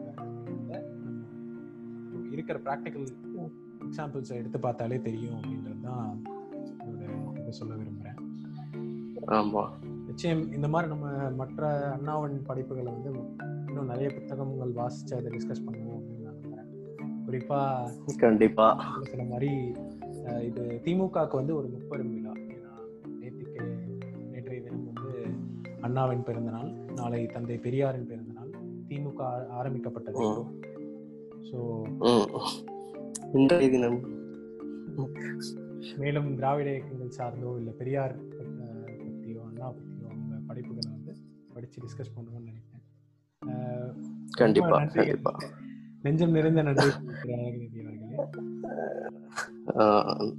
நம்ம 2.07 2.31
இருக்கிற 2.31 2.59
ப்ராக்டிக்கல் 2.61 3.07
எக்ஸாம்பிள்ஸை 3.87 4.35
எடுத்து 4.35 4.61
பார்த்தாலே 4.61 5.01
தெரியும் 5.01 5.37
அப்படின்றது 5.37 5.81
தான் 5.81 6.23
சொல்ல 7.51 7.75
விரும்புகிறேன் 7.75 8.19
ஆமா. 9.39 9.65
நிச்சயம் 10.13 10.41
இந்த 10.53 10.69
மாதிரி 10.69 10.89
நம்ம 10.93 11.07
மற்ற 11.31 11.61
அண்ணாவின் 11.93 12.43
படைப்புகளை 12.43 12.91
வந்து 12.93 13.11
இன்னும் 13.69 13.87
நிறைய 13.87 14.09
புத்தகங்கள் 14.15 14.73
வாசிச்சு 14.81 15.13
அதை 15.19 15.29
டிஸ்கஸ் 15.35 15.63
பண்ணுவோம் 15.67 15.99
அப்படின்னு 15.99 16.25
நான் 16.25 16.41
நம்புறேன். 16.41 16.69
குறிப்பா 17.27 17.61
கண்டிப்பா. 18.17 18.67
சொன்ன 19.11 19.25
மாதிரி 19.31 19.51
இது 20.49 20.63
திமுகவுக்கு 20.85 21.39
வந்து 21.41 21.55
ஒரு 21.57 21.69
முப்பெரும் 21.69 22.13
விழா. 22.15 22.33
ஏன்னா 22.55 22.73
நேற்றுக்கு 23.21 23.63
நேற்றைய 24.33 24.63
தினம் 24.63 24.91
வந்து 24.91 25.13
அண்ணாவின் 25.81 26.25
பிறந்தநாள் 26.25 26.71
நாளை 26.95 27.27
தந்தை 27.27 27.57
பெரியாரின் 27.57 28.09
பிறந்தநாள் 28.11 28.53
திமுக 28.89 29.23
ஆரம்பிக்கப்பட்டது. 29.61 30.27
ஸோ. 31.51 31.61
இன்றைய 33.33 33.71
தினம். 33.71 34.01
மேலும் 35.99 36.29
திராவிட 36.35 36.71
இயக்கங்கள் 36.71 37.17
சார்ந்தோ 37.19 37.57
இல்லை 37.57 37.73
பெரியார் 37.79 38.15
படைப்புகளை 40.53 40.91
வந்து 40.91 41.17
படித்து 41.55 41.83
டிஸ்கஸ் 41.83 42.19
பண்ணுவோம்னு 42.19 42.43
நினைக்கிறேன். 42.43 42.81
கண்டிப்பா. 44.31 44.85
கண்டிப்பா. 44.85 45.39
நெஞ்சம் 46.03 46.31
நிறைந்த 46.31 46.63
நன்றி 46.63 46.87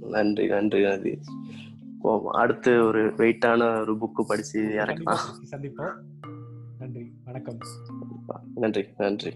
நன்றி 0.08 0.46
நன்றி 0.46 0.82
நன்றி. 0.82 1.18
அடுத்து 2.32 2.84
ஒரு 2.84 3.06
வெயிட்டான 3.06 3.80
ஒரு 3.80 3.94
புக்கு 3.94 4.24
படிச்சு 4.26 4.62
இறக்கலாம். 4.62 5.18
சந்திப்போம். 5.50 5.92
நன்றி. 6.78 7.14
வணக்கம். 7.24 7.58
நன்றி 8.54 8.84
நன்றி. 8.96 9.34